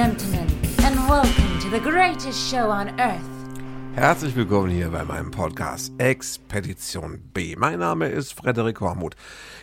gentlemen, 0.00 0.48
and 0.82 0.96
welcome 1.10 1.60
to 1.60 1.68
the 1.68 1.78
greatest 1.78 2.50
show 2.50 2.70
on 2.70 2.88
earth. 2.98 3.20
Herzlich 3.94 4.34
willkommen 4.34 4.70
hier 4.70 4.88
bei 4.88 5.04
meinem 5.04 5.30
Podcast 5.30 5.92
Expedition 5.98 7.20
B. 7.34 7.54
Mein 7.54 7.80
Name 7.80 8.08
ist 8.08 8.32
Frederik 8.32 8.80
Hormuth, 8.80 9.14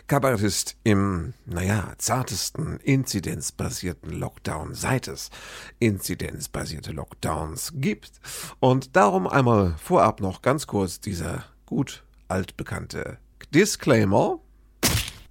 Kabarettist 0.05 0.77
im, 0.83 1.33
naja, 1.47 1.91
zartesten 1.97 2.79
inzidenzbasierten 2.81 4.11
Lockdown, 4.11 4.75
seit 4.75 5.07
es 5.07 5.31
inzidenzbasierte 5.79 6.91
Lockdowns 6.91 7.73
gibt. 7.73 8.11
Und 8.59 8.95
darum 8.95 9.25
einmal 9.25 9.73
vorab 9.81 10.21
noch 10.21 10.43
ganz 10.43 10.67
kurz 10.67 10.99
dieser 10.99 11.45
gut 11.65 12.03
altbekannte 12.27 13.17
Disclaimer. 13.51 14.37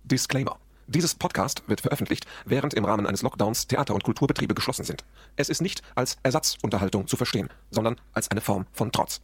Disclaimer. 0.02 0.58
Dieses 0.88 1.16
Podcast 1.16 1.64
wird 1.66 1.80
veröffentlicht, 1.80 2.26
während 2.44 2.72
im 2.72 2.84
Rahmen 2.84 3.08
eines 3.08 3.22
Lockdowns 3.22 3.66
Theater- 3.66 3.94
und 3.94 4.04
Kulturbetriebe 4.04 4.54
geschlossen 4.54 4.84
sind. 4.84 5.04
Es 5.34 5.48
ist 5.48 5.60
nicht 5.60 5.82
als 5.96 6.16
Ersatzunterhaltung 6.22 7.08
zu 7.08 7.16
verstehen, 7.16 7.48
sondern 7.72 7.96
als 8.12 8.30
eine 8.30 8.40
Form 8.40 8.66
von 8.72 8.92
Trotz. 8.92 9.20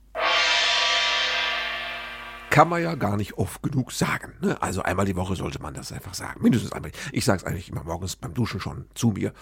Kann 2.51 2.69
man 2.69 2.83
ja 2.83 2.97
gar 2.97 3.16
nicht 3.16 3.38
oft 3.38 3.62
genug 3.62 3.93
sagen. 3.93 4.33
Ne? 4.41 4.61
Also 4.61 4.83
einmal 4.83 5.07
die 5.07 5.15
Woche 5.15 5.37
sollte 5.37 5.62
man 5.62 5.73
das 5.73 5.93
einfach 5.93 6.15
sagen. 6.15 6.43
Mindestens 6.43 6.73
einmal. 6.73 6.91
Ich 7.12 7.25
sage 7.25 7.38
es 7.38 7.45
eigentlich 7.45 7.69
immer 7.69 7.85
morgens 7.85 8.16
beim 8.16 8.35
Duschen 8.35 8.60
schon 8.60 8.87
zu 8.95 9.10
mir. 9.10 9.33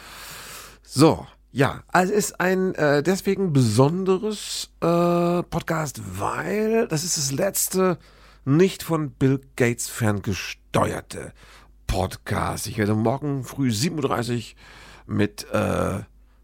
So, 0.82 1.26
ja, 1.52 1.84
also 1.88 2.12
es 2.12 2.26
ist 2.26 2.40
ein 2.40 2.74
äh, 2.74 3.02
deswegen 3.02 3.54
besonderes 3.54 4.68
äh, 4.82 5.42
Podcast, 5.42 6.02
weil 6.18 6.86
das 6.86 7.02
ist 7.02 7.16
das 7.16 7.32
letzte 7.32 7.98
nicht 8.44 8.82
von 8.82 9.10
Bill 9.10 9.40
Gates 9.56 9.88
ferngesteuerte 9.88 11.32
Podcast. 11.90 12.68
Ich 12.68 12.78
werde 12.78 12.94
morgen 12.94 13.42
früh 13.42 13.72
37 13.72 14.54
mit, 15.08 15.52
äh, 15.52 15.98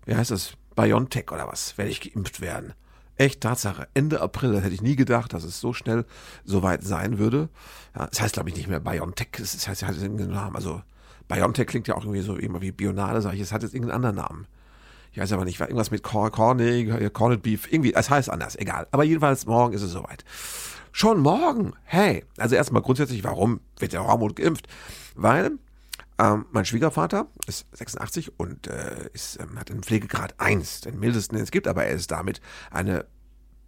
wie 0.05 0.15
heißt 0.17 0.33
das, 0.33 0.55
BioNTech 0.75 1.31
oder 1.31 1.47
was, 1.47 1.79
werde 1.79 1.93
ich 1.93 2.01
geimpft 2.01 2.41
werden. 2.41 2.73
Echt 3.17 3.43
Tatsache. 3.43 3.87
Ende 3.95 4.21
April, 4.21 4.55
das 4.55 4.65
hätte 4.65 4.75
ich 4.75 4.83
nie 4.83 4.97
gedacht, 4.97 5.33
dass 5.33 5.45
es 5.45 5.61
so 5.61 5.73
schnell 5.73 6.05
so 6.45 6.65
weit 6.65 6.83
sein 6.83 7.19
würde. 7.19 7.49
Ja, 7.97 8.09
das 8.09 8.21
heißt, 8.21 8.35
glaube 8.35 8.49
ich, 8.49 8.57
nicht 8.57 8.67
mehr 8.67 8.81
BioNTech. 8.81 9.29
Das 9.39 9.69
heißt, 9.69 9.83
es 9.83 9.89
hat 9.89 9.97
irgendeinen 9.97 10.33
Namen. 10.33 10.57
Also, 10.57 10.83
BioNTech 11.29 11.69
klingt 11.69 11.87
ja 11.87 11.95
auch 11.95 12.03
irgendwie 12.03 12.23
so 12.23 12.35
immer 12.35 12.61
wie 12.61 12.73
Bionade, 12.73 13.23
sage 13.23 13.37
ich. 13.37 13.43
Es 13.43 13.53
hat 13.53 13.63
jetzt 13.63 13.73
irgendeinen 13.73 14.05
anderen 14.05 14.17
Namen. 14.17 14.47
Ich 15.13 15.19
weiß 15.19 15.31
aber 15.31 15.45
nicht, 15.45 15.61
irgendwas 15.61 15.93
mit 15.93 16.03
Corned, 16.03 16.35
Corned 17.15 17.43
Beef, 17.43 17.73
irgendwie, 17.73 17.95
es 17.95 18.11
heißt 18.11 18.31
anders, 18.31 18.57
egal. 18.57 18.89
Aber 18.91 19.05
jedenfalls, 19.05 19.47
morgen 19.47 19.75
ist 19.75 19.83
es 19.83 19.93
soweit. 19.93 20.25
Schon 20.91 21.21
morgen. 21.21 21.75
Hey, 21.85 22.25
also 22.37 22.57
erstmal 22.57 22.83
grundsätzlich, 22.83 23.23
warum 23.23 23.61
wird 23.79 23.93
der 23.93 24.05
Hormut 24.05 24.35
geimpft? 24.35 24.67
Weil 25.17 25.59
ähm, 26.19 26.47
mein 26.51 26.65
Schwiegervater 26.65 27.27
ist 27.47 27.67
86 27.77 28.39
und 28.39 28.69
äh, 28.69 29.11
ist, 29.13 29.39
ähm, 29.41 29.59
hat 29.59 29.71
einen 29.71 29.83
Pflegegrad 29.83 30.35
1, 30.39 30.83
den 30.83 30.99
mildesten, 30.99 31.37
den 31.37 31.45
es 31.45 31.51
gibt, 31.51 31.69
aber 31.69 31.85
er 31.85 31.95
ist 31.95 32.11
damit 32.11 32.41
eine 32.71 33.07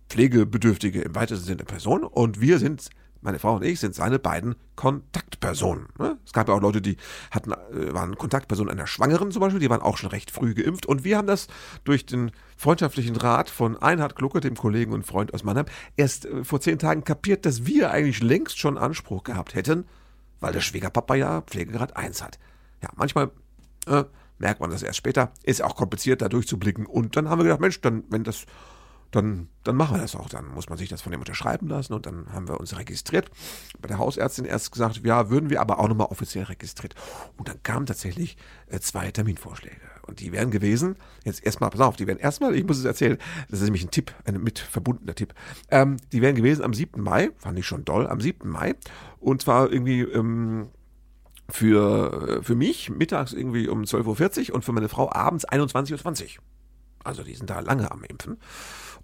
pflegebedürftige 0.08 1.02
im 1.02 1.14
weitesten 1.14 1.44
Sinne 1.44 1.64
Person 1.64 2.04
und 2.04 2.40
wir 2.40 2.58
sind 2.58 2.88
meine 3.20 3.38
Frau 3.38 3.56
und 3.56 3.64
ich 3.64 3.80
sind 3.80 3.94
seine 3.94 4.18
beiden 4.18 4.54
Kontaktpersonen. 4.76 5.88
Ne? 5.98 6.18
Es 6.24 6.32
gab 6.32 6.48
ja 6.48 6.54
auch 6.54 6.60
Leute, 6.60 6.80
die 6.80 6.96
hatten, 7.30 7.52
äh, 7.52 7.92
waren 7.92 8.16
Kontaktpersonen 8.16 8.72
einer 8.72 8.86
Schwangeren 8.86 9.30
zum 9.30 9.40
Beispiel, 9.40 9.60
die 9.60 9.70
waren 9.70 9.82
auch 9.82 9.96
schon 9.96 10.10
recht 10.10 10.30
früh 10.30 10.54
geimpft. 10.54 10.86
Und 10.86 11.04
wir 11.04 11.16
haben 11.16 11.26
das 11.26 11.48
durch 11.84 12.06
den 12.06 12.30
freundschaftlichen 12.56 13.16
Rat 13.16 13.50
von 13.50 13.76
Einhard 13.76 14.14
Glucke, 14.14 14.40
dem 14.40 14.56
Kollegen 14.56 14.92
und 14.92 15.04
Freund 15.04 15.34
aus 15.34 15.42
Mannheim, 15.42 15.66
erst 15.96 16.26
äh, 16.26 16.44
vor 16.44 16.60
zehn 16.60 16.78
Tagen 16.78 17.04
kapiert, 17.04 17.44
dass 17.44 17.66
wir 17.66 17.90
eigentlich 17.90 18.22
längst 18.22 18.58
schon 18.58 18.78
Anspruch 18.78 19.24
gehabt 19.24 19.54
hätten, 19.54 19.84
weil 20.40 20.52
der 20.52 20.60
Schwiegerpapa 20.60 21.14
ja 21.14 21.42
Pflegegrad 21.42 21.96
1 21.96 22.22
hat. 22.22 22.38
Ja, 22.82 22.90
manchmal 22.96 23.30
äh, 23.86 24.04
merkt 24.38 24.60
man 24.60 24.70
das 24.70 24.82
erst 24.82 24.98
später. 24.98 25.32
Ist 25.42 25.62
auch 25.62 25.76
kompliziert, 25.76 26.22
da 26.22 26.28
durchzublicken. 26.28 26.86
Und 26.86 27.16
dann 27.16 27.28
haben 27.28 27.38
wir 27.38 27.44
gedacht, 27.44 27.60
Mensch, 27.60 27.80
dann, 27.80 28.04
wenn 28.08 28.24
das 28.24 28.46
dann, 29.10 29.48
dann 29.64 29.76
machen 29.76 29.96
wir 29.96 30.02
das 30.02 30.14
auch. 30.14 30.28
Dann 30.28 30.48
muss 30.48 30.68
man 30.68 30.78
sich 30.78 30.88
das 30.88 31.02
von 31.02 31.12
dem 31.12 31.20
unterschreiben 31.20 31.68
lassen 31.68 31.94
und 31.94 32.06
dann 32.06 32.32
haben 32.32 32.48
wir 32.48 32.60
uns 32.60 32.76
registriert. 32.76 33.30
Bei 33.80 33.88
der 33.88 33.98
Hausärztin 33.98 34.44
erst 34.44 34.72
gesagt, 34.72 35.00
ja, 35.04 35.30
würden 35.30 35.50
wir 35.50 35.60
aber 35.60 35.78
auch 35.78 35.88
nochmal 35.88 36.08
offiziell 36.08 36.44
registriert. 36.44 36.94
Und 37.36 37.48
dann 37.48 37.62
kamen 37.62 37.86
tatsächlich 37.86 38.36
äh, 38.66 38.80
zwei 38.80 39.10
Terminvorschläge. 39.10 39.76
Und 40.06 40.20
die 40.20 40.32
wären 40.32 40.50
gewesen, 40.50 40.96
jetzt 41.24 41.44
erstmal, 41.44 41.70
pass 41.70 41.80
auf, 41.80 41.96
die 41.96 42.06
wären 42.06 42.18
erstmal, 42.18 42.54
ich 42.54 42.64
muss 42.64 42.78
es 42.78 42.84
erzählen, 42.84 43.18
das 43.50 43.60
ist 43.60 43.64
nämlich 43.64 43.84
ein 43.84 43.90
Tipp, 43.90 44.12
ein 44.24 44.42
mit 44.42 44.58
verbundener 44.58 45.14
Tipp. 45.14 45.34
Ähm, 45.70 45.98
die 46.12 46.22
wären 46.22 46.34
gewesen 46.34 46.64
am 46.64 46.72
7. 46.72 47.02
Mai, 47.02 47.30
fand 47.36 47.58
ich 47.58 47.66
schon 47.66 47.84
doll, 47.84 48.06
am 48.06 48.20
7. 48.20 48.48
Mai. 48.48 48.74
Und 49.20 49.42
zwar 49.42 49.70
irgendwie, 49.70 50.00
ähm, 50.00 50.68
für, 51.50 52.40
für 52.42 52.54
mich 52.54 52.90
mittags 52.90 53.32
irgendwie 53.32 53.68
um 53.68 53.82
12.40 53.82 54.50
Uhr 54.50 54.56
und 54.56 54.64
für 54.64 54.72
meine 54.72 54.88
Frau 54.88 55.10
abends 55.10 55.48
21.20 55.48 56.36
Uhr. 56.38 56.44
Also 57.04 57.22
die 57.22 57.34
sind 57.34 57.48
da 57.48 57.60
lange 57.60 57.90
am 57.90 58.04
Impfen. 58.04 58.38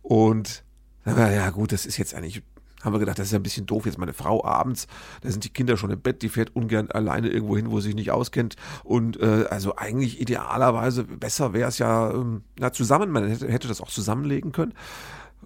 Und 0.04 0.64
ja 1.06 1.48
gut, 1.50 1.72
das 1.72 1.86
ist 1.86 1.96
jetzt 1.96 2.14
eigentlich, 2.14 2.42
haben 2.82 2.92
wir 2.92 2.98
gedacht, 2.98 3.18
das 3.18 3.28
ist 3.28 3.32
ja 3.32 3.38
ein 3.38 3.42
bisschen 3.42 3.64
doof. 3.64 3.86
Jetzt 3.86 3.96
meine 3.96 4.12
Frau 4.12 4.44
abends, 4.44 4.86
da 5.22 5.30
sind 5.30 5.44
die 5.44 5.48
Kinder 5.48 5.78
schon 5.78 5.90
im 5.90 6.00
Bett, 6.00 6.20
die 6.20 6.28
fährt 6.28 6.54
ungern 6.54 6.90
alleine 6.90 7.28
irgendwo 7.28 7.56
hin, 7.56 7.70
wo 7.70 7.80
sie 7.80 7.88
sich 7.88 7.94
nicht 7.94 8.10
auskennt. 8.10 8.56
Und 8.82 9.18
äh, 9.18 9.46
also 9.48 9.76
eigentlich 9.76 10.20
idealerweise 10.20 11.04
besser 11.04 11.54
wäre 11.54 11.70
es 11.70 11.78
ja 11.78 12.10
ähm, 12.10 12.42
na, 12.58 12.70
zusammen, 12.70 13.10
man 13.10 13.26
hätte, 13.26 13.50
hätte 13.50 13.66
das 13.66 13.80
auch 13.80 13.90
zusammenlegen 13.90 14.52
können 14.52 14.74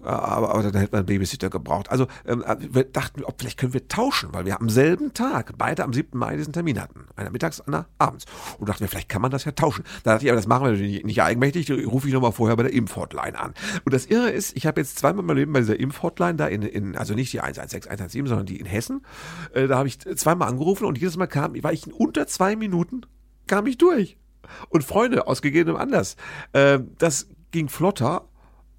aber, 0.03 0.49
aber 0.49 0.63
dann 0.63 0.81
hätte 0.81 0.91
man 0.91 0.99
einen 0.99 1.05
Babysitter 1.05 1.49
gebraucht. 1.49 1.89
Also 1.89 2.07
ähm, 2.25 2.43
wir 2.57 2.83
dachten, 2.83 3.23
ob 3.23 3.39
vielleicht 3.39 3.57
können 3.57 3.73
wir 3.73 3.87
tauschen, 3.87 4.29
weil 4.33 4.45
wir 4.45 4.59
am 4.59 4.69
selben 4.69 5.13
Tag 5.13 5.53
beide 5.57 5.83
am 5.83 5.93
7. 5.93 6.17
Mai 6.17 6.37
diesen 6.37 6.53
Termin 6.53 6.81
hatten. 6.81 7.05
Einer 7.15 7.29
mittags, 7.29 7.61
einer 7.61 7.87
abends. 7.97 8.25
Und 8.57 8.69
dachten 8.69 8.81
wir, 8.81 8.87
vielleicht 8.87 9.09
kann 9.09 9.21
man 9.21 9.31
das 9.31 9.45
ja 9.45 9.51
tauschen. 9.51 9.83
Da 10.03 10.13
dachte 10.13 10.25
ich, 10.25 10.31
aber 10.31 10.37
das 10.37 10.47
machen 10.47 10.65
wir 10.65 10.71
nicht, 10.73 11.05
nicht 11.05 11.21
eigenmächtig, 11.21 11.71
rufe 11.87 12.07
ich 12.07 12.13
nochmal 12.13 12.31
vorher 12.31 12.55
bei 12.55 12.63
der 12.63 12.73
Impfhotline 12.73 13.37
an. 13.37 13.53
Und 13.85 13.93
das 13.93 14.05
Irre 14.05 14.29
ist, 14.29 14.55
ich 14.55 14.65
habe 14.65 14.81
jetzt 14.81 14.97
zweimal 14.97 15.21
in 15.21 15.25
meinem 15.27 15.37
Leben 15.37 15.53
bei 15.53 15.59
dieser 15.59 15.79
Impfhotline 15.79 16.35
da 16.35 16.47
in, 16.47 16.61
in 16.61 16.95
also 16.95 17.13
nicht 17.13 17.33
die 17.33 17.41
116, 17.41 17.89
117, 17.89 18.27
sondern 18.27 18.45
die 18.45 18.59
in 18.59 18.65
Hessen, 18.65 19.01
äh, 19.53 19.67
da 19.67 19.77
habe 19.77 19.87
ich 19.87 19.99
zweimal 19.99 20.47
angerufen 20.47 20.85
und 20.85 20.97
jedes 20.97 21.17
Mal 21.17 21.27
kam, 21.27 21.61
war 21.63 21.73
ich 21.73 21.87
in 21.87 21.93
unter 21.93 22.27
zwei 22.27 22.55
Minuten, 22.55 23.01
kam 23.47 23.65
ich 23.67 23.77
durch. 23.77 24.17
Und 24.69 24.83
Freunde, 24.83 25.27
aus 25.27 25.41
gegebenem 25.41 25.77
Anlass. 25.77 26.15
Äh, 26.53 26.79
das 26.97 27.27
ging 27.51 27.67
flotter 27.69 28.28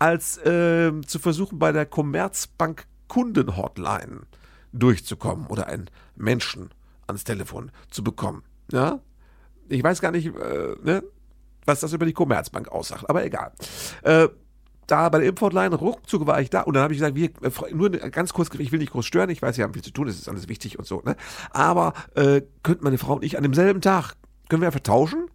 als 0.01 0.39
äh, 0.39 0.93
zu 1.07 1.21
versuchen, 1.21 1.61
bei 1.61 1.71
der 1.71 1.87
Commerzbank 1.87 2.87
Kundenhotline 3.07 4.23
durchzukommen 4.73 5.47
oder 5.47 5.67
einen 5.67 5.91
Menschen 6.17 6.71
ans 7.07 7.25
Telefon 7.25 7.71
zu 7.91 8.03
bekommen. 8.03 8.43
Ja? 8.73 9.01
Ich 9.69 9.85
weiß 9.85 10.01
gar 10.01 10.11
nicht, 10.11 10.27
äh, 10.27 10.75
ne, 10.83 11.05
was 11.67 11.81
das 11.81 11.93
über 11.93 12.07
die 12.07 12.13
Commerzbank 12.13 12.69
aussagt, 12.69 13.09
aber 13.09 13.25
egal. 13.25 13.53
Äh, 14.03 14.29
da 14.87 15.09
bei 15.09 15.19
der 15.19 15.29
Impfhotline, 15.29 15.75
ruckzuck 15.75 16.27
war 16.27 16.41
ich 16.41 16.51
da 16.51 16.63
und 16.63 16.75
dann 16.75 16.83
habe 16.83 16.95
ich 16.95 16.99
gesagt, 16.99 17.15
wir, 17.15 17.31
äh, 17.43 17.75
nur 17.75 17.91
ganz 17.91 18.33
kurz, 18.33 18.49
ich 18.59 18.73
will 18.73 18.81
nicht 18.81 18.93
groß 18.93 19.07
stören, 19.07 19.31
ich 19.31 19.43
weiß, 19.43 19.57
Sie 19.57 19.63
haben 19.63 19.75
viel 19.75 19.85
zu 19.85 19.93
tun, 19.93 20.09
es 20.09 20.19
ist 20.19 20.29
alles 20.29 20.49
wichtig 20.49 20.79
und 20.79 20.87
so, 20.87 21.03
ne? 21.05 21.17
Aber 21.51 21.93
äh, 22.15 22.43
könnten 22.63 22.85
meine 22.85 22.99
Frau 22.99 23.15
und 23.15 23.25
ich 23.25 23.37
an 23.37 23.43
demselben 23.43 23.81
Tag, 23.81 24.15
können 24.49 24.63
wir 24.63 24.67
einfach 24.67 24.81
tauschen? 24.81 25.29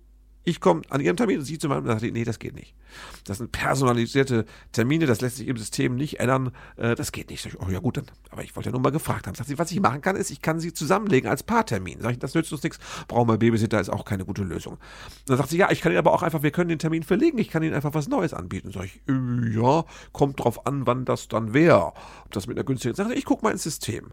Ich 0.48 0.62
komme 0.62 0.84
an 0.90 1.02
ihrem 1.02 1.18
Termin 1.18 1.40
und 1.40 1.46
sie 1.46 1.58
zu 1.58 1.68
meinem 1.68 1.86
und 1.86 2.00
sagt, 2.00 2.04
nee, 2.14 2.24
das 2.24 2.38
geht 2.38 2.54
nicht. 2.54 2.76
Das 3.24 3.40
sind 3.40 3.52
personalisierte 3.52 4.46
Termine, 4.72 5.08
das 5.08 5.20
lässt 5.20 5.38
sich 5.38 5.48
im 5.48 5.58
System 5.58 5.96
nicht 5.96 6.20
ändern, 6.20 6.52
äh, 6.78 6.94
das 6.94 7.12
geht 7.12 7.32
nicht. 7.32 7.42
Sag 7.42 7.54
ich, 7.54 7.60
oh 7.60 7.70
ja 7.70 7.80
gut, 7.80 7.98
dann, 7.98 8.06
aber 8.30 8.44
ich 8.44 8.56
wollte 8.56 8.70
ja 8.70 8.72
nur 8.72 8.80
mal 8.80 8.92
gefragt 8.92 9.26
haben. 9.26 9.34
Sagt 9.34 9.50
sie, 9.50 9.58
was 9.58 9.72
ich 9.72 9.80
machen 9.80 10.02
kann, 10.02 10.16
ist, 10.16 10.30
ich 10.30 10.44
kann 10.44 10.60
sie 10.60 10.72
zusammenlegen 10.72 11.28
als 11.28 11.42
Paartermin. 11.42 12.00
Sag 12.00 12.12
ich, 12.12 12.20
das 12.20 12.36
nützt 12.36 12.54
uns 12.54 12.62
nichts, 12.62 12.78
brauchen 13.08 13.28
wir 13.28 13.38
Babysitter, 13.38 13.82
ist 13.82 13.90
auch 13.90 14.06
keine 14.06 14.24
gute 14.24 14.44
Lösung. 14.44 14.78
Dann 15.26 15.38
sagt 15.38 15.50
sie, 15.50 15.58
ja, 15.58 15.72
ich 15.72 15.82
kann 15.82 15.92
Ihnen 15.92 16.00
aber 16.00 16.14
auch 16.14 16.22
einfach, 16.22 16.44
wir 16.44 16.52
können 16.52 16.70
den 16.70 16.80
Termin 16.80 17.02
verlegen, 17.02 17.40
ich 17.40 17.50
kann 17.50 17.64
Ihnen 17.64 17.74
einfach 17.74 17.96
was 17.96 18.08
Neues 18.08 18.36
anbieten. 18.36 18.70
Sag 18.72 18.86
ich, 18.86 19.02
äh, 19.10 19.52
ja, 19.52 19.84
kommt 20.12 20.40
drauf 20.40 20.68
an, 20.68 20.86
wann 20.86 21.06
das 21.06 21.28
dann 21.28 21.56
wäre. 21.56 21.94
Ob 22.24 22.32
das 22.32 22.46
mit 22.46 22.56
einer 22.56 22.66
günstigen, 22.66 22.94
sagt 22.94 23.10
sie, 23.10 23.16
ich 23.16 23.26
guck 23.26 23.42
mal 23.42 23.52
ins 23.52 23.64
System. 23.64 24.12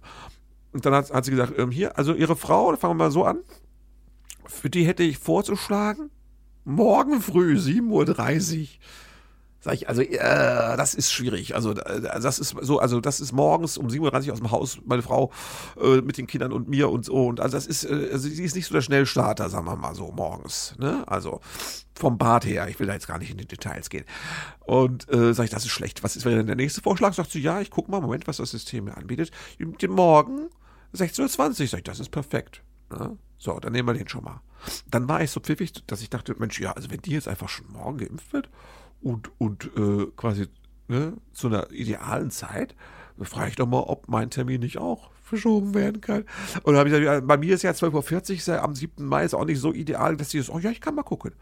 Und 0.73 0.87
dann 0.87 0.94
hat, 0.94 1.12
hat 1.12 1.26
sie 1.26 1.31
gesagt, 1.31 1.58
ähm, 1.58 1.70
hier, 1.70 1.99
also 1.99 2.14
Ihre 2.14 2.37
Frau, 2.37 2.75
fangen 2.76 2.94
wir 2.94 3.05
mal 3.05 3.11
so 3.11 3.25
an, 3.25 3.40
für 4.46 4.70
die 4.70 4.87
hätte 4.87 5.02
ich 5.02 5.19
vorzuschlagen, 5.19 6.11
morgen 6.64 7.20
früh, 7.20 7.56
7.30 7.56 8.61
Uhr. 8.61 8.67
Sag 9.64 9.75
ich, 9.75 9.88
also, 9.88 10.03
äh, 10.03 10.76
das 10.76 10.94
ist 10.94 11.12
schwierig. 11.12 11.55
Also, 11.55 11.70
äh, 11.70 12.00
das 12.00 12.41
ist 12.41 12.56
so, 12.62 12.81
also, 12.81 13.00
das 13.00 13.20
ist 13.20 13.31
morgens 13.31 13.79
um 13.79 13.87
7.30 13.87 14.26
Uhr 14.26 14.32
aus 14.32 14.38
dem 14.41 14.50
Haus, 14.50 14.79
meine 14.85 15.03
Frau 15.03 15.31
äh, 15.81 16.00
mit 16.00 16.19
den 16.19 16.26
Kindern 16.26 16.53
und 16.53 16.69
mir 16.69 16.91
und 16.91 17.05
so. 17.05 17.26
Und 17.26 17.38
also, 17.38 17.56
das 17.56 17.69
ist, 17.69 17.85
äh, 17.85 18.09
also, 18.11 18.29
sie 18.29 18.43
ist 18.43 18.56
nicht 18.56 18.67
so 18.67 18.75
der 18.75 18.82
Schnellstarter, 18.82 19.49
sagen 19.49 19.67
wir 19.67 19.76
mal 19.76 19.94
so, 19.94 20.11
morgens. 20.11 20.75
Ne? 20.79 21.05
Also, 21.06 21.41
vom 21.94 22.19
Bad 22.19 22.44
her. 22.44 22.67
Ich 22.69 22.81
will 22.81 22.88
da 22.88 22.94
jetzt 22.94 23.06
gar 23.06 23.19
nicht 23.19 23.31
in 23.31 23.37
die 23.37 23.47
Details 23.47 23.88
gehen. 23.88 24.05
Und 24.59 25.09
äh, 25.12 25.32
sag 25.32 25.44
ich, 25.44 25.50
das 25.50 25.64
ist 25.64 25.70
schlecht. 25.70 26.03
Was 26.03 26.17
ist 26.17 26.26
denn 26.26 26.47
der 26.47 26.56
nächste 26.56 26.81
Vorschlag? 26.81 27.14
Sagt 27.14 27.31
sie, 27.31 27.41
ja, 27.41 27.61
ich 27.61 27.70
gucke 27.70 27.88
mal, 27.88 28.00
Moment, 28.00 28.26
was 28.26 28.38
das 28.38 28.50
System 28.50 28.87
mir 28.87 28.97
anbietet. 28.97 29.31
Den 29.61 29.93
Morgen, 29.93 30.49
16.20 30.93 31.20
Uhr. 31.20 31.67
Sag 31.69 31.79
ich, 31.79 31.85
das 31.85 32.00
ist 32.00 32.11
perfekt. 32.11 32.62
Ne? 32.91 33.17
So, 33.43 33.59
dann 33.59 33.73
nehmen 33.73 33.89
wir 33.89 33.94
den 33.94 34.06
schon 34.06 34.23
mal. 34.23 34.41
Dann 34.89 35.09
war 35.09 35.21
ich 35.21 35.33
so 35.33 35.41
pfiffig, 35.41 35.73
dass 35.89 36.00
ich 36.00 36.11
dachte, 36.11 36.37
Mensch, 36.39 36.61
ja, 36.61 36.71
also 36.75 36.93
wenn 36.93 37.00
die 37.00 37.11
jetzt 37.11 37.27
einfach 37.27 37.49
schon 37.49 37.67
morgen 37.73 37.99
geimpft 37.99 38.33
wird 38.33 38.49
und, 39.00 39.33
und 39.39 39.69
äh, 39.77 40.06
quasi 40.17 40.47
ne, 40.87 41.15
zu 41.33 41.49
einer 41.49 41.69
idealen 41.73 42.31
Zeit, 42.31 42.77
dann 43.17 43.27
frage 43.27 43.49
ich 43.49 43.56
doch 43.56 43.67
mal, 43.67 43.81
ob 43.81 44.06
mein 44.06 44.31
Termin 44.31 44.61
nicht 44.61 44.79
auch 44.79 45.11
verschoben 45.25 45.75
werden 45.75 46.00
kann. 46.00 46.23
Und 46.62 46.75
dann 46.75 46.77
habe 46.77 46.89
ich 46.89 46.94
gesagt, 46.94 47.27
bei 47.27 47.37
mir 47.37 47.56
ist 47.56 47.62
ja 47.62 47.73
12.40 47.73 48.49
Uhr, 48.49 48.62
am 48.62 48.77
7. 48.77 49.05
Mai 49.05 49.25
ist 49.25 49.35
auch 49.35 49.45
nicht 49.45 49.59
so 49.59 49.73
ideal, 49.73 50.17
dass 50.17 50.31
sie 50.31 50.38
das, 50.38 50.49
oh 50.49 50.61
ja, 50.61 50.71
ich 50.71 50.81
kann 50.81 50.95
mal 50.95 51.03
gucken. 51.03 51.33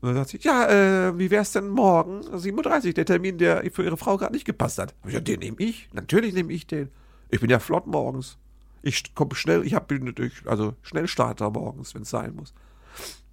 Und 0.00 0.08
dann 0.08 0.16
sagt 0.16 0.30
sie, 0.30 0.40
ja, 0.40 0.66
äh, 0.66 1.18
wie 1.20 1.30
wär's 1.30 1.52
denn 1.52 1.68
morgen? 1.68 2.20
37, 2.36 2.94
der 2.94 3.06
Termin, 3.06 3.38
der 3.38 3.62
für 3.70 3.84
ihre 3.84 3.96
Frau 3.96 4.16
gerade 4.16 4.32
nicht 4.32 4.44
gepasst 4.44 4.78
hat. 4.78 4.92
Ja, 5.06 5.20
den 5.20 5.38
nehme 5.38 5.58
ich. 5.60 5.88
Natürlich 5.92 6.34
nehme 6.34 6.52
ich 6.52 6.66
den. 6.66 6.88
Ich 7.30 7.40
bin 7.40 7.48
ja 7.48 7.60
flott 7.60 7.86
morgens. 7.86 8.38
Ich 8.82 9.14
komme 9.14 9.34
schnell, 9.34 9.64
ich 9.66 9.74
habe 9.74 9.98
natürlich, 9.98 10.46
also 10.46 10.74
Schnellstarter 10.82 11.50
morgens, 11.50 11.94
wenn 11.94 12.02
es 12.02 12.10
sein 12.10 12.34
muss. 12.34 12.54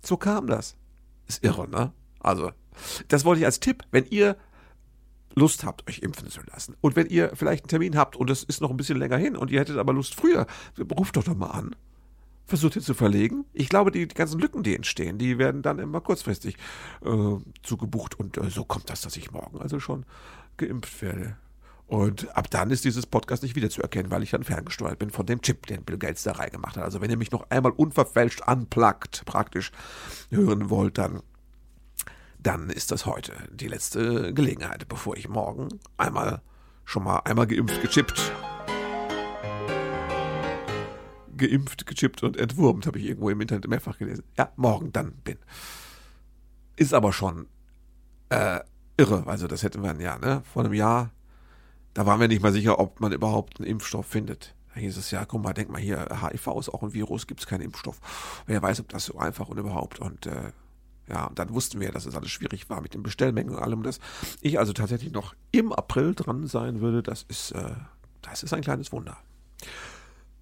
So 0.04 0.18
kam 0.18 0.48
das. 0.48 0.76
Ist 1.28 1.44
irre, 1.44 1.68
ne? 1.68 1.92
Also, 2.20 2.52
das 3.08 3.26
wollte 3.26 3.40
ich 3.40 3.46
als 3.46 3.60
Tipp, 3.60 3.84
wenn 3.92 4.06
ihr 4.06 4.38
Lust 5.36 5.64
habt, 5.64 5.88
euch 5.90 6.00
impfen 6.00 6.30
zu 6.30 6.42
lassen. 6.50 6.76
Und 6.82 6.96
wenn 6.96 7.08
ihr 7.08 7.32
vielleicht 7.36 7.66
einen 7.66 7.70
Termin 7.70 7.98
habt 7.98 8.16
und 8.16 8.30
es 8.30 8.44
ist 8.44 8.62
noch 8.62 8.70
ein 8.70 8.78
bisschen 8.78 8.98
länger 8.98 9.18
hin 9.18 9.36
und 9.36 9.52
ihr 9.52 9.60
hättet 9.60 9.78
aber 9.78 9.94
Lust 9.94 10.16
früher, 10.16 10.48
ruft 10.98 11.18
doch 11.18 11.24
doch 11.24 11.36
mal 11.36 11.52
an. 11.52 11.76
Versucht 12.48 12.76
ihr 12.76 12.82
zu 12.82 12.94
verlegen. 12.94 13.46
Ich 13.54 13.70
glaube, 13.70 13.92
die, 13.92 14.08
die 14.08 14.16
ganzen 14.16 14.40
Lücken, 14.40 14.64
die 14.64 14.76
entstehen, 14.76 15.18
die 15.18 15.38
werden 15.38 15.62
dann 15.62 15.80
immer 15.80 16.00
kurzfristig 16.00 16.58
äh, 17.04 17.38
zugebucht. 17.64 18.18
Und 18.18 18.38
äh, 18.38 18.50
so 18.50 18.64
kommt 18.64 18.90
das, 18.90 19.02
dass 19.02 19.18
ich 19.18 19.32
morgen 19.32 19.60
also 19.60 19.80
schon 19.80 20.06
geimpft 20.58 21.02
werde. 21.02 21.38
Und 21.88 22.36
ab 22.36 22.50
dann 22.50 22.72
ist 22.72 22.84
dieses 22.84 23.06
Podcast 23.06 23.44
nicht 23.44 23.56
wieder 23.56 23.70
zu 23.70 23.82
erkennen, 23.82 24.10
weil 24.10 24.24
ich 24.24 24.32
dann 24.32 24.44
ferngesteuert 24.44 24.98
bin 24.98 25.12
von 25.12 25.26
dem 25.26 25.42
Chip, 25.42 25.68
den 25.68 25.84
Bill 25.84 25.98
Gates 25.98 26.24
da 26.24 26.34
reingemacht 26.34 26.78
hat. 26.78 26.84
Also 26.84 27.00
wenn 27.00 27.12
ihr 27.12 27.18
mich 27.18 27.32
noch 27.32 27.50
einmal 27.50 27.72
unverfälscht 27.72 28.42
anplagt, 28.42 29.24
praktisch 29.26 29.72
hören 30.32 30.70
wollt, 30.72 30.98
dann, 30.98 31.22
dann 32.40 32.72
ist 32.72 32.92
das 32.92 33.06
heute 33.06 33.34
die 33.52 33.68
letzte 33.68 34.34
Gelegenheit, 34.34 34.88
bevor 34.88 35.16
ich 35.16 35.30
morgen 35.30 35.70
einmal 35.98 36.42
schon 36.86 37.04
mal 37.04 37.20
einmal 37.20 37.46
geimpft, 37.46 37.82
gechippt, 37.82 38.32
geimpft, 41.38 41.86
gechippt 41.86 42.24
und 42.24 42.38
entwurmt, 42.38 42.88
habe 42.88 42.98
ich 42.98 43.06
irgendwo 43.06 43.30
im 43.30 43.42
Internet 43.42 43.68
mehrfach 43.68 43.98
gelesen. 43.98 44.24
Ja, 44.38 44.52
morgen 44.56 44.92
dann 44.92 45.14
bin. 45.24 45.38
Ist 46.78 46.94
aber 46.96 47.14
schon 47.14 47.48
äh, 48.30 48.60
irre. 48.98 49.28
Also 49.28 49.48
das 49.48 49.64
hätten 49.64 49.84
wir 49.84 49.96
ja, 50.02 50.18
ne? 50.18 50.42
Vor 50.52 50.64
einem 50.64 50.74
Jahr 50.74 51.12
da 51.96 52.06
waren 52.06 52.20
wir 52.20 52.28
nicht 52.28 52.44
mal 52.44 52.52
sicher, 52.52 52.78
ob 52.78 53.00
man 53.00 53.14
überhaupt 53.14 53.60
einen 53.60 53.68
Impfstoff 53.68 54.06
findet. 54.06 54.54
Da 54.74 54.82
hieß 54.82 54.98
es 54.98 55.12
ja, 55.12 55.24
guck 55.24 55.42
mal, 55.42 55.54
denk 55.54 55.70
mal 55.70 55.80
hier, 55.80 56.06
HIV 56.22 56.48
ist 56.60 56.70
auch 56.70 56.84
ein 56.84 56.94
Virus, 56.94 57.26
gibt 57.26 57.40
es 57.40 57.48
keinen 57.48 57.62
Impfstoff. 57.62 58.00
Wer 58.46 58.62
weiß, 58.62 58.82
ob 58.82 58.90
das 58.90 59.06
so 59.06 59.18
einfach 59.18 59.48
und 59.48 59.58
überhaupt. 59.58 60.00
Und 60.00 60.26
äh, 60.26 60.52
ja, 61.08 61.26
und 61.26 61.40
dann 61.40 61.54
wussten 61.54 61.80
wir, 61.80 61.94
dass 61.94 62.06
es 62.06 62.14
alles 62.14 62.32
schwierig 62.32 62.70
war 62.70 62.82
mit 62.82 62.94
den 62.94 63.02
Bestellmengen 63.02 63.56
und 63.56 63.62
allem. 63.62 63.82
Dass 63.82 64.02
ich 64.42 64.60
also 64.60 64.74
tatsächlich 64.74 65.14
noch 65.14 65.36
im 65.52 65.72
April 65.72 66.14
dran 66.14 66.48
sein 66.48 66.82
würde, 66.82 67.02
das 67.02 67.24
ist, 67.24 67.52
äh, 67.52 67.76
das 68.22 68.44
ist 68.44 68.54
ein 68.54 68.62
kleines 68.62 68.92
Wunder. 68.92 69.18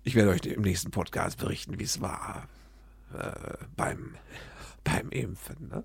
Ich 0.03 0.15
werde 0.15 0.31
euch 0.31 0.41
im 0.41 0.63
nächsten 0.63 0.89
Podcast 0.89 1.37
berichten, 1.37 1.77
wie 1.77 1.83
es 1.83 2.01
war 2.01 2.47
äh, 3.13 3.57
beim, 3.75 4.15
beim 4.83 5.09
Impfen. 5.11 5.67
Ne? 5.69 5.83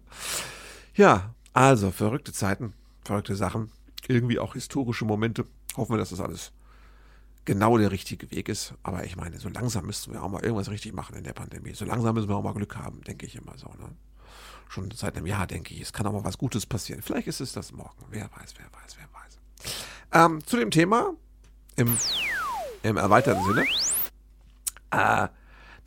Ja, 0.94 1.34
also 1.52 1.90
verrückte 1.90 2.32
Zeiten, 2.32 2.72
verrückte 3.04 3.36
Sachen, 3.36 3.70
irgendwie 4.08 4.38
auch 4.38 4.54
historische 4.54 5.04
Momente. 5.04 5.46
Hoffen 5.76 5.92
wir, 5.92 5.98
dass 5.98 6.10
das 6.10 6.20
alles 6.20 6.52
genau 7.44 7.78
der 7.78 7.90
richtige 7.92 8.30
Weg 8.30 8.48
ist. 8.48 8.74
Aber 8.82 9.04
ich 9.04 9.16
meine, 9.16 9.38
so 9.38 9.48
langsam 9.48 9.86
müssten 9.86 10.12
wir 10.12 10.22
auch 10.22 10.28
mal 10.28 10.42
irgendwas 10.42 10.70
richtig 10.70 10.92
machen 10.92 11.16
in 11.16 11.24
der 11.24 11.32
Pandemie. 11.32 11.72
So 11.74 11.84
langsam 11.84 12.14
müssen 12.14 12.28
wir 12.28 12.36
auch 12.36 12.42
mal 12.42 12.52
Glück 12.52 12.76
haben, 12.76 13.02
denke 13.02 13.26
ich 13.26 13.36
immer 13.36 13.56
so. 13.56 13.68
Ne? 13.68 13.88
Schon 14.68 14.90
seit 14.90 15.16
einem 15.16 15.26
Jahr 15.26 15.46
denke 15.46 15.72
ich, 15.72 15.80
es 15.80 15.92
kann 15.92 16.06
auch 16.06 16.12
mal 16.12 16.24
was 16.24 16.36
Gutes 16.36 16.66
passieren. 16.66 17.00
Vielleicht 17.00 17.26
ist 17.26 17.40
es 17.40 17.52
das 17.52 17.72
morgen. 17.72 18.04
Wer 18.10 18.24
weiß, 18.24 18.54
wer 18.58 18.66
weiß, 18.66 18.96
wer 18.98 19.08
weiß. 19.12 19.38
Ähm, 20.12 20.44
zu 20.44 20.56
dem 20.56 20.70
Thema 20.70 21.14
im, 21.76 21.96
im 22.82 22.96
erweiterten 22.96 23.44
Sinne. 23.44 23.64
Äh, 24.90 25.28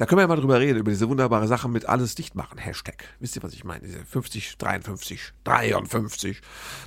da 0.02 0.08
können 0.08 0.18
wir 0.18 0.24
ja 0.24 0.28
mal 0.30 0.36
drüber 0.36 0.60
reden, 0.60 0.80
über 0.80 0.90
diese 0.90 1.08
wunderbare 1.10 1.48
Sache 1.48 1.70
mit 1.70 1.88
alles 1.88 2.16
dicht 2.16 2.34
machen. 2.34 2.58
Hashtag. 2.58 3.04
Wisst 3.20 3.36
ihr, 3.36 3.44
was 3.44 3.54
ich 3.54 3.64
meine? 3.64 3.82
Diese 3.82 4.04
50, 4.04 4.58
53, 4.58 5.34
53 5.44 6.42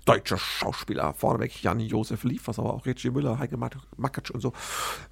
deutsche 0.04 0.36
Schauspieler, 0.36 1.14
vorneweg 1.14 1.62
Jan-Josef 1.62 2.24
Liefers, 2.24 2.58
aber 2.58 2.74
auch 2.74 2.86
Reggie 2.86 3.10
Müller, 3.10 3.38
Heike 3.38 3.56
Makatsch 3.56 4.32
und 4.32 4.40
so, 4.40 4.52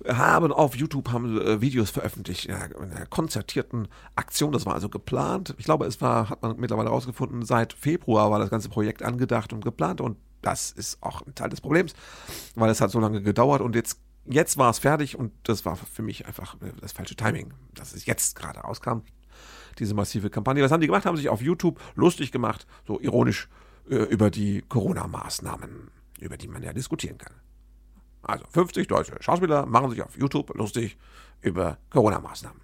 haben 0.04 0.50
auf 0.50 0.74
YouTube 0.74 1.12
haben 1.12 1.40
äh, 1.40 1.60
Videos 1.60 1.90
veröffentlicht 1.90 2.46
in 2.46 2.56
einer, 2.56 2.74
in 2.74 2.90
einer 2.90 3.06
konzertierten 3.06 3.86
Aktion. 4.16 4.50
Das 4.50 4.66
war 4.66 4.74
also 4.74 4.88
geplant. 4.88 5.54
Ich 5.58 5.64
glaube, 5.66 5.86
es 5.86 6.00
war, 6.00 6.28
hat 6.28 6.42
man 6.42 6.56
mittlerweile 6.58 6.88
herausgefunden, 6.88 7.44
seit 7.44 7.72
Februar 7.72 8.32
war 8.32 8.40
das 8.40 8.50
ganze 8.50 8.68
Projekt 8.68 9.04
angedacht 9.04 9.52
und 9.52 9.62
geplant 9.62 10.00
und 10.00 10.16
das 10.40 10.72
ist 10.72 11.00
auch 11.04 11.24
ein 11.24 11.36
Teil 11.36 11.50
des 11.50 11.60
Problems, 11.60 11.94
weil 12.56 12.68
es 12.68 12.80
hat 12.80 12.90
so 12.90 12.98
lange 12.98 13.22
gedauert 13.22 13.60
und 13.60 13.76
jetzt 13.76 14.00
jetzt 14.24 14.56
war 14.56 14.70
es 14.70 14.78
fertig 14.78 15.16
und 15.18 15.32
das 15.44 15.64
war 15.64 15.76
für 15.76 16.02
mich 16.02 16.26
einfach 16.26 16.54
äh, 16.60 16.72
das 16.80 16.92
falsche 16.92 17.16
Timing, 17.16 17.52
dass 17.74 17.92
es 17.94 18.06
jetzt 18.06 18.36
gerade 18.36 18.60
rauskam. 18.60 19.00
Diese 19.78 19.94
massive 19.94 20.28
Kampagne. 20.28 20.62
Was 20.62 20.70
haben 20.70 20.80
die 20.80 20.86
gemacht? 20.86 21.06
Haben 21.06 21.16
sich 21.16 21.28
auf 21.28 21.40
YouTube 21.40 21.80
lustig 21.94 22.30
gemacht, 22.30 22.66
so 22.86 23.00
ironisch 23.00 23.48
äh, 23.88 23.96
über 23.96 24.30
die 24.30 24.62
Corona-Maßnahmen, 24.68 25.90
über 26.20 26.36
die 26.36 26.48
man 26.48 26.62
ja 26.62 26.72
diskutieren 26.72 27.18
kann. 27.18 27.34
Also 28.22 28.44
50 28.50 28.86
deutsche 28.86 29.16
Schauspieler 29.20 29.66
machen 29.66 29.90
sich 29.90 30.02
auf 30.02 30.16
YouTube 30.16 30.54
lustig 30.54 30.96
über 31.40 31.78
Corona-Maßnahmen. 31.90 32.60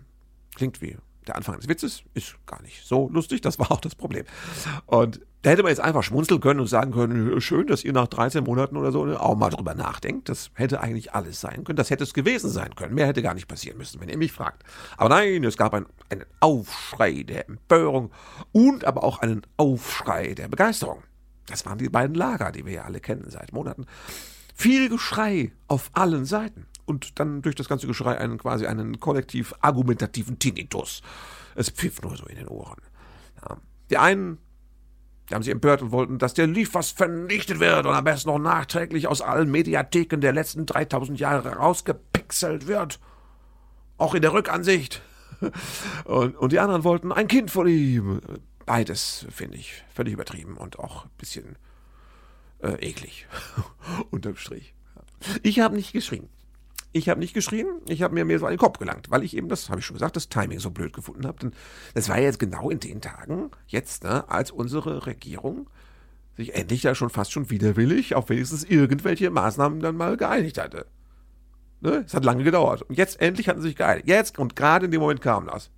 Klingt 0.54 0.80
wie 0.82 0.96
der 1.26 1.36
Anfang 1.36 1.56
des 1.56 1.68
Witzes 1.68 2.02
ist 2.14 2.34
gar 2.46 2.62
nicht 2.62 2.84
so 2.86 3.08
lustig, 3.10 3.40
das 3.40 3.58
war 3.58 3.70
auch 3.70 3.80
das 3.80 3.94
Problem. 3.94 4.24
Und 4.86 5.20
da 5.42 5.50
hätte 5.50 5.62
man 5.62 5.70
jetzt 5.70 5.80
einfach 5.80 6.02
schmunzeln 6.02 6.40
können 6.40 6.58
und 6.58 6.66
sagen 6.66 6.90
können, 6.92 7.40
schön, 7.40 7.68
dass 7.68 7.84
ihr 7.84 7.92
nach 7.92 8.08
13 8.08 8.42
Monaten 8.42 8.76
oder 8.76 8.90
so 8.90 9.06
auch 9.16 9.36
mal 9.36 9.50
drüber 9.50 9.74
nachdenkt. 9.74 10.28
Das 10.28 10.50
hätte 10.54 10.80
eigentlich 10.80 11.14
alles 11.14 11.40
sein 11.40 11.62
können. 11.62 11.76
Das 11.76 11.90
hätte 11.90 12.02
es 12.02 12.12
gewesen 12.12 12.50
sein 12.50 12.74
können. 12.74 12.94
Mehr 12.94 13.06
hätte 13.06 13.22
gar 13.22 13.34
nicht 13.34 13.46
passieren 13.46 13.78
müssen, 13.78 14.00
wenn 14.00 14.08
ihr 14.08 14.18
mich 14.18 14.32
fragt. 14.32 14.64
Aber 14.96 15.08
nein, 15.08 15.44
es 15.44 15.56
gab 15.56 15.74
ein, 15.74 15.86
einen 16.10 16.24
Aufschrei 16.40 17.22
der 17.22 17.48
Empörung 17.48 18.10
und 18.50 18.84
aber 18.84 19.04
auch 19.04 19.20
einen 19.20 19.42
Aufschrei 19.56 20.34
der 20.34 20.48
Begeisterung. 20.48 21.04
Das 21.46 21.64
waren 21.64 21.78
die 21.78 21.88
beiden 21.88 22.16
Lager, 22.16 22.50
die 22.50 22.66
wir 22.66 22.72
ja 22.72 22.82
alle 22.82 23.00
kennen 23.00 23.30
seit 23.30 23.52
Monaten. 23.52 23.86
Viel 24.54 24.88
Geschrei 24.88 25.52
auf 25.68 25.90
allen 25.92 26.24
Seiten 26.24 26.66
und 26.84 27.20
dann 27.20 27.42
durch 27.42 27.54
das 27.54 27.68
ganze 27.68 27.86
Geschrei 27.86 28.18
einen 28.18 28.38
quasi 28.38 28.66
einen 28.66 28.98
kollektiv 28.98 29.54
argumentativen 29.60 30.40
Tinnitus. 30.40 31.02
Es 31.54 31.70
pfiff 31.70 32.02
nur 32.02 32.16
so 32.16 32.26
in 32.26 32.36
den 32.36 32.48
Ohren. 32.48 32.80
Ja. 33.40 33.58
Die 33.90 33.98
einen 33.98 34.38
haben 35.34 35.42
sich 35.42 35.52
empört 35.52 35.82
und 35.82 35.92
wollten, 35.92 36.18
dass 36.18 36.34
der 36.34 36.46
Liefers 36.46 36.90
vernichtet 36.90 37.60
wird 37.60 37.86
und 37.86 37.94
am 37.94 38.04
besten 38.04 38.30
noch 38.30 38.38
nachträglich 38.38 39.06
aus 39.06 39.20
allen 39.20 39.50
Mediatheken 39.50 40.20
der 40.20 40.32
letzten 40.32 40.66
3000 40.66 41.20
Jahre 41.20 41.56
rausgepixelt 41.56 42.66
wird. 42.66 42.98
Auch 43.98 44.14
in 44.14 44.22
der 44.22 44.32
Rückansicht. 44.32 45.02
Und, 46.04 46.36
und 46.36 46.50
die 46.50 46.58
anderen 46.58 46.82
wollten 46.82 47.12
ein 47.12 47.28
Kind 47.28 47.52
von 47.52 47.68
ihm. 47.68 48.20
Beides 48.66 49.24
finde 49.30 49.56
ich 49.56 49.84
völlig 49.94 50.14
übertrieben 50.14 50.56
und 50.56 50.80
auch 50.80 51.04
ein 51.04 51.10
bisschen 51.16 51.56
äh, 52.60 52.72
eklig. 52.84 53.28
Unterm 54.10 54.34
Strich. 54.34 54.74
Ich 55.44 55.60
habe 55.60 55.76
nicht 55.76 55.92
geschrien. 55.92 56.28
Ich 56.98 57.08
habe 57.08 57.20
nicht 57.20 57.32
geschrien, 57.32 57.66
ich 57.86 58.02
habe 58.02 58.14
mir 58.14 58.24
mehr 58.24 58.38
so 58.38 58.46
an 58.46 58.52
den 58.52 58.58
Kopf 58.58 58.78
gelangt, 58.78 59.10
weil 59.10 59.22
ich 59.22 59.36
eben, 59.36 59.48
das 59.48 59.70
habe 59.70 59.78
ich 59.78 59.86
schon 59.86 59.94
gesagt, 59.94 60.16
das 60.16 60.28
Timing 60.28 60.58
so 60.58 60.70
blöd 60.70 60.92
gefunden 60.92 61.26
habe. 61.26 61.52
Das 61.94 62.08
war 62.08 62.18
jetzt 62.18 62.40
genau 62.40 62.70
in 62.70 62.80
den 62.80 63.00
Tagen, 63.00 63.50
jetzt, 63.68 64.02
ne, 64.02 64.28
als 64.28 64.50
unsere 64.50 65.06
Regierung 65.06 65.70
sich 66.36 66.54
endlich 66.54 66.82
da 66.82 66.94
schon 66.94 67.10
fast 67.10 67.32
schon 67.32 67.50
widerwillig 67.50 68.14
auf 68.14 68.28
wenigstens 68.30 68.64
irgendwelche 68.64 69.30
Maßnahmen 69.30 69.80
dann 69.80 69.96
mal 69.96 70.16
geeinigt 70.16 70.58
hatte. 70.58 70.86
Ne? 71.80 72.04
Es 72.04 72.14
hat 72.14 72.24
lange 72.24 72.44
gedauert. 72.44 72.82
Und 72.82 72.96
jetzt 72.98 73.20
endlich 73.20 73.48
hatten 73.48 73.60
sie 73.60 73.68
sich 73.68 73.76
geeinigt. 73.76 74.08
Jetzt 74.08 74.38
und 74.38 74.56
gerade 74.56 74.86
in 74.86 74.90
dem 74.90 75.00
Moment 75.00 75.20
kam 75.20 75.46
das. 75.46 75.70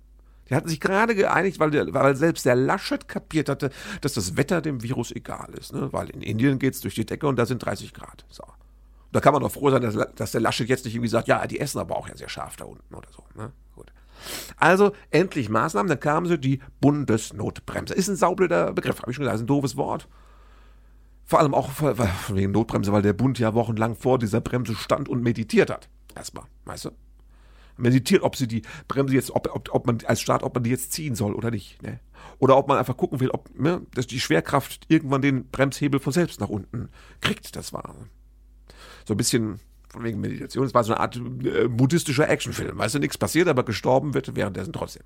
Die 0.49 0.55
hatten 0.55 0.67
sich 0.67 0.79
gerade 0.79 1.15
geeinigt, 1.15 1.59
weil, 1.59 1.71
der, 1.71 1.93
weil 1.93 2.15
selbst 2.15 2.45
der 2.45 2.55
Laschet 2.55 3.07
kapiert 3.07 3.47
hatte, 3.47 3.69
dass 4.01 4.13
das 4.13 4.37
Wetter 4.37 4.61
dem 4.61 4.83
Virus 4.83 5.11
egal 5.11 5.53
ist. 5.59 5.73
Ne? 5.73 5.93
Weil 5.93 6.09
in 6.09 6.21
Indien 6.21 6.59
geht 6.59 6.73
es 6.73 6.81
durch 6.81 6.95
die 6.95 7.05
Decke 7.05 7.27
und 7.27 7.37
da 7.37 7.45
sind 7.45 7.63
30 7.63 7.93
Grad. 7.93 8.25
So. 8.29 8.43
Da 9.11 9.19
kann 9.19 9.33
man 9.33 9.41
doch 9.41 9.51
froh 9.51 9.69
sein, 9.69 9.81
dass, 9.81 9.97
dass, 10.15 10.31
der 10.31 10.41
Laschet 10.41 10.69
jetzt 10.69 10.85
nicht 10.85 10.95
irgendwie 10.95 11.09
sagt, 11.09 11.27
ja, 11.27 11.45
die 11.45 11.59
essen 11.59 11.79
aber 11.79 11.97
auch 11.97 12.07
ja 12.07 12.15
sehr 12.15 12.29
scharf 12.29 12.55
da 12.55 12.65
unten 12.65 12.95
oder 12.95 13.09
so. 13.11 13.23
Ne? 13.35 13.51
Gut. 13.75 13.91
Also 14.57 14.93
endlich 15.09 15.49
Maßnahmen, 15.49 15.89
dann 15.89 15.99
kamen 15.99 16.27
sie 16.27 16.37
die 16.37 16.59
Bundesnotbremse. 16.79 17.93
Ist 17.93 18.07
ein 18.07 18.15
saublöder 18.15 18.73
Begriff, 18.73 19.01
habe 19.01 19.11
ich 19.11 19.15
schon 19.15 19.23
gesagt, 19.23 19.35
ist 19.35 19.43
ein 19.43 19.47
doofes 19.47 19.75
Wort. 19.75 20.07
Vor 21.25 21.39
allem 21.39 21.53
auch 21.53 21.69
wegen 22.29 22.51
Notbremse, 22.51 22.91
weil 22.91 23.01
der 23.01 23.13
Bund 23.13 23.39
ja 23.39 23.53
wochenlang 23.53 23.95
vor 23.95 24.19
dieser 24.19 24.41
Bremse 24.41 24.75
stand 24.75 25.09
und 25.09 25.23
meditiert 25.23 25.69
hat. 25.69 25.89
Erstmal, 26.15 26.45
weißt 26.65 26.85
du? 26.85 26.89
Meditiert, 27.77 28.21
ob 28.21 28.35
sie 28.35 28.47
die 28.47 28.63
Bremse 28.87 29.15
jetzt, 29.15 29.31
ob, 29.31 29.49
ob, 29.53 29.73
ob 29.73 29.87
man 29.87 29.99
als 30.05 30.21
Staat, 30.21 30.43
ob 30.43 30.53
man 30.53 30.63
die 30.63 30.69
jetzt 30.69 30.91
ziehen 30.91 31.15
soll 31.15 31.33
oder 31.33 31.49
nicht. 31.49 31.81
Ne? 31.81 31.99
Oder 32.39 32.57
ob 32.57 32.67
man 32.67 32.77
einfach 32.77 32.97
gucken 32.97 33.19
will, 33.19 33.29
ob 33.29 33.49
ne, 33.57 33.81
dass 33.95 34.07
die 34.07 34.19
Schwerkraft 34.19 34.85
irgendwann 34.87 35.21
den 35.21 35.47
Bremshebel 35.47 35.99
von 35.99 36.13
selbst 36.13 36.39
nach 36.39 36.49
unten 36.49 36.89
kriegt. 37.21 37.55
Das 37.55 37.73
war 37.73 37.95
so 39.05 39.13
ein 39.13 39.17
bisschen 39.17 39.59
von 39.89 40.03
wegen 40.03 40.21
Meditation. 40.21 40.65
Es 40.65 40.73
war 40.73 40.83
so 40.83 40.93
eine 40.93 41.01
Art 41.01 41.17
äh, 41.17 41.67
buddhistischer 41.67 42.29
Actionfilm. 42.29 42.77
Weißt 42.77 42.95
du, 42.95 42.99
nichts 42.99 43.17
passiert, 43.17 43.47
aber 43.47 43.63
gestorben 43.63 44.13
wird 44.13 44.35
währenddessen 44.35 44.73
trotzdem. 44.73 45.03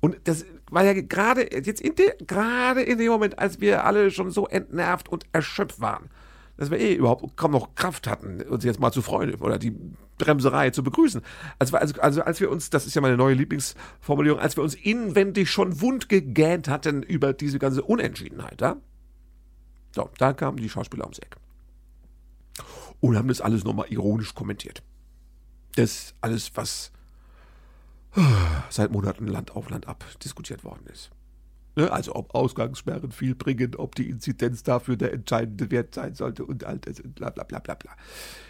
Und 0.00 0.16
das 0.24 0.44
war 0.70 0.84
ja 0.84 1.00
gerade 1.00 1.48
jetzt 1.54 1.80
in 1.80 1.94
der, 1.94 2.16
gerade 2.26 2.82
in 2.82 2.98
dem 2.98 3.08
Moment, 3.08 3.38
als 3.38 3.60
wir 3.60 3.84
alle 3.84 4.10
schon 4.10 4.30
so 4.30 4.46
entnervt 4.46 5.08
und 5.08 5.26
erschöpft 5.32 5.80
waren, 5.80 6.10
dass 6.56 6.70
wir 6.70 6.78
eh 6.78 6.94
überhaupt 6.94 7.36
kaum 7.36 7.52
noch 7.52 7.74
Kraft 7.74 8.06
hatten, 8.06 8.42
uns 8.42 8.64
jetzt 8.64 8.80
mal 8.80 8.92
zu 8.92 9.02
freuen 9.02 9.34
oder 9.36 9.58
die 9.58 9.74
Bremserei 10.18 10.70
zu 10.70 10.82
begrüßen. 10.82 11.22
Also, 11.58 11.76
also, 11.76 12.00
also 12.00 12.22
als 12.22 12.40
wir 12.40 12.50
uns, 12.50 12.70
das 12.70 12.86
ist 12.86 12.94
ja 12.94 13.00
meine 13.00 13.16
neue 13.16 13.34
Lieblingsformulierung, 13.34 14.40
als 14.40 14.56
wir 14.56 14.64
uns 14.64 14.74
inwendig 14.74 15.50
schon 15.50 15.80
wund 15.80 16.08
gegähnt 16.08 16.68
hatten 16.68 17.02
über 17.02 17.32
diese 17.32 17.58
ganze 17.58 17.82
Unentschiedenheit, 17.82 18.60
ja? 18.60 18.76
So, 19.94 20.10
da 20.18 20.32
kamen 20.32 20.58
die 20.58 20.68
Schauspieler 20.68 21.04
ums 21.04 21.18
Eck. 21.18 21.36
Und 23.00 23.16
haben 23.16 23.28
das 23.28 23.40
alles 23.40 23.64
nochmal 23.64 23.88
ironisch 23.88 24.34
kommentiert. 24.34 24.82
Das 25.76 26.14
alles, 26.20 26.52
was 26.54 26.92
seit 28.70 28.90
Monaten 28.90 29.26
Land 29.26 29.54
auf 29.54 29.70
Land 29.70 29.86
ab 29.86 30.04
diskutiert 30.22 30.64
worden 30.64 30.86
ist. 30.92 31.10
Ne? 31.76 31.92
Also 31.92 32.14
ob 32.14 32.34
Ausgangssperren 32.34 33.12
viel 33.12 33.34
bringen, 33.34 33.74
ob 33.76 33.94
die 33.94 34.08
Inzidenz 34.08 34.62
dafür 34.62 34.96
der 34.96 35.12
entscheidende 35.12 35.70
Wert 35.70 35.94
sein 35.94 36.14
sollte 36.14 36.44
und 36.44 36.64
all 36.64 36.78
das 36.78 37.00
und 37.00 37.14
bla 37.14 37.28
bla 37.28 37.44
bla 37.44 37.58
bla 37.58 37.74
bla. 37.74 37.92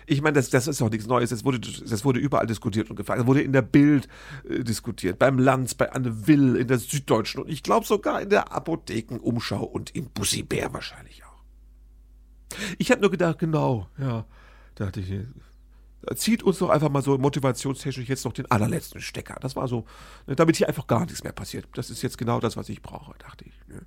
Ich 0.07 0.23
meine, 0.23 0.35
das, 0.35 0.51
das 0.51 0.69
ist 0.69 0.81
doch 0.81 0.91
nichts 0.91 1.09
Neues. 1.09 1.31
Das 1.31 1.45
wurde, 1.45 1.59
das 1.59 2.05
wurde 2.05 2.21
überall 2.21 2.47
diskutiert 2.47 2.89
und 2.89 2.95
gefragt. 2.95 3.21
Das 3.21 3.27
wurde 3.27 3.43
in 3.43 3.53
der 3.53 3.63
Bild 3.63 4.09
äh, 4.49 4.63
diskutiert, 4.63 5.19
beim 5.19 5.41
Lanz, 5.41 5.75
bei 5.75 5.91
Anne 5.91 6.29
Will, 6.29 6.55
in 6.55 6.69
der 6.69 6.79
Süddeutschen 6.79 7.43
und 7.43 7.51
ich 7.51 7.65
glaube 7.65 7.85
sogar 7.85 8.23
in 8.23 8.31
der 8.31 8.53
Apothekenumschau 8.53 9.65
und 9.65 9.95
im 9.97 10.07
Bussi 10.11 10.45
Bär 10.45 10.73
wahrscheinlich. 10.73 11.26
Ich 12.79 12.91
habe 12.91 13.01
nur 13.01 13.11
gedacht, 13.11 13.39
genau, 13.39 13.89
ja, 13.99 14.25
da 14.75 14.87
dachte 14.87 15.01
ich, 15.01 15.13
zieht 16.15 16.43
uns 16.43 16.59
doch 16.59 16.71
einfach 16.71 16.91
mal 16.91 17.03
so 17.03 17.19
motivationstechnisch 17.19 18.09
jetzt 18.09 18.25
noch 18.25 18.33
den 18.33 18.51
allerletzten 18.51 19.01
Stecker. 19.01 19.37
Das 19.41 19.57
war 19.57 19.67
so, 19.67 19.85
ne, 20.27 20.37
damit 20.37 20.57
hier 20.57 20.69
einfach 20.69 20.87
gar 20.87 21.05
nichts 21.05 21.25
mehr 21.25 21.33
passiert. 21.33 21.67
Das 21.75 21.91
ist 21.91 22.03
jetzt 22.03 22.19
genau 22.19 22.39
das, 22.39 22.57
was 22.57 22.69
ich 22.69 22.83
brauche, 22.83 23.15
dachte 23.19 23.45
ich. 23.47 23.55
Ne? 23.69 23.83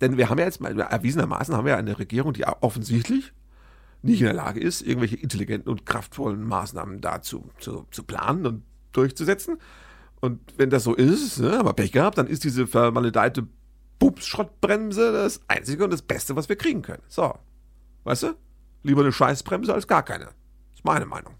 Denn 0.00 0.16
wir 0.16 0.30
haben 0.30 0.38
ja 0.38 0.44
jetzt 0.44 0.60
mal, 0.60 0.78
erwiesenermaßen 0.78 1.54
haben 1.56 1.66
wir 1.66 1.76
eine 1.76 1.98
Regierung, 1.98 2.32
die 2.32 2.44
offensichtlich 2.44 3.32
nicht 4.02 4.20
in 4.20 4.26
der 4.26 4.34
Lage 4.34 4.60
ist, 4.60 4.82
irgendwelche 4.82 5.16
intelligenten 5.16 5.68
und 5.68 5.84
kraftvollen 5.84 6.44
Maßnahmen 6.44 7.00
dazu 7.00 7.50
zu, 7.58 7.86
zu 7.90 8.04
planen 8.04 8.46
und 8.46 8.62
durchzusetzen. 8.92 9.58
Und 10.20 10.40
wenn 10.56 10.70
das 10.70 10.84
so 10.84 10.94
ist, 10.94 11.38
ne, 11.38 11.58
aber 11.58 11.72
Pech 11.72 11.92
gehabt, 11.92 12.18
dann 12.18 12.28
ist 12.28 12.44
diese 12.44 12.66
vermaledeite 12.66 13.46
Bubsschrottbremse 13.98 15.12
das 15.12 15.40
Einzige 15.48 15.84
und 15.84 15.92
das 15.92 16.02
Beste, 16.02 16.36
was 16.36 16.48
wir 16.48 16.56
kriegen 16.56 16.82
können. 16.82 17.02
So. 17.08 17.34
Weißt 18.08 18.22
du? 18.22 18.34
Lieber 18.84 19.02
eine 19.02 19.12
Scheißbremse 19.12 19.74
als 19.74 19.86
gar 19.86 20.02
keine. 20.02 20.30
Ist 20.72 20.82
meine 20.82 21.04
Meinung. 21.04 21.34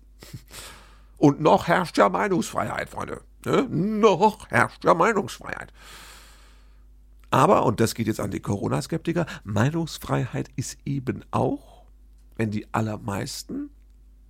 Und 1.17 1.41
noch 1.41 1.67
herrscht 1.67 1.97
ja 1.97 2.11
Meinungsfreiheit, 2.11 2.91
Freunde. 2.91 3.23
Ne? 3.47 3.67
Noch 3.71 4.51
herrscht 4.51 4.85
ja 4.85 4.93
Meinungsfreiheit. 4.93 5.73
Aber, 7.31 7.65
und 7.65 7.81
das 7.81 7.95
geht 7.95 8.07
jetzt 8.07 8.21
an 8.21 8.31
die 8.31 8.41
Corona-Skeptiker, 8.41 9.25
Meinungsfreiheit 9.45 10.51
ist 10.57 10.77
eben 10.85 11.25
auch, 11.31 11.87
wenn 12.37 12.51
die 12.51 12.67
allermeisten 12.75 13.71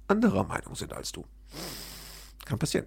anderer 0.07 0.45
Meinung 0.45 0.77
sind 0.77 0.93
als 0.93 1.11
du. 1.11 1.25
Kann 2.45 2.61
passieren. 2.61 2.87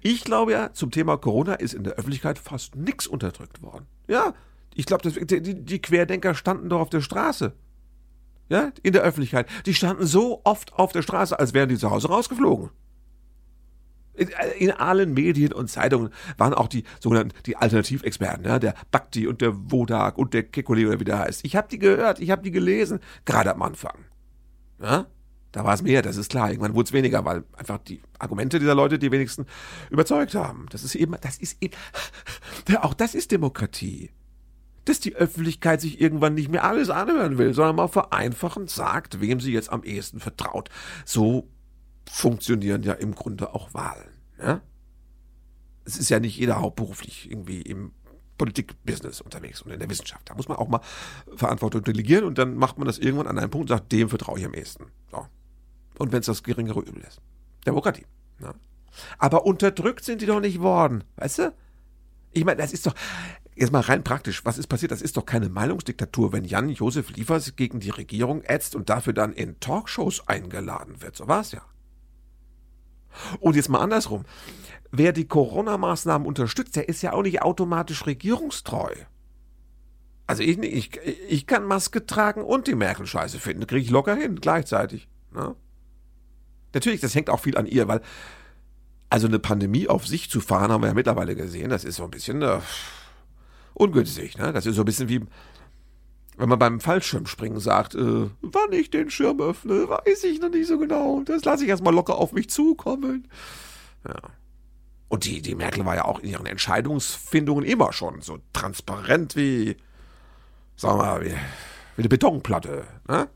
Ich 0.00 0.24
glaube 0.24 0.50
ja, 0.50 0.72
zum 0.72 0.90
Thema 0.90 1.16
Corona 1.16 1.54
ist 1.54 1.74
in 1.74 1.84
der 1.84 1.92
Öffentlichkeit 1.92 2.40
fast 2.40 2.74
nichts 2.74 3.06
unterdrückt 3.06 3.62
worden. 3.62 3.86
Ja, 4.08 4.34
ich 4.74 4.84
glaube, 4.84 5.08
die, 5.08 5.64
die 5.64 5.80
Querdenker 5.80 6.34
standen 6.34 6.68
doch 6.68 6.80
auf 6.80 6.90
der 6.90 7.02
Straße 7.02 7.54
ja, 8.48 8.72
in 8.82 8.92
der 8.92 9.02
Öffentlichkeit. 9.02 9.48
Die 9.66 9.74
standen 9.74 10.06
so 10.06 10.40
oft 10.44 10.72
auf 10.74 10.92
der 10.92 11.02
Straße, 11.02 11.38
als 11.38 11.54
wären 11.54 11.68
die 11.68 11.78
zu 11.78 11.90
Hause 11.90 12.08
rausgeflogen. 12.08 12.70
In, 14.14 14.30
in 14.58 14.70
allen 14.72 15.14
Medien 15.14 15.52
und 15.52 15.70
Zeitungen 15.70 16.10
waren 16.38 16.52
auch 16.52 16.66
die 16.66 16.82
sogenannten 16.98 17.36
die 17.46 17.56
Alternativexperten, 17.56 18.44
ja, 18.44 18.58
der 18.58 18.74
Bakti 18.90 19.28
und 19.28 19.40
der 19.40 19.52
Wodak 19.70 20.18
und 20.18 20.34
der 20.34 20.50
Kekulé 20.50 20.88
oder 20.88 20.98
wie 20.98 21.04
der 21.04 21.20
heißt. 21.20 21.44
Ich 21.44 21.54
habe 21.54 21.68
die 21.68 21.78
gehört, 21.78 22.18
ich 22.18 22.30
habe 22.30 22.42
die 22.42 22.50
gelesen, 22.50 22.98
gerade 23.24 23.54
am 23.54 23.62
Anfang. 23.62 23.96
Ja? 24.82 25.06
Da 25.52 25.64
war 25.64 25.74
es 25.74 25.82
mehr, 25.82 26.02
das 26.02 26.16
ist 26.16 26.30
klar. 26.30 26.50
Irgendwann 26.50 26.74
wurde 26.74 26.88
es 26.88 26.92
weniger, 26.92 27.24
weil 27.24 27.44
einfach 27.56 27.78
die 27.78 28.02
Argumente 28.18 28.58
dieser 28.58 28.74
Leute 28.74 28.98
die 28.98 29.12
wenigsten 29.12 29.46
überzeugt 29.88 30.34
haben. 30.34 30.66
Das 30.70 30.82
ist 30.82 30.94
eben, 30.94 31.14
das 31.20 31.38
ist 31.38 31.62
eben, 31.62 31.74
auch 32.80 32.94
das 32.94 33.14
ist 33.14 33.30
Demokratie 33.30 34.10
dass 34.88 35.00
die 35.00 35.14
Öffentlichkeit 35.14 35.80
sich 35.80 36.00
irgendwann 36.00 36.34
nicht 36.34 36.48
mehr 36.48 36.64
alles 36.64 36.90
anhören 36.90 37.38
will, 37.38 37.54
sondern 37.54 37.76
mal 37.76 37.88
vereinfachend 37.88 38.70
sagt, 38.70 39.20
wem 39.20 39.40
sie 39.40 39.52
jetzt 39.52 39.70
am 39.70 39.84
ehesten 39.84 40.20
vertraut. 40.20 40.68
So 41.04 41.48
funktionieren 42.10 42.82
ja 42.82 42.94
im 42.94 43.14
Grunde 43.14 43.54
auch 43.54 43.74
Wahlen. 43.74 44.10
Ja? 44.40 44.60
Es 45.84 45.96
ist 45.96 46.08
ja 46.08 46.20
nicht 46.20 46.36
jeder 46.36 46.60
hauptberuflich 46.60 47.30
irgendwie 47.30 47.62
im 47.62 47.92
Politikbusiness 48.38 49.20
unterwegs 49.20 49.62
und 49.62 49.72
in 49.72 49.80
der 49.80 49.90
Wissenschaft. 49.90 50.30
Da 50.30 50.34
muss 50.34 50.48
man 50.48 50.58
auch 50.58 50.68
mal 50.68 50.80
Verantwortung 51.34 51.82
delegieren 51.82 52.24
und 52.24 52.38
dann 52.38 52.54
macht 52.54 52.78
man 52.78 52.86
das 52.86 52.98
irgendwann 52.98 53.26
an 53.26 53.38
einem 53.38 53.50
Punkt 53.50 53.70
und 53.70 53.76
sagt, 53.76 53.92
dem 53.92 54.08
vertraue 54.08 54.38
ich 54.38 54.44
am 54.44 54.54
ehesten. 54.54 54.86
So. 55.10 55.26
Und 55.98 56.12
wenn 56.12 56.20
es 56.20 56.26
das 56.26 56.42
geringere 56.42 56.80
Übel 56.80 57.02
ist. 57.02 57.20
Demokratie. 57.66 58.06
Ja? 58.40 58.54
Aber 59.18 59.44
unterdrückt 59.44 60.04
sind 60.04 60.22
die 60.22 60.26
doch 60.26 60.40
nicht 60.40 60.60
worden, 60.60 61.04
weißt 61.16 61.38
du? 61.38 61.54
Ich 62.32 62.44
meine, 62.44 62.58
das 62.58 62.72
ist 62.72 62.86
doch, 62.86 62.94
Jetzt 63.58 63.72
mal 63.72 63.80
rein 63.80 64.04
praktisch, 64.04 64.44
was 64.44 64.56
ist 64.56 64.68
passiert? 64.68 64.92
Das 64.92 65.02
ist 65.02 65.16
doch 65.16 65.26
keine 65.26 65.48
Meinungsdiktatur, 65.48 66.32
wenn 66.32 66.44
Jan 66.44 66.68
Josef 66.68 67.10
Liefers 67.10 67.56
gegen 67.56 67.80
die 67.80 67.90
Regierung 67.90 68.42
ätzt 68.42 68.76
und 68.76 68.88
dafür 68.88 69.12
dann 69.12 69.32
in 69.32 69.58
Talkshows 69.58 70.28
eingeladen 70.28 71.02
wird. 71.02 71.16
So 71.16 71.26
war 71.26 71.40
es 71.40 71.50
ja. 71.50 71.62
Und 73.40 73.56
jetzt 73.56 73.68
mal 73.68 73.80
andersrum. 73.80 74.24
Wer 74.92 75.12
die 75.12 75.26
Corona-Maßnahmen 75.26 76.24
unterstützt, 76.24 76.76
der 76.76 76.88
ist 76.88 77.02
ja 77.02 77.12
auch 77.12 77.22
nicht 77.22 77.42
automatisch 77.42 78.06
regierungstreu. 78.06 78.94
Also 80.28 80.44
ich, 80.44 80.56
ich, 80.58 80.96
ich 81.28 81.46
kann 81.48 81.64
Maske 81.64 82.06
tragen 82.06 82.44
und 82.44 82.68
die 82.68 82.76
Merkel 82.76 83.06
scheiße 83.06 83.40
finden. 83.40 83.66
Kriege 83.66 83.82
ich 83.82 83.90
locker 83.90 84.14
hin, 84.14 84.36
gleichzeitig. 84.40 85.08
Ne? 85.34 85.56
Natürlich, 86.74 87.00
das 87.00 87.16
hängt 87.16 87.28
auch 87.28 87.40
viel 87.40 87.58
an 87.58 87.66
ihr, 87.66 87.88
weil 87.88 88.02
also 89.10 89.26
eine 89.26 89.40
Pandemie 89.40 89.88
auf 89.88 90.06
sich 90.06 90.30
zu 90.30 90.40
fahren, 90.40 90.70
haben 90.70 90.82
wir 90.82 90.88
ja 90.88 90.94
mittlerweile 90.94 91.34
gesehen, 91.34 91.70
das 91.70 91.82
ist 91.82 91.96
so 91.96 92.04
ein 92.04 92.12
bisschen... 92.12 92.42
Äh, 92.42 92.60
ungünstig. 93.78 94.36
Ne? 94.36 94.52
Das 94.52 94.66
ist 94.66 94.76
so 94.76 94.82
ein 94.82 94.86
bisschen 94.86 95.08
wie, 95.08 95.20
wenn 96.36 96.48
man 96.48 96.58
beim 96.58 96.80
Fallschirmspringen 96.80 97.60
sagt, 97.60 97.94
äh, 97.94 98.30
wann 98.40 98.72
ich 98.72 98.90
den 98.90 99.10
Schirm 99.10 99.40
öffne, 99.40 99.88
weiß 99.88 100.24
ich 100.24 100.40
noch 100.40 100.50
nicht 100.50 100.68
so 100.68 100.78
genau. 100.78 101.22
Das 101.24 101.44
lasse 101.44 101.64
ich 101.64 101.70
erstmal 101.70 101.94
locker 101.94 102.16
auf 102.16 102.32
mich 102.32 102.50
zukommen. 102.50 103.28
Ja. 104.06 104.14
Und 105.08 105.24
die, 105.24 105.40
die 105.40 105.54
Merkel 105.54 105.84
war 105.86 105.96
ja 105.96 106.04
auch 106.04 106.20
in 106.20 106.28
ihren 106.28 106.46
Entscheidungsfindungen 106.46 107.64
immer 107.64 107.92
schon 107.92 108.20
so 108.20 108.38
transparent 108.52 109.36
wie, 109.36 109.76
sagen 110.76 110.98
wir 110.98 111.04
mal, 111.04 111.20
wie, 111.22 111.30
wie 111.30 112.02
eine 112.02 112.08
Betonplatte. 112.08 112.84
Ne? 113.08 113.28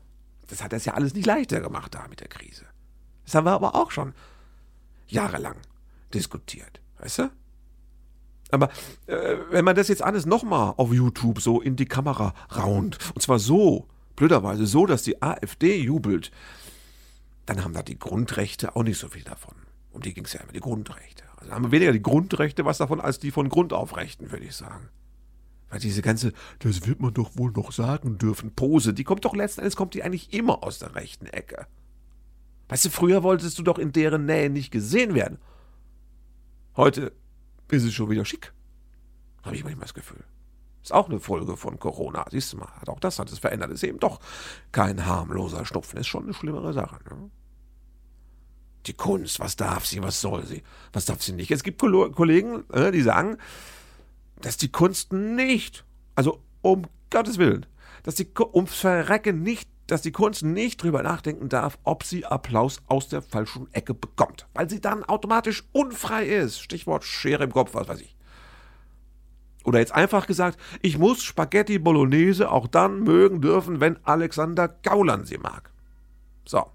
Das 0.47 0.63
hat 0.63 0.71
das 0.71 0.85
ja 0.85 0.93
alles 0.93 1.15
nicht 1.15 1.25
leichter 1.25 1.61
gemacht 1.61 1.95
da 1.95 2.07
mit 2.07 2.19
der 2.19 2.27
Krise. 2.27 2.65
Das 3.25 3.33
haben 3.33 3.45
wir 3.45 3.53
aber 3.53 3.75
auch 3.75 3.91
schon 3.91 4.13
jahrelang 5.07 5.55
diskutiert. 6.13 6.79
Weißt 6.99 7.19
du? 7.19 7.31
Aber 8.53 8.69
äh, 9.07 9.37
wenn 9.49 9.65
man 9.65 9.75
das 9.75 9.87
jetzt 9.87 10.03
alles 10.03 10.27
nochmal 10.27 10.75
auf 10.77 10.93
YouTube 10.93 11.41
so 11.41 11.59
in 11.59 11.75
die 11.75 11.87
Kamera 11.87 12.35
raunt, 12.55 12.99
und 13.15 13.19
zwar 13.19 13.39
so, 13.39 13.87
blöderweise 14.15 14.67
so, 14.67 14.85
dass 14.85 15.01
die 15.01 15.23
AfD 15.23 15.81
jubelt, 15.81 16.29
dann 17.47 17.63
haben 17.63 17.73
da 17.73 17.81
die 17.81 17.97
Grundrechte 17.97 18.75
auch 18.75 18.83
nicht 18.83 18.99
so 18.99 19.07
viel 19.07 19.23
davon. 19.23 19.55
Um 19.91 20.01
die 20.01 20.13
ging 20.13 20.25
es 20.25 20.33
ja 20.33 20.41
immer, 20.41 20.51
die 20.51 20.59
Grundrechte. 20.59 21.23
Also 21.37 21.51
haben 21.51 21.63
wir 21.63 21.71
weniger 21.71 21.91
die 21.93 22.03
Grundrechte 22.03 22.63
was 22.63 22.77
davon 22.77 23.01
als 23.01 23.17
die 23.17 23.31
von 23.31 23.49
Grundaufrechten, 23.49 24.31
würde 24.31 24.45
ich 24.45 24.55
sagen. 24.55 24.89
Weil 25.71 25.79
diese 25.79 26.03
ganze, 26.03 26.31
das 26.59 26.85
wird 26.85 26.99
man 26.99 27.11
doch 27.11 27.35
wohl 27.35 27.51
noch 27.53 27.71
sagen 27.71 28.19
dürfen, 28.19 28.53
Pose, 28.53 28.93
die 28.93 29.03
kommt 29.03 29.25
doch 29.25 29.35
letzten 29.35 29.61
Endes, 29.61 29.75
kommt 29.75 29.95
die 29.95 30.03
eigentlich 30.03 30.31
immer 30.31 30.63
aus 30.63 30.77
der 30.77 30.93
rechten 30.93 31.25
Ecke. 31.25 31.65
Weißt 32.69 32.85
du, 32.85 32.91
früher 32.91 33.23
wolltest 33.23 33.57
du 33.57 33.63
doch 33.63 33.79
in 33.79 33.93
deren 33.93 34.27
Nähe 34.27 34.51
nicht 34.51 34.69
gesehen 34.69 35.15
werden. 35.15 35.39
Heute 36.77 37.13
ist 37.73 37.83
es 37.83 37.93
schon 37.93 38.09
wieder 38.09 38.25
schick. 38.25 38.53
Habe 39.43 39.55
ich 39.55 39.63
manchmal 39.63 39.83
das 39.83 39.93
Gefühl. 39.93 40.23
Ist 40.81 40.93
auch 40.93 41.09
eine 41.09 41.19
Folge 41.19 41.55
von 41.55 41.79
Corona. 41.79 42.25
Siehst 42.29 42.53
du 42.53 42.57
mal, 42.57 42.69
hat 42.79 42.89
auch 42.89 42.99
das 42.99 43.19
hat 43.19 43.31
es 43.31 43.39
verändert. 43.39 43.71
Ist 43.71 43.83
eben 43.83 43.99
doch 43.99 44.19
kein 44.71 45.05
harmloser 45.05 45.65
Schnupfen. 45.65 45.99
Ist 45.99 46.07
schon 46.07 46.23
eine 46.23 46.33
schlimmere 46.33 46.73
Sache. 46.73 46.99
Ne? 47.09 47.29
Die 48.85 48.93
Kunst, 48.93 49.39
was 49.39 49.55
darf 49.55 49.85
sie, 49.85 50.03
was 50.03 50.19
soll 50.19 50.45
sie, 50.45 50.61
was 50.91 51.05
darf 51.05 51.23
sie 51.23 51.31
nicht? 51.31 51.51
Es 51.51 51.63
gibt 51.63 51.79
Kollegen, 51.79 52.69
äh, 52.71 52.91
die 52.91 53.01
sagen, 53.01 53.37
dass 54.41 54.57
die 54.57 54.69
Kunst 54.69 55.13
nicht, 55.13 55.85
also 56.15 56.41
um 56.61 56.85
Gottes 57.09 57.37
Willen, 57.37 57.65
dass 58.03 58.15
die 58.15 58.27
ums 58.53 58.75
Verrecken 58.75 59.41
nicht 59.41 59.69
dass 59.93 60.01
die 60.01 60.11
Kunst 60.11 60.41
nicht 60.41 60.81
drüber 60.81 61.03
nachdenken 61.03 61.49
darf, 61.49 61.77
ob 61.83 62.03
sie 62.03 62.25
Applaus 62.25 62.81
aus 62.87 63.09
der 63.09 63.21
falschen 63.21 63.71
Ecke 63.73 63.93
bekommt, 63.93 64.47
weil 64.55 64.67
sie 64.67 64.81
dann 64.81 65.03
automatisch 65.03 65.63
unfrei 65.71 66.25
ist. 66.25 66.59
Stichwort 66.59 67.03
Schere 67.03 67.43
im 67.43 67.51
Kopf, 67.53 67.75
was 67.75 67.87
weiß 67.87 68.01
ich. 68.01 68.17
Oder 69.63 69.77
jetzt 69.77 69.91
einfach 69.91 70.25
gesagt, 70.25 70.59
ich 70.81 70.97
muss 70.97 71.21
Spaghetti 71.21 71.77
Bolognese 71.77 72.49
auch 72.49 72.65
dann 72.65 73.03
mögen 73.03 73.39
dürfen, 73.39 73.81
wenn 73.81 74.03
Alexander 74.03 74.67
Gauland 74.67 75.27
sie 75.27 75.37
mag. 75.37 75.69
So. 76.43 76.65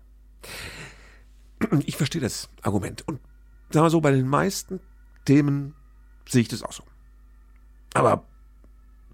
Ich 1.86 1.96
verstehe 1.96 2.22
das 2.22 2.48
Argument. 2.62 3.02
Und 3.08 3.18
sagen 3.70 3.84
wir 3.84 3.90
so, 3.90 4.00
bei 4.00 4.12
den 4.12 4.28
meisten 4.28 4.78
Themen 5.24 5.74
sehe 6.28 6.42
ich 6.42 6.48
das 6.48 6.62
auch 6.62 6.72
so. 6.72 6.84
Aber 7.94 8.22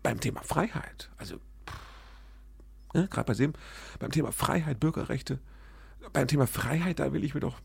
beim 0.03 0.21
Thema 0.21 0.43
Freiheit, 0.43 1.11
also 1.17 1.37
Ne? 2.95 3.09
Gerade 3.09 3.27
bei 3.27 3.35
dem, 3.35 3.53
beim 3.99 4.13
Thema 4.13 4.33
Freiheit, 4.33 4.81
Bürgerrechte, 4.81 5.41
beim 6.13 6.29
Thema 6.29 6.47
Freiheit, 6.47 7.01
da 7.01 7.13
will 7.13 7.25
ich 7.25 7.35
mir 7.35 7.41
doch, 7.41 7.61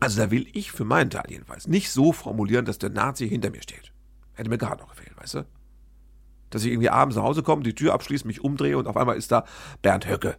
also 0.00 0.20
da 0.20 0.30
will 0.30 0.46
ich 0.52 0.72
für 0.72 0.84
meinen 0.84 1.10
Teil 1.10 1.24
jedenfalls 1.28 1.68
nicht 1.68 1.90
so 1.90 2.12
formulieren, 2.12 2.64
dass 2.64 2.78
der 2.78 2.90
Nazi 2.90 3.28
hinter 3.28 3.50
mir 3.50 3.62
steht. 3.62 3.92
Hätte 4.34 4.50
mir 4.50 4.58
gerade 4.58 4.82
noch 4.82 4.90
gefehlt, 4.90 5.16
weißt 5.16 5.34
du? 5.34 5.46
Dass 6.50 6.64
ich 6.64 6.72
irgendwie 6.72 6.90
abends 6.90 7.16
nach 7.16 7.22
Hause 7.22 7.44
komme, 7.44 7.62
die 7.62 7.74
Tür 7.74 7.94
abschließe, 7.94 8.26
mich 8.26 8.42
umdrehe 8.42 8.76
und 8.76 8.88
auf 8.88 8.96
einmal 8.96 9.16
ist 9.16 9.30
da 9.30 9.44
Bernd 9.82 10.08
Höcke 10.08 10.36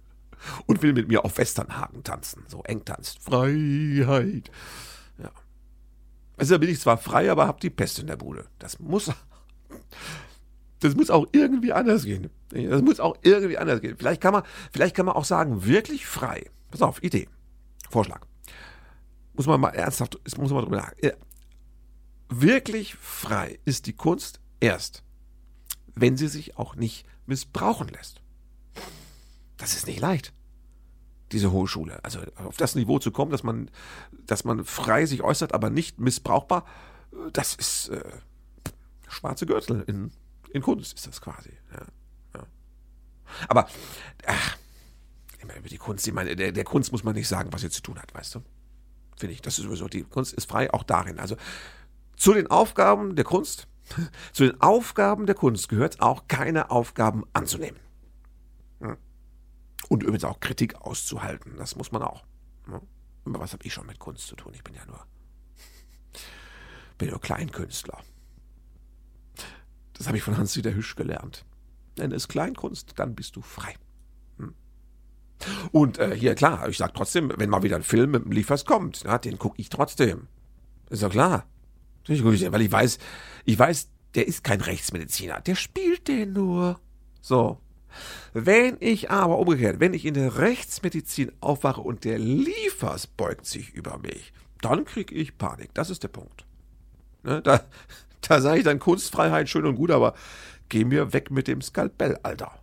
und 0.66 0.82
will 0.82 0.92
mit 0.92 1.08
mir 1.08 1.24
auf 1.24 1.38
Westernhagen 1.38 2.04
tanzen, 2.04 2.44
so 2.48 2.62
eng 2.64 2.84
tanzt. 2.84 3.22
Freiheit. 3.22 4.50
Ja. 5.16 5.30
Also 6.36 6.54
da 6.54 6.58
bin 6.58 6.68
ich 6.68 6.80
zwar 6.80 6.98
frei, 6.98 7.30
aber 7.30 7.46
hab 7.46 7.60
die 7.60 7.70
Pest 7.70 7.98
in 7.98 8.08
der 8.08 8.16
Bude. 8.16 8.46
Das 8.58 8.78
muss, 8.78 9.10
das 10.80 10.94
muss 10.94 11.10
auch 11.10 11.26
irgendwie 11.32 11.72
anders 11.72 12.04
gehen. 12.04 12.30
Das 12.50 12.82
muss 12.82 13.00
auch 13.00 13.16
irgendwie 13.22 13.58
anders 13.58 13.80
gehen. 13.80 13.96
Vielleicht 13.98 14.20
kann 14.20 14.32
man, 14.32 14.42
vielleicht 14.72 14.94
kann 14.94 15.06
man 15.06 15.16
auch 15.16 15.24
sagen, 15.24 15.64
wirklich 15.64 16.06
frei. 16.06 16.50
Pass 16.70 16.82
auf, 16.82 17.02
Idee. 17.02 17.28
Vorschlag. 17.90 18.20
Muss 19.34 19.46
man 19.46 19.60
mal 19.60 19.70
ernsthaft, 19.70 20.18
muss 20.38 20.50
man 20.50 20.64
drüber 20.64 20.76
nachdenken. 20.76 21.16
Wirklich 22.28 22.94
frei 22.94 23.58
ist 23.64 23.86
die 23.86 23.94
Kunst 23.94 24.40
erst, 24.60 25.02
wenn 25.94 26.16
sie 26.16 26.28
sich 26.28 26.58
auch 26.58 26.76
nicht 26.76 27.06
missbrauchen 27.26 27.88
lässt. 27.88 28.20
Das 29.56 29.74
ist 29.74 29.86
nicht 29.86 30.00
leicht 30.00 30.32
diese 31.32 31.52
Hochschule. 31.52 32.02
Also 32.04 32.20
auf 32.36 32.56
das 32.56 32.74
Niveau 32.74 32.98
zu 32.98 33.10
kommen, 33.10 33.30
dass 33.30 33.42
man, 33.42 33.70
dass 34.26 34.44
man 34.44 34.64
frei 34.64 35.06
sich 35.06 35.22
äußert, 35.22 35.54
aber 35.54 35.70
nicht 35.70 36.00
missbrauchbar, 36.00 36.64
das 37.32 37.54
ist 37.54 37.88
äh, 37.88 38.02
schwarze 39.08 39.46
Gürtel 39.46 39.84
in, 39.86 40.10
in 40.52 40.62
Kunst 40.62 40.94
ist 40.94 41.06
das 41.06 41.20
quasi. 41.20 41.50
Ja, 41.72 41.86
ja. 42.34 42.46
Aber 43.48 43.68
ach, 44.26 44.56
immer 45.40 45.56
über 45.56 45.68
die 45.68 45.78
Kunst, 45.78 46.06
ich 46.06 46.14
meine, 46.14 46.36
der, 46.36 46.52
der 46.52 46.64
Kunst 46.64 46.92
muss 46.92 47.04
man 47.04 47.14
nicht 47.14 47.28
sagen, 47.28 47.52
was 47.52 47.60
sie 47.60 47.70
zu 47.70 47.82
tun 47.82 47.98
hat, 47.98 48.14
weißt 48.14 48.36
du? 48.36 48.42
Finde 49.16 49.34
ich. 49.34 49.42
Das 49.42 49.58
ist 49.58 49.64
sowieso, 49.64 49.88
die 49.88 50.04
Kunst 50.04 50.32
ist 50.32 50.48
frei 50.48 50.72
auch 50.72 50.82
darin. 50.82 51.18
Also 51.18 51.36
zu 52.16 52.34
den 52.34 52.48
Aufgaben 52.48 53.16
der 53.16 53.24
Kunst, 53.24 53.68
zu 54.32 54.44
den 54.44 54.60
Aufgaben 54.60 55.26
der 55.26 55.34
Kunst 55.34 55.68
gehört 55.68 56.00
auch 56.00 56.28
keine 56.28 56.70
Aufgaben 56.70 57.24
anzunehmen. 57.32 57.80
Hm. 58.80 58.96
Und 59.88 60.02
übrigens 60.02 60.24
auch 60.24 60.40
Kritik 60.40 60.76
auszuhalten. 60.76 61.56
Das 61.56 61.76
muss 61.76 61.92
man 61.92 62.02
auch. 62.02 62.24
Ne? 62.66 62.80
Aber 63.24 63.40
was 63.40 63.52
habe 63.52 63.64
ich 63.64 63.72
schon 63.72 63.86
mit 63.86 63.98
Kunst 63.98 64.26
zu 64.26 64.36
tun? 64.36 64.52
Ich 64.54 64.64
bin 64.64 64.74
ja 64.74 64.84
nur, 64.86 65.04
bin 66.98 67.10
nur 67.10 67.20
Kleinkünstler. 67.20 68.02
Das 69.98 70.06
habe 70.06 70.16
ich 70.16 70.22
von 70.22 70.38
Hans-Dieter 70.38 70.74
Hüsch 70.74 70.94
gelernt. 70.94 71.44
Nenne 71.98 72.14
es 72.14 72.28
Kleinkunst, 72.28 72.92
dann 72.96 73.14
bist 73.16 73.34
du 73.36 73.42
frei. 73.42 73.74
Hm? 74.38 74.54
Und 75.72 75.98
äh, 75.98 76.14
hier, 76.16 76.36
klar, 76.36 76.68
ich 76.68 76.78
sage 76.78 76.92
trotzdem, 76.94 77.32
wenn 77.36 77.50
mal 77.50 77.64
wieder 77.64 77.76
ein 77.76 77.82
Film 77.82 78.12
mit 78.12 78.24
dem 78.24 78.32
Liefers 78.32 78.64
kommt, 78.64 79.02
ja, 79.02 79.18
den 79.18 79.38
gucke 79.38 79.60
ich 79.60 79.68
trotzdem. 79.68 80.28
Ist 80.88 81.02
ja 81.02 81.08
klar. 81.08 81.46
Weil 82.06 82.62
ich 82.62 82.72
weiß, 82.72 82.98
ich 83.44 83.58
weiß, 83.58 83.90
der 84.14 84.26
ist 84.26 84.44
kein 84.44 84.60
Rechtsmediziner. 84.60 85.40
Der 85.40 85.56
spielt 85.56 86.08
den 86.08 86.32
nur. 86.32 86.80
So. 87.20 87.60
Wenn 88.32 88.76
ich 88.80 89.10
aber 89.10 89.38
umgekehrt, 89.38 89.80
wenn 89.80 89.94
ich 89.94 90.06
in 90.06 90.14
der 90.14 90.38
Rechtsmedizin 90.38 91.32
aufwache 91.40 91.80
und 91.80 92.04
der 92.04 92.18
Liefers 92.18 93.06
beugt 93.06 93.46
sich 93.46 93.74
über 93.74 93.98
mich, 93.98 94.32
dann 94.60 94.84
kriege 94.84 95.14
ich 95.14 95.36
Panik. 95.36 95.74
Das 95.74 95.90
ist 95.90 96.02
der 96.02 96.08
Punkt. 96.08 96.46
Ne, 97.24 97.42
da 97.42 97.64
da 98.22 98.40
sage 98.40 98.58
ich 98.58 98.64
dann 98.64 98.78
Kunstfreiheit 98.78 99.48
schön 99.48 99.66
und 99.66 99.76
gut, 99.76 99.90
aber 99.90 100.14
geh 100.68 100.84
mir 100.84 101.12
weg 101.12 101.30
mit 101.30 101.48
dem 101.48 101.62
Skalpell, 101.62 102.18
Alter. 102.22 102.58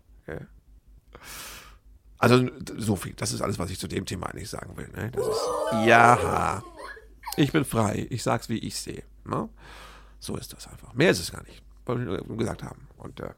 Also 2.18 2.50
so 2.77 2.96
viel. 2.96 3.13
Das 3.13 3.33
ist 3.33 3.41
alles, 3.41 3.59
was 3.59 3.70
ich 3.70 3.79
zu 3.79 3.87
dem 3.87 4.05
Thema 4.05 4.27
eigentlich 4.27 4.50
sagen 4.50 4.75
will. 4.77 4.89
Ne? 4.96 5.11
Das 5.11 5.27
ist, 5.27 5.48
ja, 5.85 6.63
ich 7.37 7.51
bin 7.51 7.65
frei. 7.65 8.07
Ich 8.09 8.24
sag's, 8.24 8.50
wie 8.50 8.57
ich 8.57 8.79
sehe. 8.79 9.03
Ne? 9.25 9.50
So 10.20 10.35
ist 10.35 10.53
das 10.53 10.68
einfach. 10.68 10.94
Mehr 10.94 11.11
ist 11.11 11.20
es 11.20 11.31
gar 11.31 11.44
nicht, 11.44 11.61
was 11.85 12.00
wir 12.00 12.37
gesagt 12.37 12.63
haben. 12.63 12.87
Und 12.98 13.20
äh, 13.20 13.29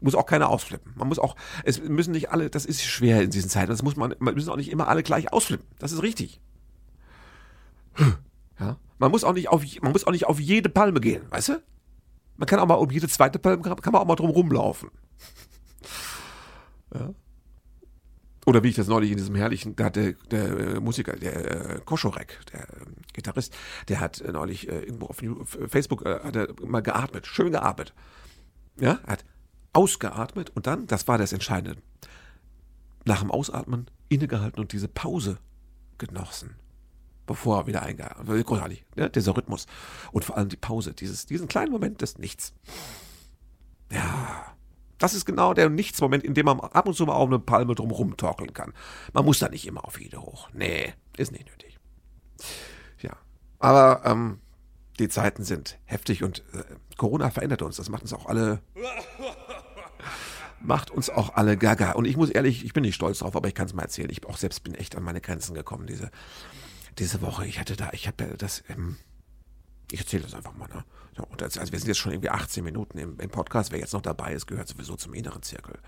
muss 0.00 0.14
auch 0.14 0.26
keiner 0.26 0.48
ausflippen. 0.48 0.94
Man 0.96 1.08
muss 1.08 1.18
auch, 1.18 1.36
es 1.64 1.80
müssen 1.80 2.12
nicht 2.12 2.30
alle, 2.30 2.50
das 2.50 2.66
ist 2.66 2.82
schwer 2.82 3.22
in 3.22 3.30
diesen 3.30 3.50
Zeiten, 3.50 3.70
das 3.70 3.82
muss 3.82 3.96
man, 3.96 4.14
man 4.18 4.34
müssen 4.34 4.50
auch 4.50 4.56
nicht 4.56 4.70
immer 4.70 4.88
alle 4.88 5.02
gleich 5.02 5.32
ausflippen. 5.32 5.66
Das 5.78 5.92
ist 5.92 6.02
richtig. 6.02 6.40
Ja? 8.58 8.78
Man 8.98 9.10
muss 9.10 9.24
auch 9.24 9.34
nicht 9.34 9.48
auf, 9.48 9.62
man 9.82 9.92
muss 9.92 10.06
auch 10.06 10.12
nicht 10.12 10.26
auf 10.26 10.40
jede 10.40 10.68
Palme 10.68 11.00
gehen, 11.00 11.22
weißt 11.30 11.48
du? 11.50 11.62
Man 12.36 12.46
kann 12.46 12.58
auch 12.58 12.66
mal 12.66 12.74
um 12.74 12.90
jede 12.90 13.08
zweite 13.08 13.38
Palme, 13.38 13.62
kann 13.62 13.92
man 13.92 14.02
auch 14.02 14.06
mal 14.06 14.16
drum 14.16 14.30
rumlaufen. 14.30 14.90
Ja? 16.94 17.14
Oder 18.46 18.62
wie 18.62 18.68
ich 18.68 18.76
das 18.76 18.86
neulich 18.86 19.10
in 19.10 19.16
diesem 19.16 19.34
herrlichen, 19.34 19.74
da 19.74 19.86
hat 19.86 19.96
der, 19.96 20.12
der 20.30 20.80
Musiker, 20.80 21.16
der 21.16 21.76
äh, 21.76 21.80
Koschorek, 21.84 22.38
der 22.52 22.60
äh, 22.60 22.84
Gitarrist, 23.12 23.52
der 23.88 23.98
hat 23.98 24.20
äh, 24.20 24.30
neulich 24.30 24.68
äh, 24.68 24.82
irgendwo 24.82 25.06
auf 25.06 25.18
Facebook 25.66 26.06
äh, 26.06 26.20
hat 26.20 26.36
er 26.36 26.48
mal 26.64 26.80
geatmet, 26.80 27.26
schön 27.26 27.50
geatmet. 27.50 27.92
Ja, 28.78 29.00
hat 29.04 29.24
ausgeatmet 29.72 30.50
und 30.50 30.68
dann, 30.68 30.86
das 30.86 31.08
war 31.08 31.18
das 31.18 31.32
Entscheidende, 31.32 31.82
nach 33.04 33.20
dem 33.20 33.32
Ausatmen 33.32 33.90
innegehalten 34.08 34.60
und 34.60 34.72
diese 34.72 34.88
Pause 34.88 35.38
genossen, 35.98 36.54
bevor 37.26 37.58
er 37.58 37.66
wieder 37.66 37.82
eingeatmet 37.82 38.46
Großartig, 38.46 38.84
ja, 38.96 39.08
dieser 39.08 39.36
Rhythmus. 39.36 39.66
Und 40.12 40.24
vor 40.24 40.36
allem 40.36 40.48
die 40.48 40.56
Pause, 40.56 40.94
dieses, 40.94 41.26
diesen 41.26 41.48
kleinen 41.48 41.72
Moment 41.72 42.00
des 42.00 42.18
Nichts. 42.18 42.54
Ja, 43.90 44.56
das 44.98 45.14
ist 45.14 45.26
genau 45.26 45.52
der 45.52 45.68
Nichtsmoment, 45.68 46.24
in 46.24 46.34
dem 46.34 46.46
man 46.46 46.60
ab 46.60 46.86
und 46.86 46.94
zu 46.94 47.04
mal 47.04 47.14
auf 47.14 47.28
eine 47.28 47.38
Palme 47.38 47.74
drumherum 47.74 48.16
torkeln 48.16 48.54
kann. 48.54 48.72
Man 49.12 49.24
muss 49.24 49.38
da 49.38 49.48
nicht 49.48 49.66
immer 49.66 49.84
auf 49.84 50.00
jede 50.00 50.22
hoch. 50.22 50.48
Nee, 50.52 50.94
ist 51.16 51.32
nicht 51.32 51.46
nötig. 51.50 51.78
Ja, 53.00 53.12
aber 53.58 54.02
ähm, 54.04 54.40
die 54.98 55.08
Zeiten 55.08 55.44
sind 55.44 55.78
heftig 55.84 56.22
und 56.22 56.42
äh, 56.54 56.64
Corona 56.96 57.30
verändert 57.30 57.62
uns. 57.62 57.76
Das 57.76 57.90
macht 57.90 58.02
uns 58.02 58.12
auch 58.14 58.26
alle 58.26 58.60
macht 60.60 60.90
uns 60.90 61.10
auch 61.10 61.34
alle 61.34 61.56
gaga. 61.56 61.92
Und 61.92 62.06
ich 62.06 62.16
muss 62.16 62.30
ehrlich, 62.30 62.64
ich 62.64 62.72
bin 62.72 62.82
nicht 62.82 62.94
stolz 62.94 63.20
drauf, 63.20 63.36
aber 63.36 63.48
ich 63.48 63.54
kann 63.54 63.66
es 63.66 63.74
mal 63.74 63.82
erzählen. 63.82 64.10
Ich 64.10 64.24
auch 64.26 64.36
selbst 64.36 64.64
bin 64.64 64.74
echt 64.74 64.96
an 64.96 65.02
meine 65.02 65.20
Grenzen 65.20 65.54
gekommen 65.54 65.86
diese, 65.86 66.10
diese 66.98 67.20
Woche. 67.20 67.46
Ich 67.46 67.58
hatte 67.58 67.76
da, 67.76 67.90
ich 67.92 68.06
habe 68.06 68.36
das, 68.36 68.62
ähm, 68.68 68.96
ich 69.90 70.00
erzähle 70.00 70.24
das 70.24 70.34
einfach 70.34 70.54
mal. 70.54 70.68
Ne? 70.68 70.84
Ja, 71.16 71.24
und 71.24 71.40
das, 71.40 71.58
also 71.58 71.72
wir 71.72 71.78
sind 71.78 71.88
jetzt 71.88 71.98
schon 71.98 72.12
irgendwie 72.12 72.30
18 72.30 72.64
Minuten 72.64 72.98
im, 72.98 73.18
im 73.20 73.30
Podcast. 73.30 73.72
Wer 73.72 73.78
jetzt 73.78 73.92
noch 73.92 74.02
dabei 74.02 74.32
ist, 74.32 74.46
gehört 74.46 74.68
sowieso 74.68 74.96
zum 74.96 75.14
inneren 75.14 75.42
Zirkel. 75.42 75.78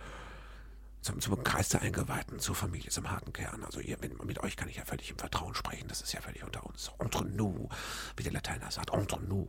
Zum, 1.01 1.21
zum 1.21 1.43
Kreis 1.45 1.69
der 1.69 1.83
Eingeweihten, 1.83 2.41
zur 2.41 2.55
Familie, 2.55 2.91
zum 2.91 3.11
harten 3.11 3.33
Kern. 3.33 3.63
Also 3.65 3.81
ihr, 3.81 3.97
mit, 4.01 4.23
mit 4.25 4.43
euch 4.43 4.57
kann 4.57 4.69
ich 4.69 4.77
ja 4.77 4.85
völlig 4.85 5.11
im 5.11 5.19
Vertrauen 5.19 5.55
sprechen. 5.55 5.89
Das 5.89 6.01
ist 6.01 6.13
ja 6.13 6.21
völlig 6.21 6.43
unter 6.45 6.67
uns. 6.67 6.91
Entre 6.99 7.25
nous, 7.25 7.69
wie 8.17 8.25
der 8.25 8.33
Lateiner 8.33 8.71
sagt. 8.71 8.93
Entre 8.93 9.21
nous. 9.21 9.49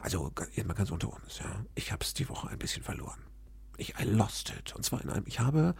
Also 0.00 0.32
immer 0.54 0.74
ganz 0.74 0.90
unter 0.90 1.12
uns. 1.12 1.38
Ja. 1.38 1.64
Ich 1.74 1.92
habe 1.92 2.04
es 2.04 2.14
die 2.14 2.28
Woche 2.28 2.48
ein 2.48 2.58
bisschen 2.58 2.82
verloren. 2.82 3.20
Ich 3.76 3.98
I 3.98 4.04
lost 4.04 4.50
it. 4.50 4.74
Und 4.74 4.84
zwar 4.84 5.00
in 5.00 5.10
einem, 5.10 5.24
ich 5.26 5.40
habe, 5.40 5.74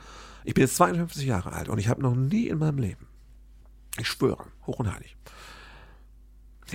ich 0.45 0.55
bin 0.55 0.63
jetzt 0.63 0.77
52 0.77 1.27
Jahre 1.27 1.53
alt 1.53 1.69
und 1.69 1.79
ich 1.79 1.89
habe 1.89 2.01
noch 2.01 2.15
nie 2.15 2.49
in 2.49 2.59
meinem 2.59 2.79
Leben, 2.79 3.07
ich 3.99 4.09
schwöre, 4.09 4.47
hoch 4.67 4.79
und 4.79 4.93
heilig, 4.93 5.17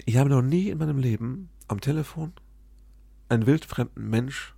ich 0.06 0.18
habe 0.18 0.30
noch 0.30 0.42
nie 0.42 0.70
in 0.70 0.78
meinem 0.78 0.98
Leben 0.98 1.50
am 1.68 1.80
Telefon 1.80 2.34
einen 3.30 3.46
wildfremden 3.46 4.10
Mensch 4.10 4.54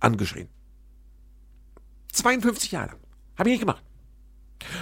angeschrien. 0.00 0.48
52 2.12 2.72
Jahre 2.72 2.88
lang. 2.88 3.00
Habe 3.36 3.50
ich 3.50 3.54
nicht 3.54 3.60
gemacht. 3.60 3.82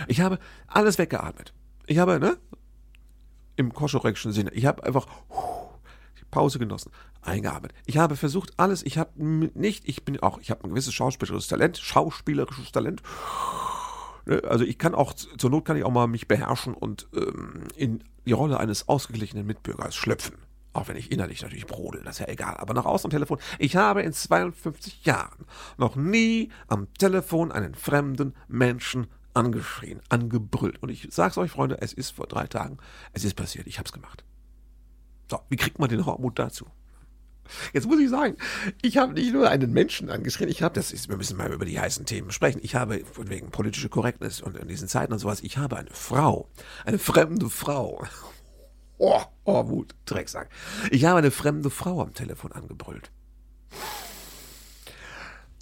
Ich 0.06 0.20
habe 0.20 0.38
alles 0.66 0.98
weggeatmet. 0.98 1.52
Ich 1.86 1.98
habe, 1.98 2.18
ne? 2.18 2.38
Im 3.56 3.72
Koschorekschen 3.72 4.32
Sinne. 4.32 4.52
Ich 4.52 4.66
habe 4.66 4.84
einfach 4.84 5.06
die 6.18 6.24
Pause 6.30 6.58
genossen 6.58 6.92
eingearbeitet. 7.22 7.76
Ich 7.86 7.98
habe 7.98 8.16
versucht, 8.16 8.52
alles, 8.58 8.82
ich 8.82 8.98
habe 8.98 9.10
nicht, 9.16 9.88
ich 9.88 10.04
bin 10.04 10.20
auch, 10.20 10.38
ich 10.38 10.50
habe 10.50 10.64
ein 10.64 10.70
gewisses 10.70 10.94
schauspielerisches 10.94 11.48
Talent, 11.48 11.78
schauspielerisches 11.78 12.72
Talent. 12.72 13.02
Also 14.28 14.64
ich 14.64 14.78
kann 14.78 14.94
auch, 14.94 15.14
zur 15.14 15.50
Not 15.50 15.64
kann 15.64 15.76
ich 15.76 15.84
auch 15.84 15.90
mal 15.90 16.06
mich 16.06 16.28
beherrschen 16.28 16.74
und 16.74 17.08
ähm, 17.14 17.68
in 17.76 18.04
die 18.26 18.32
Rolle 18.32 18.60
eines 18.60 18.88
ausgeglichenen 18.88 19.46
Mitbürgers 19.46 19.94
schlüpfen. 19.94 20.36
Auch 20.74 20.88
wenn 20.88 20.96
ich 20.96 21.10
innerlich 21.10 21.42
natürlich 21.42 21.66
brodel, 21.66 22.02
das 22.04 22.16
ist 22.16 22.26
ja 22.26 22.28
egal. 22.28 22.56
Aber 22.58 22.74
nach 22.74 22.84
außen 22.84 23.08
am 23.08 23.10
Telefon, 23.10 23.38
ich 23.58 23.76
habe 23.76 24.02
in 24.02 24.12
52 24.12 25.04
Jahren 25.06 25.46
noch 25.78 25.96
nie 25.96 26.50
am 26.68 26.92
Telefon 26.94 27.50
einen 27.50 27.74
fremden 27.74 28.34
Menschen 28.46 29.06
angeschrien, 29.34 30.00
angebrüllt. 30.08 30.82
Und 30.82 30.90
ich 30.90 31.08
sag's 31.10 31.38
euch, 31.38 31.50
Freunde, 31.50 31.80
es 31.80 31.92
ist 31.92 32.10
vor 32.10 32.26
drei 32.26 32.46
Tagen, 32.46 32.78
es 33.12 33.24
ist 33.24 33.34
passiert, 33.34 33.66
ich 33.66 33.78
hab's 33.78 33.92
gemacht. 33.92 34.24
So, 35.30 35.40
wie 35.48 35.56
kriegt 35.56 35.78
man 35.78 35.88
den 35.88 36.06
Hormut 36.06 36.38
dazu? 36.38 36.66
Jetzt 37.72 37.86
muss 37.86 38.00
ich 38.00 38.10
sagen, 38.10 38.36
ich 38.82 38.96
habe 38.96 39.14
nicht 39.14 39.32
nur 39.32 39.48
einen 39.48 39.72
Menschen 39.72 40.10
angeschrien, 40.10 40.48
ich 40.48 40.62
habe, 40.62 40.74
das 40.74 40.92
ist, 40.92 41.08
wir 41.08 41.16
müssen 41.16 41.36
mal 41.36 41.52
über 41.52 41.64
die 41.64 41.78
heißen 41.78 42.06
Themen 42.06 42.30
sprechen, 42.30 42.60
ich 42.62 42.74
habe, 42.74 43.02
wegen 43.16 43.50
politische 43.50 43.88
Korrektness 43.88 44.40
und 44.40 44.56
in 44.56 44.68
diesen 44.68 44.88
Zeiten 44.88 45.12
und 45.12 45.18
sowas, 45.18 45.40
ich 45.42 45.58
habe 45.58 45.76
eine 45.76 45.90
Frau, 45.92 46.48
eine 46.84 46.98
fremde 46.98 47.50
Frau. 47.50 48.04
Oh, 48.98 49.22
oh, 49.44 49.68
Wut, 49.68 49.94
Drecksack. 50.06 50.48
Ich 50.90 51.04
habe 51.04 51.18
eine 51.18 51.30
fremde 51.30 51.70
Frau 51.70 52.02
am 52.02 52.14
Telefon 52.14 52.52
angebrüllt. 52.52 53.10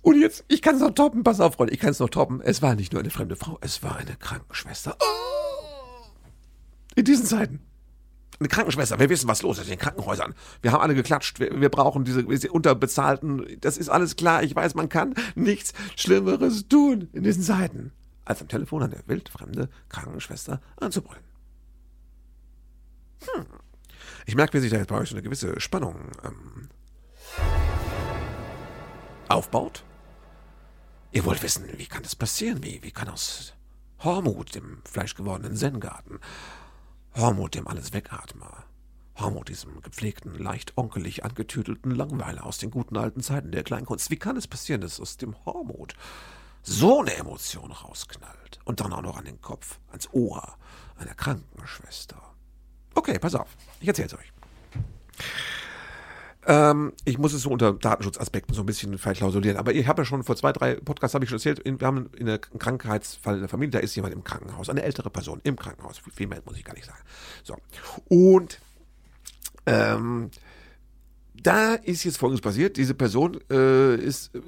Und 0.03 0.21
jetzt, 0.21 0.45
ich 0.49 0.63
kann 0.63 0.77
es 0.77 0.81
noch 0.81 0.95
toppen, 0.95 1.25
pass 1.25 1.41
auf, 1.41 1.55
Freunde, 1.55 1.75
ich 1.75 1.81
kann 1.81 1.91
es 1.91 1.99
noch 1.99 2.09
toppen. 2.09 2.41
Es 2.41 2.63
war 2.63 2.77
nicht 2.77 2.93
nur 2.93 3.03
eine 3.03 3.11
fremde 3.11 3.35
Frau, 3.35 3.59
es 3.61 3.83
war 3.83 3.97
eine 3.97 4.17
Krankenschwester. 4.17 4.97
Oh! 5.01 6.07
In 6.95 7.05
diesen 7.05 7.27
Zeiten. 7.27 7.66
Eine 8.39 8.49
Krankenschwester, 8.49 8.99
wir 8.99 9.09
wissen, 9.09 9.29
was 9.29 9.43
los 9.43 9.59
ist 9.59 9.65
in 9.65 9.71
den 9.71 9.79
Krankenhäusern. 9.79 10.35
Wir 10.61 10.73
haben 10.73 10.83
alle 10.83 10.95
geklatscht, 10.95 11.41
wir, 11.41 11.61
wir 11.61 11.69
brauchen 11.71 12.05
diese, 12.05 12.25
diese 12.25 12.51
unterbezahlten, 12.51 13.59
das 13.61 13.79
ist 13.79 13.89
alles 13.89 14.17
klar. 14.17 14.43
Ich 14.43 14.55
weiß, 14.55 14.75
man 14.75 14.89
kann 14.89 15.15
nichts 15.35 15.73
Schlimmeres 15.97 16.69
tun 16.69 17.09
in 17.13 17.23
diesen 17.23 17.43
Zeiten, 17.43 17.93
als 18.25 18.43
am 18.43 18.49
Telefon 18.49 18.83
eine 18.83 19.03
wildfremde 19.07 19.71
Krankenschwester 19.89 20.61
anzubrüllen. 20.77 21.25
Hm. 23.33 23.47
Ich 24.27 24.35
merke, 24.35 24.55
wie 24.55 24.61
sich 24.61 24.71
da 24.71 24.77
jetzt 24.77 24.89
bei 24.89 24.99
euch 24.99 25.09
so 25.09 25.15
eine 25.15 25.23
gewisse 25.23 25.59
Spannung 25.61 25.97
ähm, 26.25 26.69
aufbaut. 29.29 29.85
Ihr 31.13 31.25
wollt 31.25 31.43
wissen, 31.43 31.65
wie 31.77 31.87
kann 31.87 32.03
das 32.03 32.15
passieren? 32.15 32.63
Wie, 32.63 32.83
wie 32.83 32.91
kann 32.91 33.09
aus 33.09 33.55
Hormut, 34.01 34.55
dem 34.55 34.83
fleischgewordenen 34.85 35.57
Zen-Garten, 35.57 36.21
Hormut, 37.17 37.55
dem 37.55 37.67
alles 37.67 37.95
wegatmer, 37.95 38.65
Hormut, 39.19 39.49
diesem 39.49 39.81
gepflegten, 39.81 40.39
leicht 40.39 40.77
onkelig 40.77 41.25
angetütelten 41.25 41.91
Langweiler 41.91 42.45
aus 42.45 42.59
den 42.59 42.71
guten 42.71 42.99
alten 42.99 43.23
Zeiten 43.23 43.53
der 43.53 43.65
Kleinkunst, 43.65 44.11
wie 44.11 44.19
kann 44.19 44.37
es 44.37 44.47
passieren, 44.47 44.83
dass 44.83 45.01
aus 45.01 45.17
dem 45.17 45.35
Hormut 45.47 45.95
so 46.63 47.01
eine 47.01 47.15
Emotion 47.15 47.73
rausknallt 47.73 48.61
und 48.65 48.81
dann 48.81 48.93
auch 48.93 49.01
noch 49.01 49.17
an 49.17 49.25
den 49.25 49.41
Kopf, 49.41 49.79
ans 49.89 50.11
Ohr 50.13 50.59
einer 50.99 51.15
Krankenschwester? 51.15 52.21
Okay, 52.95 53.19
pass 53.19 53.35
auf, 53.35 53.57
ich 53.81 53.89
erzähl's 53.89 54.13
euch. 54.13 54.33
Ähm, 56.49 56.93
ich 57.05 57.19
muss 57.19 57.33
es 57.33 57.43
so 57.43 57.51
unter 57.51 57.73
Datenschutzaspekten 57.73 58.55
so 58.55 58.63
ein 58.63 58.67
bisschen 58.67 58.99
verklausulieren. 58.99 59.57
Aber 59.57 59.75
ich 59.75 59.89
habe 59.89 60.03
ja 60.03 60.07
schon 60.07 60.23
vor 60.23 60.37
zwei, 60.37 60.53
drei 60.53 60.77
Podcasts 60.77 61.15
habe 61.15 61.25
ich 61.25 61.29
schon 61.29 61.39
erzählt, 61.39 61.63
wir 61.65 61.87
haben 61.87 62.09
in 62.17 62.29
einem 62.29 62.41
Krankheitsfall 62.41 63.35
in 63.35 63.41
der 63.41 63.49
Familie, 63.49 63.73
da 63.73 63.79
ist 63.81 63.97
jemand 63.97 64.15
im 64.15 64.23
Krankenhaus, 64.23 64.69
eine 64.69 64.83
ältere 64.83 65.11
Person 65.11 65.41
im 65.43 65.57
Krankenhaus. 65.57 66.01
Viel 66.15 66.29
mehr 66.29 66.41
muss 66.45 66.57
ich 66.57 66.65
gar 66.65 66.75
nicht 66.75 66.87
sagen. 66.87 67.01
So. 67.43 67.57
Und 68.09 68.61
ähm, 69.67 70.31
da 71.35 71.75
ist 71.75 72.05
jetzt 72.05 72.19
Folgendes 72.19 72.43
passiert. 72.43 72.77
Diese 72.77 72.95
Person 72.95 73.39
äh, 73.51 73.97
ist 73.97 74.33
äh, 74.35 74.41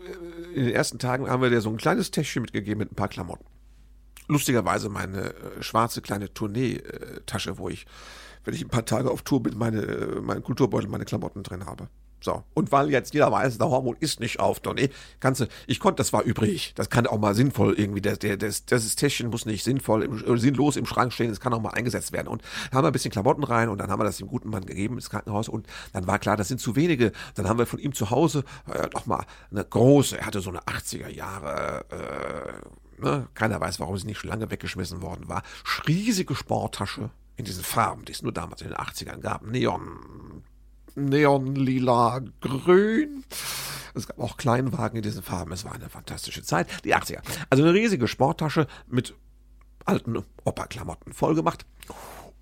in 0.54 0.64
den 0.66 0.74
ersten 0.74 1.00
Tagen 1.00 1.28
haben 1.28 1.42
wir 1.42 1.50
dir 1.50 1.60
so 1.60 1.70
ein 1.70 1.76
kleines 1.78 2.12
Täschchen 2.12 2.42
mitgegeben 2.42 2.78
mit 2.78 2.92
ein 2.92 2.94
paar 2.94 3.08
Klamotten. 3.08 3.44
Lustigerweise 4.28 4.88
meine 4.88 5.34
äh, 5.34 5.62
schwarze 5.62 6.00
kleine 6.00 6.32
Tournee-Tasche, 6.32 7.58
wo 7.58 7.68
ich 7.68 7.86
wenn 8.44 8.54
ich 8.54 8.62
ein 8.62 8.68
paar 8.68 8.84
Tage 8.84 9.10
auf 9.10 9.22
Tour 9.22 9.42
bin, 9.42 9.56
meine, 9.56 9.82
äh, 9.82 10.20
meinen 10.20 10.42
Kulturbeutel, 10.42 10.88
meine 10.88 11.04
Klamotten 11.04 11.42
drin 11.42 11.66
habe. 11.66 11.88
So. 12.20 12.42
Und 12.54 12.72
weil 12.72 12.90
jetzt 12.90 13.14
jeder 13.14 13.30
weiß, 13.30 13.58
der 13.58 13.68
Hormon 13.68 13.96
ist 14.00 14.18
nicht 14.18 14.40
auf 14.40 14.60
Tournee, 14.60 14.90
kannst 15.20 15.40
du, 15.42 15.46
ich 15.66 15.78
konnte, 15.78 15.96
das 15.96 16.12
war 16.12 16.22
übrig. 16.22 16.72
Das 16.74 16.90
kann 16.90 17.06
auch 17.06 17.18
mal 17.18 17.34
sinnvoll 17.34 17.74
irgendwie, 17.78 18.00
der, 18.00 18.16
der, 18.16 18.36
das, 18.36 18.66
das 18.66 18.96
Täschchen 18.96 19.30
muss 19.30 19.46
nicht 19.46 19.62
sinnvoll, 19.62 20.02
im, 20.02 20.24
äh, 20.24 20.36
sinnlos 20.38 20.76
im 20.76 20.86
Schrank 20.86 21.12
stehen, 21.12 21.28
das 21.28 21.40
kann 21.40 21.54
auch 21.54 21.60
mal 21.60 21.70
eingesetzt 21.70 22.12
werden. 22.12 22.28
Und 22.28 22.42
da 22.70 22.78
haben 22.78 22.84
wir 22.84 22.88
ein 22.88 22.92
bisschen 22.92 23.12
Klamotten 23.12 23.44
rein 23.44 23.68
und 23.68 23.78
dann 23.78 23.90
haben 23.90 24.00
wir 24.00 24.04
das 24.04 24.16
dem 24.16 24.28
guten 24.28 24.50
Mann 24.50 24.66
gegeben 24.66 24.96
ins 24.96 25.10
Krankenhaus 25.10 25.48
und 25.48 25.66
dann 25.92 26.06
war 26.06 26.18
klar, 26.18 26.36
das 26.36 26.48
sind 26.48 26.60
zu 26.60 26.74
wenige. 26.74 27.12
Dann 27.34 27.48
haben 27.48 27.58
wir 27.58 27.66
von 27.66 27.78
ihm 27.78 27.92
zu 27.92 28.10
Hause 28.10 28.44
äh, 28.66 28.88
mal 29.06 29.24
eine 29.50 29.64
große, 29.64 30.18
er 30.18 30.26
hatte 30.26 30.40
so 30.40 30.50
eine 30.50 30.60
80er 30.62 31.08
Jahre, 31.08 31.84
äh, 31.90 33.00
ne, 33.00 33.28
keiner 33.34 33.60
weiß, 33.60 33.78
warum 33.78 33.96
sie 33.96 34.06
nicht 34.06 34.18
schon 34.18 34.30
lange 34.30 34.50
weggeschmissen 34.50 35.02
worden 35.02 35.28
war, 35.28 35.42
riesige 35.86 36.34
Sporttasche 36.34 37.10
in 37.38 37.44
diesen 37.46 37.64
Farben, 37.64 38.04
die 38.04 38.12
es 38.12 38.22
nur 38.22 38.32
damals 38.32 38.60
in 38.60 38.68
den 38.68 38.76
80ern 38.76 39.20
gab. 39.20 39.46
Neon, 39.46 40.42
Neon, 40.98 41.54
lila, 41.54 42.20
grün. 42.40 43.24
Es 43.94 44.06
gab 44.06 44.18
auch 44.18 44.36
Kleinwagen 44.36 44.96
in 44.96 45.02
diesen 45.02 45.22
Farben. 45.22 45.52
Es 45.52 45.64
war 45.64 45.72
eine 45.72 45.88
fantastische 45.88 46.42
Zeit. 46.42 46.68
Die 46.84 46.94
80er. 46.94 47.20
Also 47.50 47.62
eine 47.62 47.72
riesige 47.72 48.08
Sporttasche 48.08 48.66
mit 48.86 49.14
alten 49.84 50.22
Opa-Klamotten 50.44 51.12
vollgemacht 51.12 51.64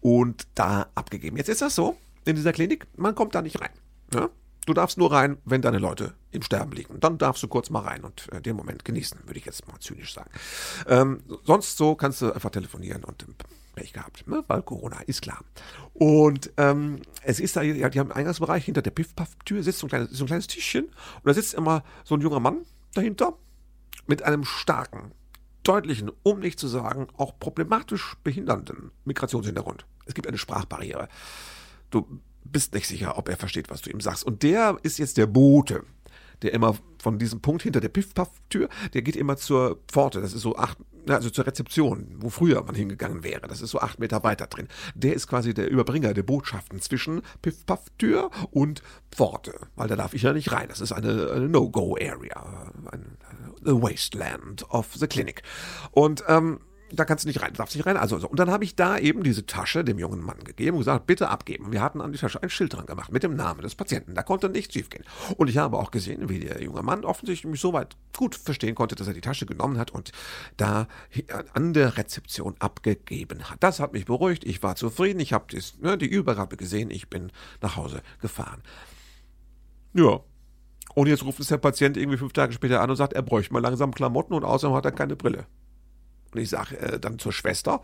und 0.00 0.48
da 0.54 0.86
abgegeben. 0.94 1.36
Jetzt 1.36 1.48
ist 1.48 1.62
das 1.62 1.74
so, 1.74 1.96
in 2.24 2.34
dieser 2.34 2.52
Klinik, 2.52 2.86
man 2.96 3.14
kommt 3.14 3.34
da 3.34 3.42
nicht 3.42 3.60
rein. 3.60 3.70
Ja? 4.12 4.30
Du 4.66 4.74
darfst 4.74 4.98
nur 4.98 5.12
rein, 5.12 5.38
wenn 5.44 5.62
deine 5.62 5.78
Leute 5.78 6.14
im 6.32 6.42
Sterben 6.42 6.72
liegen. 6.72 7.00
Dann 7.00 7.18
darfst 7.18 7.42
du 7.42 7.48
kurz 7.48 7.70
mal 7.70 7.80
rein 7.80 8.04
und 8.04 8.30
äh, 8.32 8.42
den 8.42 8.56
Moment 8.56 8.84
genießen, 8.84 9.20
würde 9.24 9.38
ich 9.38 9.46
jetzt 9.46 9.66
mal 9.68 9.78
zynisch 9.78 10.12
sagen. 10.12 10.30
Ähm, 10.86 11.22
sonst 11.44 11.76
so 11.78 11.94
kannst 11.94 12.20
du 12.20 12.32
einfach 12.32 12.50
telefonieren 12.50 13.04
und 13.04 13.22
äh, 13.22 13.26
Pech 13.76 13.92
gehabt, 13.92 14.26
ne? 14.26 14.42
weil 14.48 14.62
Corona 14.62 15.00
ist 15.02 15.22
klar. 15.22 15.44
Und 15.94 16.50
ähm, 16.56 17.00
es 17.22 17.38
ist 17.38 17.56
da, 17.56 17.62
ja, 17.62 17.88
die 17.88 18.00
haben 18.00 18.10
im 18.10 18.16
Eingangsbereich 18.16 18.64
hinter 18.64 18.82
der 18.82 18.90
Piff-Paff-Tür 18.90 19.62
sitzt 19.62 19.78
so 19.78 19.86
ein, 19.86 19.90
kleines, 19.90 20.10
so 20.10 20.24
ein 20.24 20.26
kleines 20.26 20.48
Tischchen 20.48 20.86
und 20.86 21.26
da 21.26 21.34
sitzt 21.34 21.54
immer 21.54 21.84
so 22.04 22.16
ein 22.16 22.20
junger 22.20 22.40
Mann 22.40 22.66
dahinter 22.94 23.34
mit 24.06 24.22
einem 24.22 24.44
starken, 24.44 25.12
deutlichen, 25.62 26.10
um 26.22 26.40
nicht 26.40 26.58
zu 26.58 26.68
sagen, 26.68 27.08
auch 27.16 27.38
problematisch 27.38 28.16
behindernden 28.24 28.90
Migrationshintergrund. 29.04 29.84
Es 30.06 30.14
gibt 30.14 30.26
eine 30.26 30.38
Sprachbarriere. 30.38 31.08
Du 31.90 32.20
bist 32.52 32.74
nicht 32.74 32.86
sicher, 32.86 33.18
ob 33.18 33.28
er 33.28 33.36
versteht, 33.36 33.70
was 33.70 33.82
du 33.82 33.90
ihm 33.90 34.00
sagst. 34.00 34.24
Und 34.24 34.42
der 34.42 34.78
ist 34.82 34.98
jetzt 34.98 35.16
der 35.16 35.26
Bote 35.26 35.84
der 36.42 36.52
immer 36.52 36.76
von 36.98 37.18
diesem 37.18 37.40
Punkt 37.40 37.62
hinter 37.62 37.80
der 37.80 37.88
Piff-Paff-Tür, 37.88 38.68
der 38.94 39.02
geht 39.02 39.16
immer 39.16 39.36
zur 39.36 39.80
Pforte. 39.88 40.20
Das 40.20 40.32
ist 40.32 40.42
so 40.42 40.56
acht, 40.56 40.78
also 41.08 41.30
zur 41.30 41.46
Rezeption, 41.46 42.16
wo 42.18 42.30
früher 42.30 42.62
man 42.64 42.74
hingegangen 42.74 43.22
wäre. 43.22 43.46
Das 43.48 43.60
ist 43.60 43.70
so 43.70 43.80
acht 43.80 44.00
Meter 44.00 44.22
weiter 44.24 44.46
drin. 44.46 44.68
Der 44.94 45.14
ist 45.14 45.28
quasi 45.28 45.54
der 45.54 45.70
Überbringer 45.70 46.14
der 46.14 46.24
Botschaften 46.24 46.80
zwischen 46.80 47.22
Piff-Paff-Tür 47.42 48.30
und 48.50 48.82
Pforte. 49.10 49.54
Weil 49.76 49.88
da 49.88 49.96
darf 49.96 50.14
ich 50.14 50.22
ja 50.22 50.32
nicht 50.32 50.52
rein. 50.52 50.68
Das 50.68 50.80
ist 50.80 50.92
eine, 50.92 51.30
eine 51.30 51.48
No-Go-Area. 51.48 52.72
Ein, 52.90 53.18
the 53.64 53.72
Wasteland 53.72 54.68
of 54.70 54.94
the 54.94 55.06
Clinic. 55.06 55.42
Und 55.92 56.24
ähm, 56.28 56.60
da 56.92 57.04
kannst 57.04 57.24
du 57.24 57.28
nicht 57.28 57.42
rein, 57.42 57.52
darfst 57.54 57.74
nicht 57.74 57.86
rein. 57.86 57.96
Also, 57.96 58.18
so. 58.18 58.28
Und 58.28 58.38
dann 58.38 58.50
habe 58.50 58.64
ich 58.64 58.76
da 58.76 58.98
eben 58.98 59.22
diese 59.22 59.46
Tasche 59.46 59.84
dem 59.84 59.98
jungen 59.98 60.20
Mann 60.20 60.38
gegeben 60.44 60.76
und 60.76 60.80
gesagt, 60.80 61.06
bitte 61.06 61.28
abgeben. 61.28 61.72
Wir 61.72 61.80
hatten 61.80 62.00
an 62.00 62.12
die 62.12 62.18
Tasche 62.18 62.42
ein 62.42 62.50
Schild 62.50 62.74
dran 62.74 62.86
gemacht 62.86 63.12
mit 63.12 63.22
dem 63.22 63.34
Namen 63.34 63.62
des 63.62 63.74
Patienten. 63.74 64.14
Da 64.14 64.22
konnte 64.22 64.48
nichts 64.48 64.74
schiefgehen. 64.74 65.04
Und 65.36 65.48
ich 65.48 65.58
habe 65.58 65.78
auch 65.78 65.90
gesehen, 65.90 66.28
wie 66.28 66.40
der 66.40 66.62
junge 66.62 66.82
Mann 66.82 67.04
offensichtlich 67.04 67.50
mich 67.50 67.60
so 67.60 67.72
weit 67.72 67.96
gut 68.16 68.34
verstehen 68.34 68.74
konnte, 68.74 68.94
dass 68.94 69.08
er 69.08 69.14
die 69.14 69.20
Tasche 69.20 69.46
genommen 69.46 69.78
hat 69.78 69.90
und 69.90 70.12
da 70.56 70.86
an 71.54 71.72
der 71.72 71.96
Rezeption 71.96 72.54
abgegeben 72.58 73.50
hat. 73.50 73.62
Das 73.62 73.80
hat 73.80 73.92
mich 73.92 74.04
beruhigt. 74.04 74.44
Ich 74.44 74.62
war 74.62 74.76
zufrieden. 74.76 75.20
Ich 75.20 75.32
habe 75.32 75.46
ne, 75.80 75.98
die 75.98 76.06
Übergabe 76.06 76.56
gesehen. 76.56 76.90
Ich 76.90 77.10
bin 77.10 77.32
nach 77.60 77.76
Hause 77.76 78.02
gefahren. 78.20 78.62
Ja, 79.92 80.20
und 80.94 81.08
jetzt 81.08 81.24
ruft 81.24 81.40
es 81.40 81.48
der 81.48 81.58
Patient 81.58 81.96
irgendwie 81.96 82.16
fünf 82.16 82.32
Tage 82.32 82.54
später 82.54 82.80
an 82.80 82.88
und 82.88 82.96
sagt, 82.96 83.12
er 83.12 83.22
bräuchte 83.22 83.52
mal 83.52 83.60
langsam 83.60 83.92
Klamotten 83.92 84.32
und 84.34 84.44
außerdem 84.44 84.74
hat 84.74 84.86
er 84.86 84.92
keine 84.92 85.14
Brille. 85.14 85.46
Und 86.36 86.42
ich 86.42 86.50
sage 86.50 86.78
äh, 86.78 87.00
dann 87.00 87.18
zur 87.18 87.32
Schwester, 87.32 87.82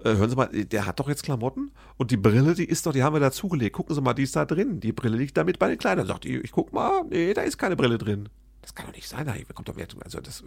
äh, 0.00 0.14
hören 0.16 0.28
Sie 0.28 0.36
mal, 0.36 0.48
der 0.48 0.86
hat 0.86 0.98
doch 0.98 1.08
jetzt 1.08 1.22
Klamotten 1.22 1.70
und 1.96 2.10
die 2.10 2.16
Brille, 2.16 2.54
die 2.54 2.64
ist 2.64 2.86
doch, 2.86 2.92
die 2.92 3.02
haben 3.02 3.14
wir 3.14 3.20
dazugelegt. 3.20 3.76
Gucken 3.76 3.94
Sie 3.94 4.00
mal, 4.00 4.14
die 4.14 4.24
ist 4.24 4.34
da 4.34 4.44
drin. 4.44 4.80
Die 4.80 4.92
Brille 4.92 5.16
liegt 5.16 5.36
da 5.36 5.44
mit 5.44 5.58
bei 5.58 5.68
den 5.68 5.78
Kleidern. 5.78 6.06
Sagt 6.06 6.24
die, 6.24 6.38
ich 6.38 6.52
guck 6.52 6.72
mal, 6.72 7.04
nee, 7.08 7.32
da 7.32 7.42
ist 7.42 7.58
keine 7.58 7.76
Brille 7.76 7.98
drin. 7.98 8.28
Das 8.60 8.74
kann 8.74 8.86
doch 8.86 8.94
nicht 8.94 9.08
sein, 9.08 9.26
da 9.26 9.34
kommt 9.54 9.68
doch 9.68 9.76
Wertung. 9.76 10.02
Also 10.02 10.20
das, 10.20 10.42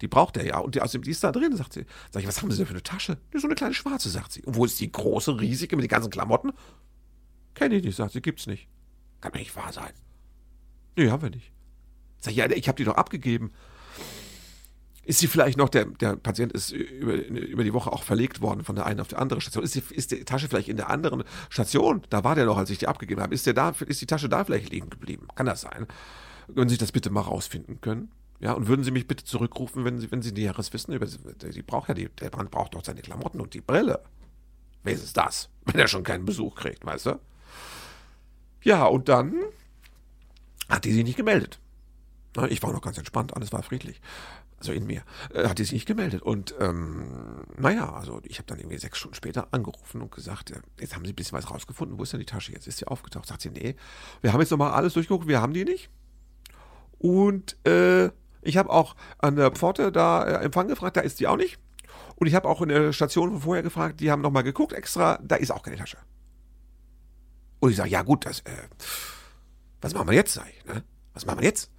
die 0.00 0.08
braucht 0.08 0.36
er 0.36 0.46
ja. 0.46 0.58
Und 0.58 0.74
die, 0.74 0.82
außerdem, 0.82 1.02
die 1.02 1.10
ist 1.10 1.24
da 1.24 1.32
drin, 1.32 1.56
sagt 1.56 1.72
sie. 1.72 1.84
Sag 2.10 2.20
ich, 2.20 2.28
was 2.28 2.40
haben 2.40 2.50
Sie 2.50 2.58
denn 2.58 2.66
für 2.66 2.74
eine 2.74 2.82
Tasche? 2.82 3.18
So 3.34 3.46
eine 3.46 3.54
kleine 3.54 3.74
schwarze, 3.74 4.08
sagt 4.08 4.32
sie. 4.32 4.42
Und 4.42 4.56
wo 4.56 4.64
ist 4.64 4.78
die 4.80 4.92
große, 4.92 5.40
riesige 5.40 5.76
mit 5.76 5.84
den 5.84 5.88
ganzen 5.88 6.10
Klamotten? 6.10 6.52
Kenne 7.54 7.76
ich 7.76 7.84
nicht, 7.84 7.96
sagt 7.96 8.12
sie, 8.12 8.22
gibt's 8.22 8.46
nicht. 8.46 8.68
Kann 9.20 9.32
doch 9.32 9.38
nicht 9.38 9.56
wahr 9.56 9.72
sein. 9.72 9.92
Nee, 10.96 11.10
haben 11.10 11.22
wir 11.22 11.30
nicht. 11.30 11.52
Sag 12.20 12.32
ich, 12.32 12.36
ja, 12.36 12.50
ich 12.50 12.68
habe 12.68 12.76
die 12.76 12.84
doch 12.84 12.96
abgegeben. 12.96 13.52
Ist 15.08 15.20
sie 15.20 15.26
vielleicht 15.26 15.56
noch, 15.56 15.70
der, 15.70 15.86
der 15.86 16.16
Patient 16.16 16.52
ist 16.52 16.70
über, 16.70 17.14
über 17.14 17.64
die 17.64 17.72
Woche 17.72 17.90
auch 17.90 18.02
verlegt 18.02 18.42
worden 18.42 18.62
von 18.62 18.76
der 18.76 18.84
einen 18.84 19.00
auf 19.00 19.08
die 19.08 19.16
andere 19.16 19.40
Station. 19.40 19.64
Ist 19.64 19.74
die, 19.74 19.82
ist 19.94 20.10
die 20.10 20.22
Tasche 20.22 20.48
vielleicht 20.48 20.68
in 20.68 20.76
der 20.76 20.90
anderen 20.90 21.24
Station? 21.48 22.02
Da 22.10 22.24
war 22.24 22.34
der 22.34 22.44
noch, 22.44 22.58
als 22.58 22.68
ich 22.68 22.76
die 22.76 22.88
abgegeben 22.88 23.22
habe. 23.22 23.34
Ist, 23.34 23.46
der 23.46 23.54
da, 23.54 23.70
ist 23.86 24.02
die 24.02 24.06
Tasche 24.06 24.28
da 24.28 24.44
vielleicht 24.44 24.70
liegen 24.70 24.90
geblieben? 24.90 25.26
Kann 25.34 25.46
das 25.46 25.62
sein? 25.62 25.86
Würden 26.46 26.68
Sie 26.68 26.76
das 26.76 26.92
bitte 26.92 27.08
mal 27.08 27.22
rausfinden 27.22 27.80
können? 27.80 28.10
Ja, 28.38 28.52
und 28.52 28.68
würden 28.68 28.84
Sie 28.84 28.90
mich 28.90 29.08
bitte 29.08 29.24
zurückrufen, 29.24 29.86
wenn 29.86 29.98
Sie, 29.98 30.12
wenn 30.12 30.20
Sie 30.20 30.30
Näheres 30.30 30.74
wissen 30.74 30.92
über 30.92 31.06
sie? 31.06 31.62
Braucht 31.62 31.88
ja 31.88 31.94
die, 31.94 32.10
der 32.10 32.30
Mann 32.36 32.50
braucht 32.50 32.74
doch 32.74 32.84
seine 32.84 33.00
Klamotten 33.00 33.40
und 33.40 33.54
die 33.54 33.62
Brille. 33.62 34.04
Wer 34.82 34.92
ist 34.92 35.16
das? 35.16 35.48
Wenn 35.64 35.80
er 35.80 35.88
schon 35.88 36.04
keinen 36.04 36.26
Besuch 36.26 36.54
kriegt, 36.54 36.84
weißt 36.84 37.06
du? 37.06 37.20
Ja, 38.62 38.84
und 38.84 39.08
dann 39.08 39.36
hat 40.68 40.84
die 40.84 40.92
sich 40.92 41.04
nicht 41.04 41.16
gemeldet. 41.16 41.60
Ich 42.50 42.62
war 42.62 42.74
noch 42.74 42.82
ganz 42.82 42.98
entspannt, 42.98 43.34
alles 43.34 43.54
war 43.54 43.62
friedlich 43.62 44.02
also 44.58 44.72
in 44.72 44.86
mir, 44.86 45.02
äh, 45.32 45.48
hat 45.48 45.58
die 45.58 45.64
sich 45.64 45.72
nicht 45.72 45.86
gemeldet. 45.86 46.22
Und 46.22 46.54
ähm, 46.58 47.44
naja, 47.56 47.92
also 47.92 48.20
ich 48.24 48.38
habe 48.38 48.46
dann 48.46 48.58
irgendwie 48.58 48.78
sechs 48.78 48.98
Stunden 48.98 49.14
später 49.14 49.48
angerufen 49.52 50.02
und 50.02 50.10
gesagt, 50.10 50.50
äh, 50.50 50.60
jetzt 50.80 50.94
haben 50.94 51.04
sie 51.04 51.12
ein 51.12 51.16
bisschen 51.16 51.38
was 51.38 51.50
rausgefunden, 51.50 51.98
wo 51.98 52.02
ist 52.02 52.12
denn 52.12 52.20
die 52.20 52.26
Tasche 52.26 52.52
jetzt? 52.52 52.66
Ist 52.66 52.78
sie 52.78 52.86
aufgetaucht? 52.86 53.28
Sagt 53.28 53.42
sie, 53.42 53.50
nee, 53.50 53.76
wir 54.20 54.32
haben 54.32 54.40
jetzt 54.40 54.50
nochmal 54.50 54.72
alles 54.72 54.94
durchgeguckt, 54.94 55.28
wir 55.28 55.40
haben 55.40 55.52
die 55.52 55.64
nicht. 55.64 55.90
Und 56.98 57.56
äh, 57.66 58.10
ich 58.42 58.56
habe 58.56 58.70
auch 58.70 58.96
an 59.18 59.36
der 59.36 59.52
Pforte 59.52 59.92
da 59.92 60.24
äh, 60.24 60.44
Empfang 60.44 60.68
gefragt, 60.68 60.96
da 60.96 61.00
ist 61.02 61.20
die 61.20 61.28
auch 61.28 61.36
nicht. 61.36 61.58
Und 62.16 62.26
ich 62.26 62.34
habe 62.34 62.48
auch 62.48 62.60
in 62.62 62.68
der 62.68 62.92
Station 62.92 63.30
von 63.30 63.40
vorher 63.40 63.62
gefragt, 63.62 64.00
die 64.00 64.10
haben 64.10 64.22
nochmal 64.22 64.42
geguckt 64.42 64.72
extra, 64.72 65.20
da 65.22 65.36
ist 65.36 65.52
auch 65.52 65.62
keine 65.62 65.76
Tasche. 65.76 65.98
Und 67.60 67.70
ich 67.70 67.76
sage, 67.76 67.90
ja 67.90 68.02
gut, 68.02 68.26
das, 68.26 68.40
äh, 68.40 68.68
was 69.80 69.94
machen 69.94 70.08
wir 70.08 70.14
jetzt, 70.14 70.34
sag 70.34 70.48
ich, 70.48 70.64
ne? 70.64 70.82
Was 71.14 71.26
machen 71.26 71.40
wir 71.40 71.46
jetzt? 71.46 71.70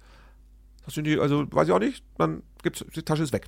Hast 0.84 0.96
du 0.96 1.02
die, 1.02 1.18
also 1.18 1.46
weiß 1.50 1.68
ich 1.68 1.72
auch 1.72 1.78
nicht, 1.78 2.04
dann 2.16 2.42
gibt's, 2.62 2.84
die 2.94 3.02
Tasche 3.02 3.22
ist 3.22 3.32
weg. 3.32 3.46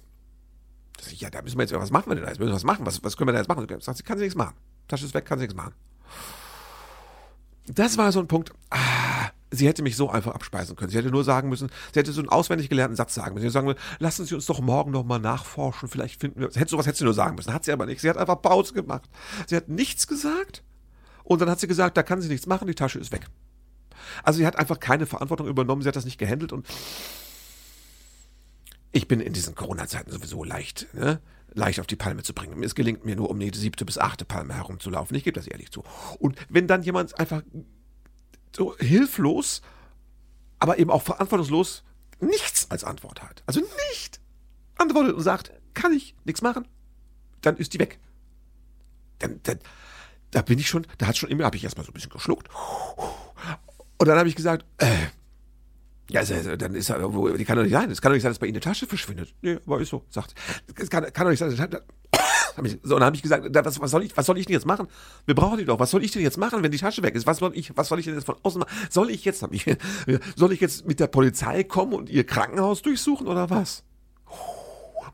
Das 0.97 1.11
ich, 1.11 1.21
ja, 1.21 1.31
da 1.31 1.43
müssen 1.43 1.59
wir 1.59 1.65
jetzt, 1.65 1.75
was 1.75 1.91
machen 1.91 2.11
wir 2.11 2.15
denn 2.15 2.25
da? 2.25 2.31
Jetzt 2.31 2.39
müssen 2.39 2.51
wir 2.51 2.57
was 2.57 2.65
machen. 2.65 2.87
Was, 2.87 3.03
was 3.03 3.17
können 3.17 3.29
wir 3.29 3.33
da 3.33 3.39
jetzt 3.39 3.49
machen? 3.49 3.67
Sagt 3.81 3.99
sie, 3.99 4.05
kann 4.05 4.19
sie 4.19 4.25
nichts 4.25 4.37
machen. 4.37 4.55
Tasche 4.89 5.05
ist 5.05 5.15
weg, 5.15 5.25
kann 5.25 5.39
sie 5.39 5.45
nichts 5.45 5.57
machen. 5.57 5.75
Das 7.67 7.97
war 7.97 8.11
so 8.13 8.21
ein 8.21 8.29
Punkt. 8.29 8.53
Ah, 8.71 9.31
sie 9.51 9.67
hätte 9.67 9.83
mich 9.83 9.97
so 9.97 10.11
einfach 10.11 10.35
abspeisen 10.35 10.77
können. 10.77 10.91
Sie 10.91 10.99
hätte 10.99 11.11
nur 11.11 11.25
sagen 11.25 11.49
müssen, 11.49 11.71
sie 11.93 12.01
hätte 12.01 12.13
so 12.13 12.21
einen 12.21 12.29
auswendig 12.29 12.69
gelernten 12.69 12.97
Satz 12.97 13.15
sagen 13.15 13.35
müssen. 13.35 13.43
Sie 13.43 13.47
hätte 13.47 13.53
sagen 13.53 13.67
müssen, 13.67 13.81
lassen 13.99 14.27
Sie 14.27 14.35
uns 14.35 14.47
doch 14.47 14.61
morgen 14.61 14.91
nochmal 14.91 15.21
nachforschen, 15.21 15.89
vielleicht 15.89 16.21
finden 16.21 16.41
wir. 16.41 16.49
Hätte, 16.49 16.71
sowas 16.71 16.87
hätte 16.87 16.99
sie 16.99 17.05
nur 17.05 17.15
sagen 17.15 17.37
müssen. 17.37 17.53
Hat 17.55 17.65
sie 17.65 17.73
aber 17.73 17.87
nicht. 17.87 18.01
Sie 18.01 18.11
hat 18.11 18.17
einfach 18.17 18.41
Pause 18.43 18.75
gemacht. 18.75 19.09
Sie 19.47 19.57
hat 19.57 19.69
nichts 19.69 20.07
gesagt. 20.07 20.63
Und 21.25 21.41
dann 21.41 21.49
hat 21.49 21.61
sie 21.61 21.69
gesagt, 21.69 21.97
da 21.97 22.03
kann 22.03 22.21
sie 22.21 22.29
nichts 22.29 22.47
machen, 22.47 22.67
die 22.67 22.75
Tasche 22.75 22.99
ist 22.99 23.13
weg. 23.13 23.27
Also 24.25 24.39
sie 24.39 24.47
hat 24.47 24.59
einfach 24.59 24.81
keine 24.81 25.07
Verantwortung 25.07 25.47
übernommen, 25.47 25.83
sie 25.83 25.89
hat 25.89 25.97
das 25.97 26.05
nicht 26.05 26.19
gehandelt 26.19 26.53
und 26.53 26.67
ich 28.93 29.09
bin 29.09 29.21
in 29.21 29.33
diesen 29.33 29.55
Corona-Zeiten 29.55 30.11
sowieso 30.11 30.45
leicht, 30.45 30.87
ne? 30.95 31.21
leicht 31.55 31.81
auf 31.81 31.87
die 31.87 31.97
Palme 31.97 32.23
zu 32.23 32.35
bringen. 32.35 32.63
Es 32.63 32.75
gelingt 32.75 33.05
mir 33.05 33.17
nur, 33.17 33.31
um 33.31 33.39
die 33.39 33.51
siebte 33.55 33.85
bis 33.85 33.99
achte 33.99 34.25
Palme 34.25 34.55
herumzulaufen. 34.55 35.17
Ich 35.17 35.25
gebe 35.25 35.39
das 35.39 35.47
ehrlich 35.47 35.71
zu. 35.71 35.83
Und 36.19 36.37
wenn 36.49 36.67
dann 36.67 36.83
jemand 36.83 37.19
einfach 37.19 37.43
so 38.55 38.77
hilflos, 38.79 39.63
aber 40.59 40.79
eben 40.79 40.91
auch 40.91 41.03
verantwortungslos 41.03 41.85
nichts 42.21 42.71
als 42.71 42.85
Antwort 42.85 43.23
hat, 43.23 43.43
also 43.47 43.61
nicht 43.91 44.21
antwortet 44.77 45.15
und 45.15 45.23
sagt, 45.23 45.53
kann 45.75 45.93
ich 45.93 46.15
nichts 46.25 46.43
machen, 46.43 46.69
dann 47.41 47.57
ist 47.57 47.73
die 47.75 47.79
weg. 47.79 47.99
Dann, 49.19 49.41
dann, 49.43 49.59
da 50.31 50.43
bin 50.43 50.59
ich 50.59 50.69
schon, 50.69 50.87
da 50.99 51.07
hat 51.07 51.17
schon 51.17 51.31
immer, 51.31 51.45
habe 51.45 51.57
ich 51.57 51.65
erstmal 51.65 51.85
so 51.85 51.93
ein 51.93 51.95
bisschen 51.95 52.11
geschluckt. 52.11 52.49
Und 53.99 54.09
dann 54.09 54.19
habe 54.19 54.29
ich 54.29 54.37
gesagt, 54.37 54.65
äh, 54.79 55.07
ja, 56.13 56.21
also, 56.21 56.57
dann 56.57 56.75
ist 56.75 56.91
er, 56.91 56.99
die 56.99 57.45
kann 57.45 57.57
doch 57.57 57.65
nicht 57.65 57.73
sein. 57.73 57.91
Es 57.91 58.01
kann 58.01 58.11
doch 58.11 58.15
nicht 58.15 58.23
sein, 58.23 58.31
dass 58.31 58.39
bei 58.39 58.47
Ihnen 58.47 58.57
eine 58.57 58.61
Tasche 58.61 58.87
verschwindet. 58.87 59.35
Nee, 59.43 59.59
aber 59.67 59.81
ist 59.81 59.89
so, 59.89 60.05
sagt. 60.11 60.35
Es 60.77 60.91
kann, 60.91 61.05
kann 61.13 61.25
doch 61.25 61.31
nicht 61.31 61.39
sein. 61.39 61.51
Hab 62.57 62.67
ich, 62.67 62.79
so, 62.83 62.95
und 62.95 63.01
dann 63.01 63.07
habe 63.07 63.17
ich 63.17 63.23
gesagt, 63.23 63.47
was, 63.51 63.81
was, 63.81 63.91
soll 63.91 64.05
ich, 64.05 64.17
was 64.17 64.27
soll 64.27 64.37
ich 64.37 64.47
denn 64.47 64.53
jetzt 64.53 64.67
machen? 64.67 64.87
Wir 65.25 65.35
brauchen 65.35 65.59
die 65.59 65.65
doch. 65.65 65.79
Was 65.79 65.91
soll 65.91 66.05
ich 66.05 66.11
denn 66.11 66.23
jetzt 66.23 66.37
machen, 66.37 66.63
wenn 66.63 66.71
die 66.71 66.79
Tasche 66.79 67.03
weg 67.03 67.15
ist? 67.15 67.27
Was 67.27 67.39
soll 67.39 67.57
ich, 67.57 67.77
was 67.77 67.89
soll 67.89 67.99
ich 67.99 68.05
denn 68.05 68.15
jetzt 68.15 68.27
von 68.27 68.37
außen 68.43 68.61
machen? 68.61 68.73
Soll 68.91 69.11
ich 69.11 69.25
jetzt, 69.25 69.43
ich, 69.51 69.65
soll 70.37 70.53
ich 70.53 70.61
jetzt 70.61 70.87
mit 70.87 71.01
der 71.01 71.07
Polizei 71.07 71.65
kommen 71.65 71.95
und 71.95 72.11
ihr 72.11 72.25
Krankenhaus 72.25 72.83
durchsuchen 72.83 73.27
oder 73.27 73.49
was? 73.49 73.85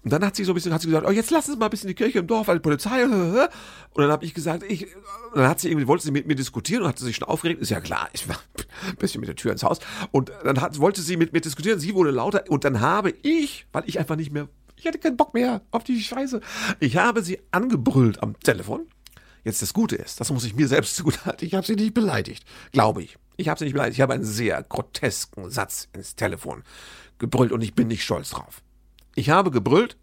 Und 0.04 0.12
dann 0.12 0.24
hat 0.24 0.36
sie 0.36 0.44
so 0.44 0.52
ein 0.52 0.54
bisschen, 0.54 0.72
hat 0.72 0.80
sie 0.80 0.88
gesagt, 0.88 1.06
oh, 1.06 1.10
jetzt 1.10 1.30
lass 1.30 1.48
uns 1.48 1.58
mal 1.58 1.66
ein 1.66 1.70
bisschen 1.70 1.88
die 1.88 1.94
Kirche 1.94 2.20
im 2.20 2.26
Dorf, 2.26 2.48
weil 2.48 2.56
die 2.56 2.62
Polizei. 2.62 3.04
Und 3.04 3.48
dann 3.94 4.10
habe 4.10 4.24
ich 4.24 4.34
gesagt, 4.34 4.62
ich, 4.62 4.86
dann 5.34 5.48
hat 5.48 5.60
sie 5.60 5.68
irgendwie, 5.68 5.88
wollte 5.88 6.04
sie 6.04 6.10
mit 6.12 6.26
mir 6.26 6.34
diskutieren 6.34 6.82
und 6.82 6.88
hat 6.88 6.98
sich 6.98 7.16
schon 7.16 7.26
aufgeregt. 7.26 7.60
Ist 7.60 7.70
ja 7.70 7.80
klar, 7.80 8.08
ich 8.12 8.28
war 8.28 8.38
ein 8.86 8.96
bisschen 8.96 9.20
mit 9.20 9.28
der 9.28 9.34
Tür 9.34 9.50
ins 9.50 9.64
Haus. 9.64 9.80
Und 10.12 10.30
dann 10.44 10.60
hat, 10.60 10.78
wollte 10.78 11.00
sie 11.00 11.16
mit 11.16 11.32
mir 11.32 11.40
diskutieren, 11.40 11.80
sie 11.80 11.94
wurde 11.94 12.10
lauter. 12.10 12.44
Und 12.48 12.64
dann 12.64 12.80
habe 12.80 13.12
ich, 13.22 13.66
weil 13.72 13.82
ich 13.86 13.98
einfach 13.98 14.14
nicht 14.14 14.30
mehr, 14.30 14.48
ich 14.76 14.86
hatte 14.86 14.98
keinen 14.98 15.16
Bock 15.16 15.34
mehr 15.34 15.62
auf 15.72 15.82
die 15.82 16.00
Scheiße. 16.00 16.40
Ich 16.78 16.96
habe 16.96 17.22
sie 17.22 17.40
angebrüllt 17.50 18.22
am 18.22 18.38
Telefon. 18.38 18.86
Jetzt 19.44 19.62
das 19.62 19.72
Gute 19.72 19.96
ist, 19.96 20.20
das 20.20 20.30
muss 20.30 20.44
ich 20.44 20.54
mir 20.54 20.68
selbst 20.68 20.94
zugutehalten, 20.94 21.46
ich 21.46 21.54
habe 21.54 21.66
sie 21.66 21.74
nicht 21.74 21.94
beleidigt, 21.94 22.44
glaube 22.72 23.02
ich. 23.02 23.16
Ich 23.36 23.48
habe 23.48 23.58
sie 23.58 23.64
nicht 23.64 23.74
beleidigt. 23.74 23.96
Ich 23.96 24.02
habe 24.02 24.14
einen 24.14 24.24
sehr 24.24 24.62
grotesken 24.62 25.48
Satz 25.48 25.88
ins 25.92 26.16
Telefon 26.16 26.64
gebrüllt 27.18 27.52
und 27.52 27.62
ich 27.62 27.74
bin 27.74 27.88
nicht 27.88 28.02
stolz 28.02 28.30
drauf. 28.30 28.62
Ich 29.18 29.30
habe 29.30 29.50
gebrüllt, 29.50 29.96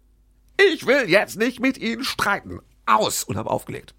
ich 0.74 0.86
will 0.86 1.08
jetzt 1.08 1.38
nicht 1.38 1.58
mit 1.58 1.78
Ihnen 1.78 2.04
streiten. 2.04 2.60
Aus! 2.84 3.24
Und 3.24 3.38
habe 3.38 3.48
aufgelegt. 3.48 3.94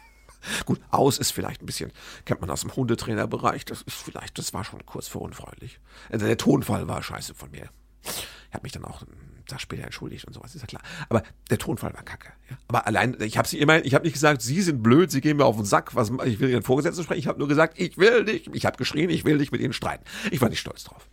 Gut, 0.66 0.80
aus 0.90 1.18
ist 1.18 1.30
vielleicht 1.30 1.62
ein 1.62 1.66
bisschen, 1.66 1.92
kennt 2.24 2.40
man 2.40 2.50
aus 2.50 2.62
dem 2.62 2.74
Hundetrainerbereich, 2.74 3.64
das 3.64 3.82
ist 3.82 3.94
vielleicht, 3.94 4.36
das 4.36 4.52
war 4.52 4.64
schon 4.64 4.84
kurz 4.84 5.06
vor 5.06 5.22
unfreundlich. 5.22 5.78
Also 6.10 6.26
der 6.26 6.38
Tonfall 6.38 6.88
war 6.88 7.00
scheiße 7.04 7.34
von 7.34 7.52
mir. 7.52 7.70
Ich 8.02 8.54
habe 8.54 8.64
mich 8.64 8.72
dann 8.72 8.84
auch 8.84 9.02
einen 9.02 9.58
später 9.58 9.84
entschuldigt 9.84 10.24
und 10.24 10.32
sowas, 10.32 10.56
ist 10.56 10.62
ja 10.62 10.66
klar. 10.66 10.82
Aber 11.08 11.22
der 11.50 11.58
Tonfall 11.58 11.94
war 11.94 12.02
kacke. 12.02 12.32
Ja. 12.50 12.56
Aber 12.66 12.84
allein, 12.88 13.16
ich 13.20 13.38
habe 13.38 13.46
sie 13.46 13.60
immer, 13.60 13.84
ich 13.84 13.94
habe 13.94 14.04
nicht 14.06 14.14
gesagt, 14.14 14.42
Sie 14.42 14.60
sind 14.60 14.82
blöd, 14.82 15.12
Sie 15.12 15.20
gehen 15.20 15.36
mir 15.36 15.44
auf 15.44 15.54
den 15.54 15.66
Sack, 15.66 15.94
was, 15.94 16.10
ich 16.24 16.40
will 16.40 16.50
Ihren 16.50 16.64
Vorgesetzten 16.64 17.04
sprechen. 17.04 17.20
Ich 17.20 17.28
habe 17.28 17.38
nur 17.38 17.46
gesagt, 17.46 17.78
ich 17.78 17.96
will 17.96 18.24
nicht, 18.24 18.50
ich 18.52 18.66
habe 18.66 18.76
geschrien, 18.76 19.08
ich 19.08 19.24
will 19.24 19.36
nicht 19.36 19.52
mit 19.52 19.60
Ihnen 19.60 19.72
streiten. 19.72 20.02
Ich 20.32 20.40
war 20.40 20.48
nicht 20.48 20.58
stolz 20.58 20.82
drauf. 20.82 21.08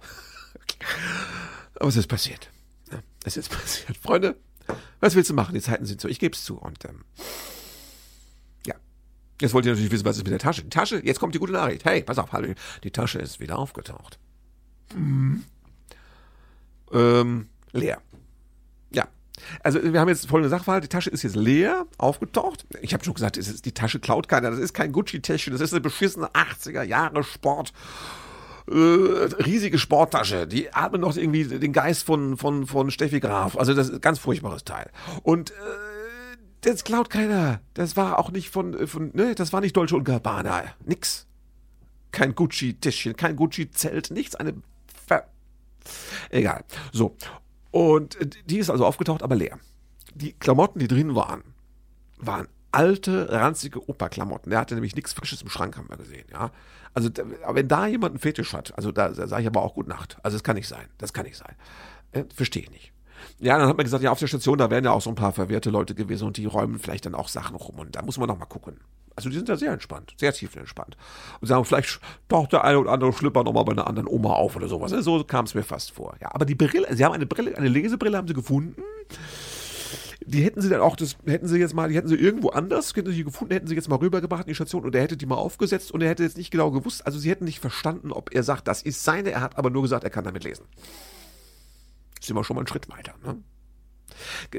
Aber 1.75 1.89
es 1.89 1.95
ist 1.95 2.07
passiert. 2.07 2.49
Es 3.25 3.37
ist 3.37 3.49
passiert. 3.51 3.97
Freunde, 3.97 4.37
was 4.99 5.15
willst 5.15 5.29
du 5.29 5.33
machen? 5.33 5.53
Die 5.53 5.61
Zeiten 5.61 5.85
sind 5.85 5.99
so, 5.99 6.07
ich 6.07 6.19
gebe 6.19 6.35
es 6.35 6.45
zu. 6.45 6.57
Und 6.57 6.85
ähm, 6.85 7.03
ja, 8.65 8.75
jetzt 9.41 9.53
wollt 9.53 9.65
ihr 9.65 9.71
natürlich 9.73 9.91
wissen, 9.91 10.05
was 10.05 10.17
ist 10.17 10.23
mit 10.23 10.31
der 10.31 10.39
Tasche. 10.39 10.63
Die 10.63 10.69
Tasche, 10.69 11.01
jetzt 11.03 11.19
kommt 11.19 11.35
die 11.35 11.39
gute 11.39 11.53
Nachricht. 11.53 11.83
Hey, 11.83 12.03
pass 12.03 12.17
auf, 12.17 12.31
hallo, 12.31 12.53
die 12.83 12.91
Tasche 12.91 13.19
ist 13.19 13.39
wieder 13.39 13.57
aufgetaucht. 13.57 14.19
Mhm. 14.95 15.43
Ähm, 16.93 17.49
leer. 17.73 18.01
Ja. 18.91 19.07
Also 19.63 19.83
wir 19.83 19.99
haben 19.99 20.07
jetzt 20.07 20.27
folgende 20.27 20.49
Sachverhalt, 20.49 20.83
die 20.83 20.89
Tasche 20.89 21.09
ist 21.09 21.23
jetzt 21.23 21.35
leer, 21.35 21.87
aufgetaucht. 21.97 22.65
Ich 22.81 22.93
habe 22.93 23.03
schon 23.03 23.15
gesagt, 23.15 23.37
es 23.37 23.47
ist, 23.47 23.65
die 23.65 23.73
Tasche 23.73 23.99
klaut 23.99 24.27
keiner, 24.27 24.51
das 24.51 24.59
ist 24.59 24.73
kein 24.73 24.91
Gucci-Täschchen, 24.91 25.51
das 25.51 25.61
ist 25.61 25.73
eine 25.73 25.81
beschissene 25.81 26.27
80er 26.29 26.83
Jahre 26.83 27.23
Sport 27.23 27.73
äh, 28.67 28.73
riesige 28.73 29.77
Sporttasche, 29.77 30.47
die 30.47 30.73
atmet 30.73 31.01
noch 31.01 31.15
irgendwie 31.15 31.45
den 31.45 31.73
Geist 31.73 32.03
von, 32.03 32.37
von, 32.37 32.65
von 32.65 32.89
Steffi 32.91 33.19
Graf. 33.19 33.57
Also 33.57 33.73
das 33.73 33.89
ist 33.89 33.95
ein 33.95 34.01
ganz 34.01 34.19
furchtbares 34.19 34.63
Teil. 34.63 34.89
Und 35.23 35.51
äh, 35.51 35.53
das 36.61 36.83
klaut 36.83 37.09
keiner. 37.09 37.61
Das 37.75 37.95
war 37.95 38.17
auch 38.17 38.31
nicht 38.31 38.49
von, 38.49 38.87
von 38.87 39.11
ne, 39.13 39.35
das 39.35 39.53
war 39.53 39.61
nicht 39.61 39.77
Dolce 39.77 39.95
und 39.95 40.03
Gabbana. 40.03 40.63
Nix. 40.83 41.27
Kein 42.11 42.33
Gucci-Tischchen, 42.33 43.15
kein 43.15 43.35
Gucci-Zelt, 43.35 44.09
nichts. 44.11 44.35
Eine 44.35 44.53
Ver 45.07 45.27
Egal. 46.29 46.63
So. 46.91 47.15
Und 47.71 48.17
die 48.45 48.57
ist 48.57 48.69
also 48.69 48.85
aufgetaucht, 48.85 49.21
aber 49.21 49.35
leer. 49.35 49.59
Die 50.13 50.33
Klamotten, 50.33 50.79
die 50.79 50.87
drin 50.87 51.13
waren, 51.13 51.43
waren 52.17 52.47
alte, 52.75 53.31
ranzige 53.31 53.87
Opa-Klamotten. 53.89 54.49
Der 54.49 54.59
hatte 54.59 54.75
nämlich 54.75 54.95
nichts 54.95 55.13
Frisches 55.13 55.41
im 55.41 55.49
Schrank, 55.49 55.77
haben 55.77 55.89
wir 55.89 55.97
gesehen, 55.97 56.25
ja. 56.31 56.51
Also, 56.93 57.09
wenn 57.49 57.67
da 57.67 57.87
jemand 57.87 58.11
einen 58.11 58.19
Fetisch 58.19 58.53
hat, 58.53 58.73
also 58.77 58.91
da, 58.91 59.09
da 59.09 59.27
sage 59.27 59.41
ich 59.41 59.47
aber 59.47 59.61
auch 59.61 59.73
Gute 59.73 59.89
Nacht. 59.89 60.17
Also, 60.23 60.35
das 60.35 60.43
kann 60.43 60.55
nicht 60.55 60.67
sein. 60.67 60.87
Das 60.97 61.11
kann 61.11 61.25
nicht 61.25 61.37
sein. 61.37 61.55
Äh, 62.11 62.23
Verstehe 62.33 62.63
ich 62.63 62.71
nicht. 62.71 62.93
Ja, 63.39 63.57
dann 63.57 63.67
hat 63.67 63.77
man 63.77 63.83
gesagt, 63.83 64.03
ja, 64.03 64.11
auf 64.11 64.19
der 64.19 64.27
Station, 64.27 64.57
da 64.57 64.69
wären 64.69 64.85
ja 64.85 64.91
auch 64.91 65.01
so 65.01 65.09
ein 65.09 65.15
paar 65.15 65.33
verwirrte 65.33 65.69
Leute 65.69 65.95
gewesen 65.95 66.27
und 66.27 66.37
die 66.37 66.45
räumen 66.45 66.79
vielleicht 66.79 67.05
dann 67.05 67.15
auch 67.15 67.27
Sachen 67.27 67.55
rum 67.55 67.79
und 67.79 67.95
da 67.95 68.01
muss 68.01 68.17
man 68.17 68.27
noch 68.27 68.37
mal 68.37 68.45
gucken. 68.45 68.79
Also 69.15 69.29
die 69.29 69.35
sind 69.35 69.49
da 69.49 69.55
sehr 69.55 69.71
entspannt, 69.71 70.13
sehr 70.17 70.33
tiefenentspannt. 70.33 70.97
Und 71.39 71.47
sagen, 71.47 71.63
vielleicht 71.63 71.99
taucht 72.27 72.51
der 72.53 72.63
eine 72.65 72.79
oder 72.79 72.91
andere 72.91 73.13
Schlipper 73.13 73.43
noch 73.43 73.53
mal 73.53 73.63
bei 73.63 73.71
einer 73.71 73.87
anderen 73.87 74.07
Oma 74.07 74.33
auf 74.33 74.55
oder 74.55 74.67
sowas. 74.67 74.91
So 74.91 75.23
kam 75.23 75.45
es 75.45 75.55
mir 75.55 75.63
fast 75.63 75.91
vor. 75.91 76.15
Ja, 76.21 76.33
aber 76.33 76.45
die 76.45 76.55
Brille, 76.55 76.87
sie 76.93 77.03
haben 77.03 77.13
eine 77.13 77.25
Brille, 77.25 77.57
eine 77.57 77.69
Lesebrille 77.69 78.17
haben 78.17 78.27
sie 78.27 78.33
gefunden 78.33 78.81
die 80.25 80.43
hätten 80.43 80.61
sie 80.61 80.69
dann 80.69 80.81
auch, 80.81 80.95
das 80.95 81.17
hätten 81.25 81.47
sie 81.47 81.57
jetzt 81.57 81.73
mal, 81.73 81.89
die 81.89 81.95
hätten 81.95 82.07
sie 82.07 82.15
irgendwo 82.15 82.49
anders, 82.49 82.95
hätten 82.95 83.11
sie 83.11 83.23
gefunden, 83.23 83.53
hätten 83.53 83.67
sie 83.67 83.75
jetzt 83.75 83.89
mal 83.89 83.97
rübergebracht 83.97 84.43
in 84.43 84.49
die 84.49 84.55
Station 84.55 84.85
und 84.85 84.95
er 84.95 85.01
hätte 85.01 85.17
die 85.17 85.25
mal 85.25 85.35
aufgesetzt 85.35 85.91
und 85.91 86.01
er 86.01 86.09
hätte 86.09 86.23
jetzt 86.23 86.37
nicht 86.37 86.51
genau 86.51 86.71
gewusst, 86.71 87.05
also 87.05 87.19
sie 87.19 87.29
hätten 87.29 87.45
nicht 87.45 87.59
verstanden, 87.59 88.11
ob 88.11 88.33
er 88.33 88.43
sagt, 88.43 88.67
das 88.67 88.81
ist 88.81 89.03
seine, 89.03 89.31
er 89.31 89.41
hat 89.41 89.57
aber 89.57 89.69
nur 89.69 89.81
gesagt, 89.81 90.03
er 90.03 90.09
kann 90.09 90.23
damit 90.23 90.43
lesen. 90.43 90.65
Sind 92.21 92.35
wir 92.35 92.43
schon 92.43 92.55
mal 92.55 92.61
einen 92.61 92.67
Schritt 92.67 92.89
weiter, 92.89 93.13
ne? 93.23 93.37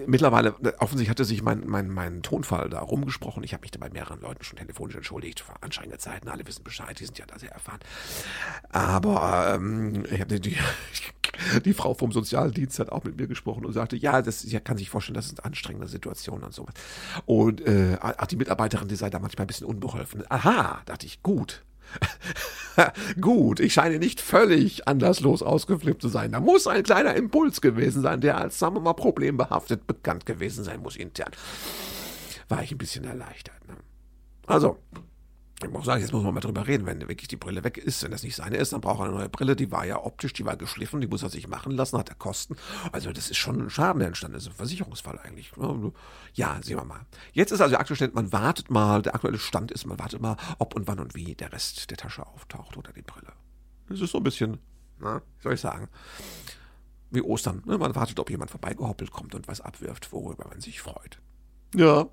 Mittlerweile, 0.06 0.54
offensichtlich 0.78 1.10
hatte 1.10 1.24
sich 1.24 1.42
mein, 1.42 1.66
mein, 1.66 1.88
mein 1.88 2.22
Tonfall 2.22 2.68
da 2.68 2.80
rumgesprochen. 2.80 3.42
Ich 3.42 3.52
habe 3.52 3.62
mich 3.62 3.70
da 3.70 3.78
bei 3.78 3.90
mehreren 3.90 4.20
Leuten 4.20 4.44
schon 4.44 4.58
telefonisch 4.58 4.96
entschuldigt. 4.96 5.40
Vor 5.40 5.56
anstrengende 5.60 5.98
Zeiten, 5.98 6.28
alle 6.28 6.46
wissen 6.46 6.64
Bescheid, 6.64 6.98
die 6.98 7.04
sind 7.04 7.18
ja 7.18 7.26
da 7.26 7.38
sehr 7.38 7.52
erfahren. 7.52 7.80
Aber 8.70 9.54
ähm, 9.54 10.04
ich 10.10 10.20
habe 10.20 10.40
die, 10.40 10.56
die 11.64 11.72
Frau 11.74 11.94
vom 11.94 12.12
Sozialdienst 12.12 12.78
hat 12.78 12.90
auch 12.90 13.04
mit 13.04 13.16
mir 13.18 13.26
gesprochen 13.26 13.64
und 13.64 13.72
sagte, 13.72 13.96
ja, 13.96 14.22
das 14.22 14.40
sie 14.40 14.60
kann 14.60 14.76
sich 14.76 14.90
vorstellen, 14.90 15.14
das 15.14 15.26
ist 15.26 15.40
eine 15.40 15.46
anstrengende 15.46 15.88
Situation 15.88 16.42
und 16.42 16.52
sowas. 16.52 16.74
Und 17.24 17.60
äh, 17.66 17.98
auch 18.00 18.26
die 18.26 18.36
Mitarbeiterin, 18.36 18.88
die 18.88 18.96
sei 18.96 19.10
da 19.10 19.18
manchmal 19.18 19.44
ein 19.44 19.48
bisschen 19.48 19.66
unbeholfen. 19.66 20.24
Aha, 20.28 20.82
dachte 20.86 21.06
ich, 21.06 21.22
gut. 21.22 21.64
Gut, 23.20 23.60
ich 23.60 23.74
scheine 23.74 23.98
nicht 23.98 24.20
völlig 24.20 24.86
anderslos 24.86 25.42
ausgeflippt 25.42 26.02
zu 26.02 26.08
sein. 26.08 26.32
Da 26.32 26.40
muss 26.40 26.66
ein 26.66 26.82
kleiner 26.82 27.14
Impuls 27.14 27.60
gewesen 27.60 28.02
sein, 28.02 28.20
der 28.20 28.38
als, 28.38 28.58
sagen 28.58 28.76
wir 28.76 28.80
mal, 28.80 28.94
problembehaftet 28.94 29.86
bekannt 29.86 30.26
gewesen 30.26 30.64
sein 30.64 30.80
muss 30.80 30.96
intern. 30.96 31.30
War 32.48 32.62
ich 32.62 32.72
ein 32.72 32.78
bisschen 32.78 33.04
erleichtert. 33.04 33.66
Ne? 33.66 33.76
Also, 34.46 34.78
ich 35.62 35.70
muss 35.70 35.86
sagen, 35.86 36.02
jetzt 36.02 36.12
muss 36.12 36.22
man 36.22 36.34
mal 36.34 36.40
drüber 36.40 36.66
reden, 36.66 36.84
wenn 36.84 37.00
wirklich 37.00 37.28
die 37.28 37.36
Brille 37.36 37.64
weg 37.64 37.78
ist, 37.78 38.02
wenn 38.02 38.10
das 38.10 38.22
nicht 38.22 38.36
seine 38.36 38.58
ist, 38.58 38.74
dann 38.74 38.82
braucht 38.82 39.00
er 39.00 39.06
eine 39.06 39.14
neue 39.14 39.28
Brille. 39.30 39.56
Die 39.56 39.72
war 39.72 39.86
ja 39.86 40.04
optisch, 40.04 40.34
die 40.34 40.44
war 40.44 40.56
geschliffen, 40.56 41.00
die 41.00 41.06
muss 41.06 41.22
er 41.22 41.30
sich 41.30 41.48
machen 41.48 41.72
lassen, 41.72 41.98
hat 41.98 42.10
er 42.10 42.14
Kosten. 42.14 42.56
Also 42.92 43.10
das 43.10 43.30
ist 43.30 43.38
schon 43.38 43.62
ein 43.62 43.70
Schaden, 43.70 44.00
der 44.00 44.08
entstanden 44.08 44.36
ist, 44.36 44.46
ein 44.46 44.52
Versicherungsfall 44.52 45.18
eigentlich. 45.18 45.52
Ja, 46.34 46.60
sehen 46.62 46.76
wir 46.76 46.84
mal. 46.84 47.06
Jetzt 47.32 47.52
ist 47.52 47.62
also 47.62 47.70
der 47.70 47.80
aktuelle 47.80 47.96
Stand, 47.96 48.14
man 48.14 48.32
wartet 48.32 48.70
mal, 48.70 49.00
der 49.00 49.14
aktuelle 49.14 49.38
Stand 49.38 49.72
ist, 49.72 49.86
man 49.86 49.98
wartet 49.98 50.20
mal, 50.20 50.36
ob 50.58 50.74
und 50.74 50.86
wann 50.86 50.98
und 50.98 51.14
wie 51.14 51.34
der 51.34 51.50
Rest 51.52 51.90
der 51.90 51.96
Tasche 51.96 52.26
auftaucht 52.26 52.76
oder 52.76 52.92
die 52.92 53.02
Brille. 53.02 53.32
Das 53.88 54.00
ist 54.00 54.10
so 54.10 54.18
ein 54.18 54.24
bisschen, 54.24 54.58
na, 54.98 55.22
wie 55.38 55.42
soll 55.42 55.54
ich 55.54 55.60
sagen, 55.60 55.88
wie 57.10 57.22
Ostern. 57.22 57.62
Ne? 57.64 57.78
Man 57.78 57.94
wartet, 57.94 58.20
ob 58.20 58.28
jemand 58.28 58.50
vorbeigehoppelt 58.50 59.10
kommt 59.10 59.34
und 59.34 59.48
was 59.48 59.62
abwirft, 59.62 60.12
worüber 60.12 60.48
man 60.48 60.60
sich 60.60 60.82
freut. 60.82 61.18
Ja. 61.74 62.08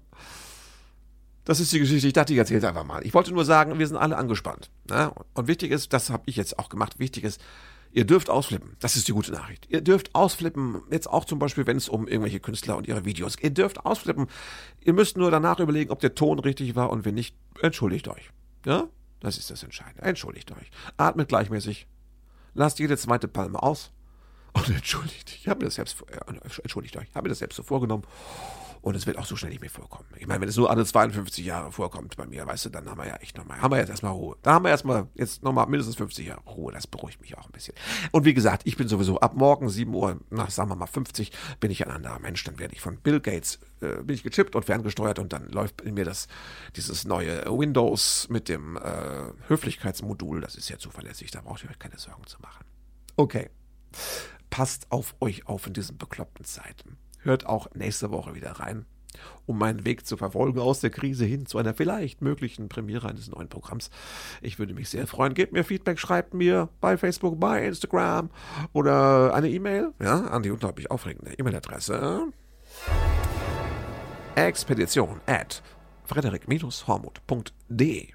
Das 1.46 1.60
ist 1.60 1.72
die 1.74 1.80
Geschichte. 1.80 2.08
Ich 2.08 2.14
dachte, 2.14 2.34
ich 2.34 2.40
erzähle 2.40 2.60
es 2.60 2.66
einfach 2.66 2.86
mal. 2.86 3.06
Ich 3.06 3.14
wollte 3.14 3.34
nur 3.34 3.46
sagen, 3.46 3.80
wir 3.80 3.88
sind 3.88 3.98
alle 3.98 4.18
angespannt. 4.18 4.70
Ne? 4.90 5.12
Und 5.34 5.48
wichtig 5.48 5.72
ist, 5.72 5.94
das 5.94 6.10
habe 6.10 6.24
ich 6.26 6.36
jetzt 6.36 6.58
auch 6.60 6.70
gemacht, 6.70 7.00
wichtig 7.00 7.24
ist, 7.24 7.42
Ihr 7.96 8.06
dürft 8.06 8.32
ausflippen. 8.32 8.76
Das 8.80 8.96
ist 8.96 9.08
die 9.08 9.12
gute 9.12 9.32
Nachricht. 9.32 9.68
Ihr 9.70 9.82
dürft 9.82 10.16
ausflippen. 10.16 10.82
Jetzt 10.90 11.08
auch 11.08 11.26
zum 11.26 11.38
Beispiel, 11.38 11.68
wenn 11.68 11.78
es 11.78 11.90
um 11.90 12.08
irgendwelche 12.08 12.40
Künstler 12.40 12.76
und 12.76 12.88
ihre 12.88 13.06
Videos 13.06 13.38
geht. 13.38 13.44
Ihr 13.44 13.54
dürft 13.54 13.86
ausflippen. 13.86 14.28
Ihr 14.82 14.94
müsst 14.94 15.16
nur 15.16 15.30
danach 15.30 15.60
überlegen, 15.60 15.92
ob 15.92 16.00
der 16.00 16.16
Ton 16.16 16.40
richtig 16.40 16.76
war 16.76 16.90
und 16.90 17.06
wenn 17.06 17.14
nicht, 17.14 17.36
entschuldigt 17.62 18.08
euch. 18.08 18.32
Ja? 18.66 18.88
Das 19.20 19.38
ist 19.38 19.52
das 19.52 19.62
Entscheidende. 19.62 20.02
Entschuldigt 20.02 20.52
euch. 20.52 20.72
Atmet 20.98 21.28
gleichmäßig. 21.28 21.88
Lasst 22.56 22.80
jede 22.80 22.98
zweite 22.98 23.28
Palme 23.28 23.62
aus. 23.62 23.92
Und 24.54 24.70
entschuldigt. 24.70 25.38
Ich 25.40 25.48
habe 25.48 25.60
mir 25.60 25.66
das 25.66 25.76
selbst, 25.76 25.98
äh, 26.10 26.60
entschuldigt 26.62 26.96
euch. 26.98 27.08
Ich 27.10 27.16
habe 27.16 27.26
mir 27.26 27.30
das 27.30 27.40
selbst 27.40 27.56
so 27.56 27.64
vorgenommen. 27.64 28.04
Und 28.84 28.96
es 28.96 29.08
wird 29.08 29.18
auch 29.18 29.26
so 29.26 29.38
schnell 29.38 29.50
nicht 29.50 29.62
mehr 29.62 29.70
vorkommen. 29.70 30.10
Ich 30.18 30.28
meine, 30.28 30.42
wenn 30.42 30.50
es 30.50 30.58
nur 30.58 30.70
alle 30.70 30.86
52 30.86 31.46
Jahre 31.46 31.72
vorkommt 31.72 32.18
bei 32.18 32.26
mir, 32.26 32.46
weißt 32.46 32.66
du, 32.66 32.70
dann 32.70 32.90
haben 32.90 32.98
wir 32.98 33.08
ja 33.08 33.16
echt 33.16 33.38
nochmal, 33.38 33.62
haben 33.62 33.72
wir 33.72 33.78
jetzt 33.78 33.88
erstmal 33.88 34.12
Ruhe. 34.12 34.36
Da 34.42 34.56
haben 34.56 34.66
wir 34.66 34.72
erstmal 34.72 35.08
jetzt 35.16 35.42
nochmal 35.42 35.68
mindestens 35.68 35.96
50 35.96 36.28
Jahre 36.28 36.42
Ruhe. 36.42 36.74
Das 36.74 36.86
beruhigt 36.86 37.22
mich 37.22 37.38
auch 37.38 37.46
ein 37.46 37.54
bisschen. 37.54 37.76
Und 38.12 38.26
wie 38.26 38.34
gesagt, 38.34 38.64
ich 38.66 38.76
bin 38.76 38.90
sowieso 38.90 39.22
ab 39.22 39.36
morgen 39.36 39.70
7 39.70 39.94
Uhr, 39.94 40.20
nach 40.32 40.50
sagen 40.52 40.70
wir 40.70 40.76
mal 40.76 40.88
50, 40.88 41.32
bin 41.62 41.72
ich 41.72 41.86
ein 41.86 41.92
anderer 41.92 42.20
Mensch. 42.20 42.44
Dann 42.44 42.60
werde 42.60 42.74
ich 42.74 42.82
von 42.82 42.98
Bill 42.98 43.22
Gates, 43.22 43.60
äh, 43.80 44.04
bin 44.04 44.16
ich 44.16 44.24
gechippt 44.24 44.54
und 44.54 44.66
ferngesteuert 44.66 45.18
und 45.18 45.32
dann 45.32 45.48
läuft 45.48 45.80
in 45.80 45.94
mir 45.94 46.04
das, 46.04 46.28
dieses 46.76 47.06
neue 47.06 47.46
Windows 47.46 48.28
mit 48.30 48.50
dem 48.50 48.76
äh, 48.76 48.82
Höflichkeitsmodul. 49.48 50.42
Das 50.42 50.56
ist 50.56 50.68
ja 50.68 50.78
zuverlässig. 50.78 51.32
Da 51.32 51.40
braucht 51.40 51.64
ihr 51.64 51.70
euch 51.70 51.80
keine 51.80 51.98
Sorgen 51.98 52.28
zu 52.28 52.38
machen. 52.42 52.66
Okay. 53.16 53.50
Passt 54.54 54.86
auf 54.92 55.16
euch 55.20 55.48
auf 55.48 55.66
in 55.66 55.74
diesen 55.74 55.98
bekloppten 55.98 56.46
Zeiten. 56.46 56.98
Hört 57.24 57.48
auch 57.48 57.74
nächste 57.74 58.12
Woche 58.12 58.36
wieder 58.36 58.52
rein, 58.52 58.86
um 59.48 59.58
meinen 59.58 59.84
Weg 59.84 60.06
zu 60.06 60.16
verfolgen 60.16 60.60
aus 60.60 60.80
der 60.80 60.92
Krise 60.92 61.26
hin 61.26 61.48
zu 61.48 61.58
einer 61.58 61.74
vielleicht 61.74 62.22
möglichen 62.22 62.70
Premiere 62.70 63.10
eines 63.10 63.32
neuen 63.32 63.50
Programms. 63.50 63.90
Ich 64.44 64.60
würde 64.60 64.76
mich 64.76 64.90
sehr 64.90 65.08
freuen. 65.08 65.34
Gebt 65.34 65.54
mir 65.54 65.64
Feedback, 65.64 65.98
schreibt 65.98 66.36
mir 66.36 66.70
bei 66.82 66.98
Facebook, 66.98 67.40
bei 67.40 67.66
Instagram 67.66 68.30
oder 68.74 69.34
eine 69.34 69.50
E-Mail, 69.50 69.92
ja, 70.00 70.26
an 70.26 70.44
die 70.44 70.52
unglaublich 70.52 70.92
aufregende 70.92 71.34
E-Mail-Adresse 71.34 72.28
expedition 74.36 75.20
at 75.26 75.64
frederik-hormuth.de 76.06 78.08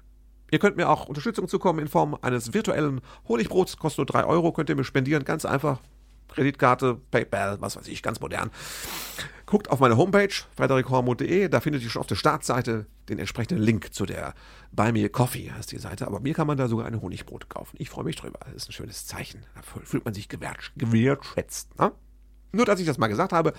Ihr 0.51 0.59
könnt 0.59 0.77
mir 0.77 0.87
auch 0.87 1.09
Unterstützung 1.09 1.49
zukommen 1.49 1.79
in 1.79 1.89
Form 1.89 2.17
eines 2.21 2.53
virtuellen 2.53 3.01
Honigbrots. 3.27 3.75
Kostet 3.75 3.97
nur 3.97 4.05
3 4.05 4.23
Euro, 4.23 4.53
könnt 4.53 4.69
ihr 4.69 4.77
mir 4.77 4.85
spendieren. 4.85 5.25
Ganz 5.25 5.43
einfach. 5.43 5.81
Kreditkarte, 6.29 6.99
PayPal, 7.11 7.59
was 7.61 7.75
weiß 7.75 7.87
ich, 7.87 8.01
ganz 8.01 8.19
modern. 8.19 8.51
Guckt 9.45 9.71
auf 9.71 9.79
meine 9.79 9.97
Homepage, 9.97 10.33
frederikhormuth.de, 10.55 11.49
da 11.49 11.59
findet 11.59 11.81
ihr 11.81 11.89
schon 11.89 12.01
auf 12.01 12.07
der 12.07 12.15
Startseite 12.15 12.85
den 13.09 13.17
entsprechenden 13.17 13.63
Link 13.63 13.93
zu 13.93 14.05
der 14.05 14.35
Buy 14.71 14.91
Me 14.91 15.09
Coffee, 15.09 15.51
heißt 15.51 15.71
die 15.71 15.79
Seite. 15.79 16.05
Aber 16.05 16.19
mir 16.19 16.35
kann 16.35 16.45
man 16.45 16.57
da 16.57 16.67
sogar 16.67 16.85
eine 16.85 17.01
Honigbrot 17.01 17.49
kaufen. 17.49 17.75
Ich 17.79 17.89
freue 17.89 18.05
mich 18.05 18.15
drüber. 18.15 18.39
Das 18.45 18.53
ist 18.53 18.69
ein 18.69 18.73
schönes 18.73 19.07
Zeichen. 19.07 19.43
Da 19.55 19.61
fühlt 19.61 20.05
man 20.05 20.13
sich 20.13 20.29
gewertschätzt. 20.29 21.79
Ne? 21.79 21.91
Nur, 22.51 22.65
dass 22.65 22.79
ich 22.79 22.85
das 22.85 22.97
mal 22.97 23.07
gesagt 23.07 23.33
habe. 23.33 23.53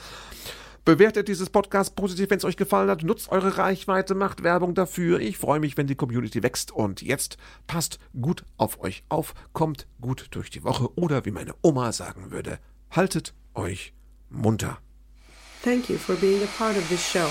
Bewertet 0.85 1.29
dieses 1.29 1.51
Podcast 1.51 1.95
positiv, 1.95 2.31
wenn 2.31 2.39
es 2.39 2.45
euch 2.45 2.57
gefallen 2.57 2.91
hat. 2.91 3.03
Nutzt 3.03 3.31
eure 3.31 3.59
Reichweite, 3.59 4.15
macht 4.15 4.43
Werbung 4.43 4.75
dafür. 4.75 5.21
Ich 5.21 5.39
freue 5.39 5.61
mich, 5.61 5.77
wenn 5.77 5.87
die 5.87 5.95
Community 5.95 6.43
wächst. 6.43 6.73
Und 6.73 7.03
jetzt 7.03 7.37
passt 7.67 7.99
gut 8.21 8.45
auf 8.57 8.81
euch 8.81 9.05
auf, 9.09 9.35
kommt 9.53 9.87
gut 10.01 10.29
durch 10.31 10.51
die 10.51 10.65
Woche 10.65 10.89
oder 10.97 11.25
wie 11.25 11.31
meine 11.31 11.55
Oma 11.63 11.93
sagen 11.93 12.31
würde, 12.31 12.59
haltet 12.91 13.35
euch 13.55 13.93
munter. 14.31 14.79
Thank 15.63 15.91
you 15.91 15.99
for 15.99 16.17
being 16.17 16.43
a 16.43 16.49
part 16.59 16.77
of 16.77 16.89
this 16.89 17.03
show. 17.03 17.29